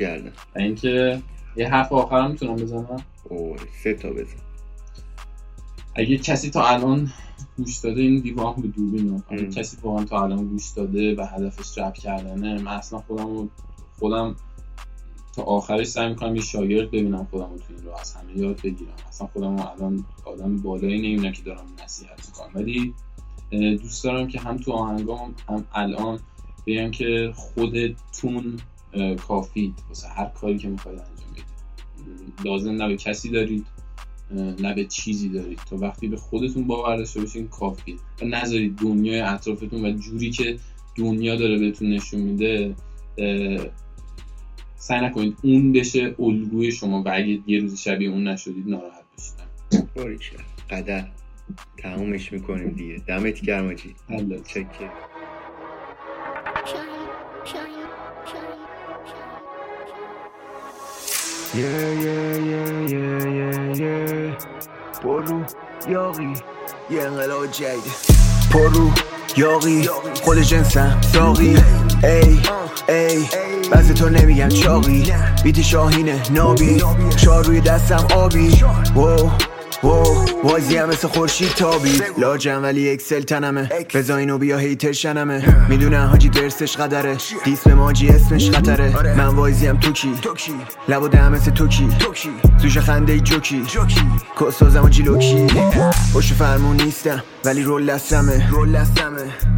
[0.56, 1.22] و اینکه
[1.56, 3.04] یه حرف آخرم می‌تونم بزنم.
[3.24, 4.38] اوه سه تا بزن.
[5.96, 7.10] اگه کسی تا الان
[7.58, 11.78] گوش داده این دیوان به دوربین اگه کسی واقعا تا الان گوش داده و هدفش
[11.78, 13.50] رپ کردنه من اصلا خودم
[14.00, 14.36] خودم
[15.36, 18.94] تا آخرش سعی می‌کنم یه شاگرد ببینم خودم تو این رو از همه یاد بگیرم.
[19.10, 22.52] اصلا خودم الان آدم بالایی نمی‌دونم که دارم نصیحت می‌کنم.
[22.56, 22.94] ولی
[23.52, 26.20] دوست دارم که هم تو آهنگام هم الان
[26.68, 28.60] بگم که خودتون
[29.28, 31.46] کافید واسه هر کاری که می‌خواید انجام بدید.
[32.46, 33.66] لازم نه به کسی دارید
[34.60, 35.60] نه به چیزی دارید.
[35.70, 38.00] تا وقتی به خودتون باور داشته باشین کافید.
[38.22, 40.60] و نذارید دنیای اطرافتون و جوری که
[40.96, 42.76] دنیا داره بهتون نشون میده
[44.76, 49.04] سعی نکنید اون بشه الگوی شما و اگه یه روزی شبیه اون نشدید ناراحت
[49.96, 51.08] باشید قدر.
[51.78, 52.98] تمومش می‌کنیم دیگه.
[53.08, 53.96] دمت گرم آجی.
[54.48, 54.90] چکه
[61.56, 61.64] Yeah,
[62.06, 65.44] yeah, yeah, yeah, yeah, برو
[65.90, 66.34] یاقی.
[66.90, 67.84] یه انقلاب جدید.
[68.52, 68.92] پرو
[69.38, 69.90] یاقی.
[70.24, 71.58] خود جنسم ساقی
[72.04, 72.40] ای
[72.90, 73.26] ای.
[73.72, 75.14] بعضی تو نمیگن چاقی.
[75.44, 76.82] بیتی شاهینه نابی.
[77.18, 78.64] چار روی دستم آبی.
[78.96, 79.30] وو
[79.84, 82.02] وو بازی هم مثل خورشید تابی.
[82.18, 83.70] لاجم ولی اکسل تنمه.
[83.94, 85.68] بزا اینو بیا هیتر شنمه.
[85.70, 87.18] می‌دونه حاجی درسش قدره.
[87.44, 89.16] دیس به ماجی اسمش خطره.
[89.18, 90.14] من وایزی هم توکی
[90.90, 91.90] لب و دهم مثل توکی
[92.62, 93.62] زوش خنده ای جوکی
[94.42, 95.48] کسازم و جیلوکی
[96.14, 98.48] باشه فرمون نیستم ولی رول دستمه.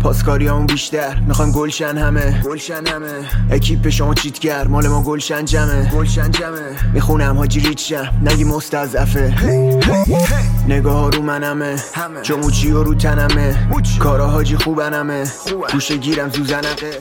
[0.04, 1.20] پاسکاری همون بیشتر.
[1.28, 2.44] می‌خوایم گلشن همه.
[3.52, 5.92] اکیپ شما چیتگر مال ما گلشن جمه
[6.94, 8.14] می‌خونم حاجی ریچم.
[8.24, 9.34] نگی مستضعفه.
[10.68, 11.76] نگاه رو منمه.
[12.24, 13.70] جموچی و رو تنمه.
[14.00, 15.24] کارا حاجی خوبنمه.
[15.72, 17.00] گوشه گیرم زوزنقه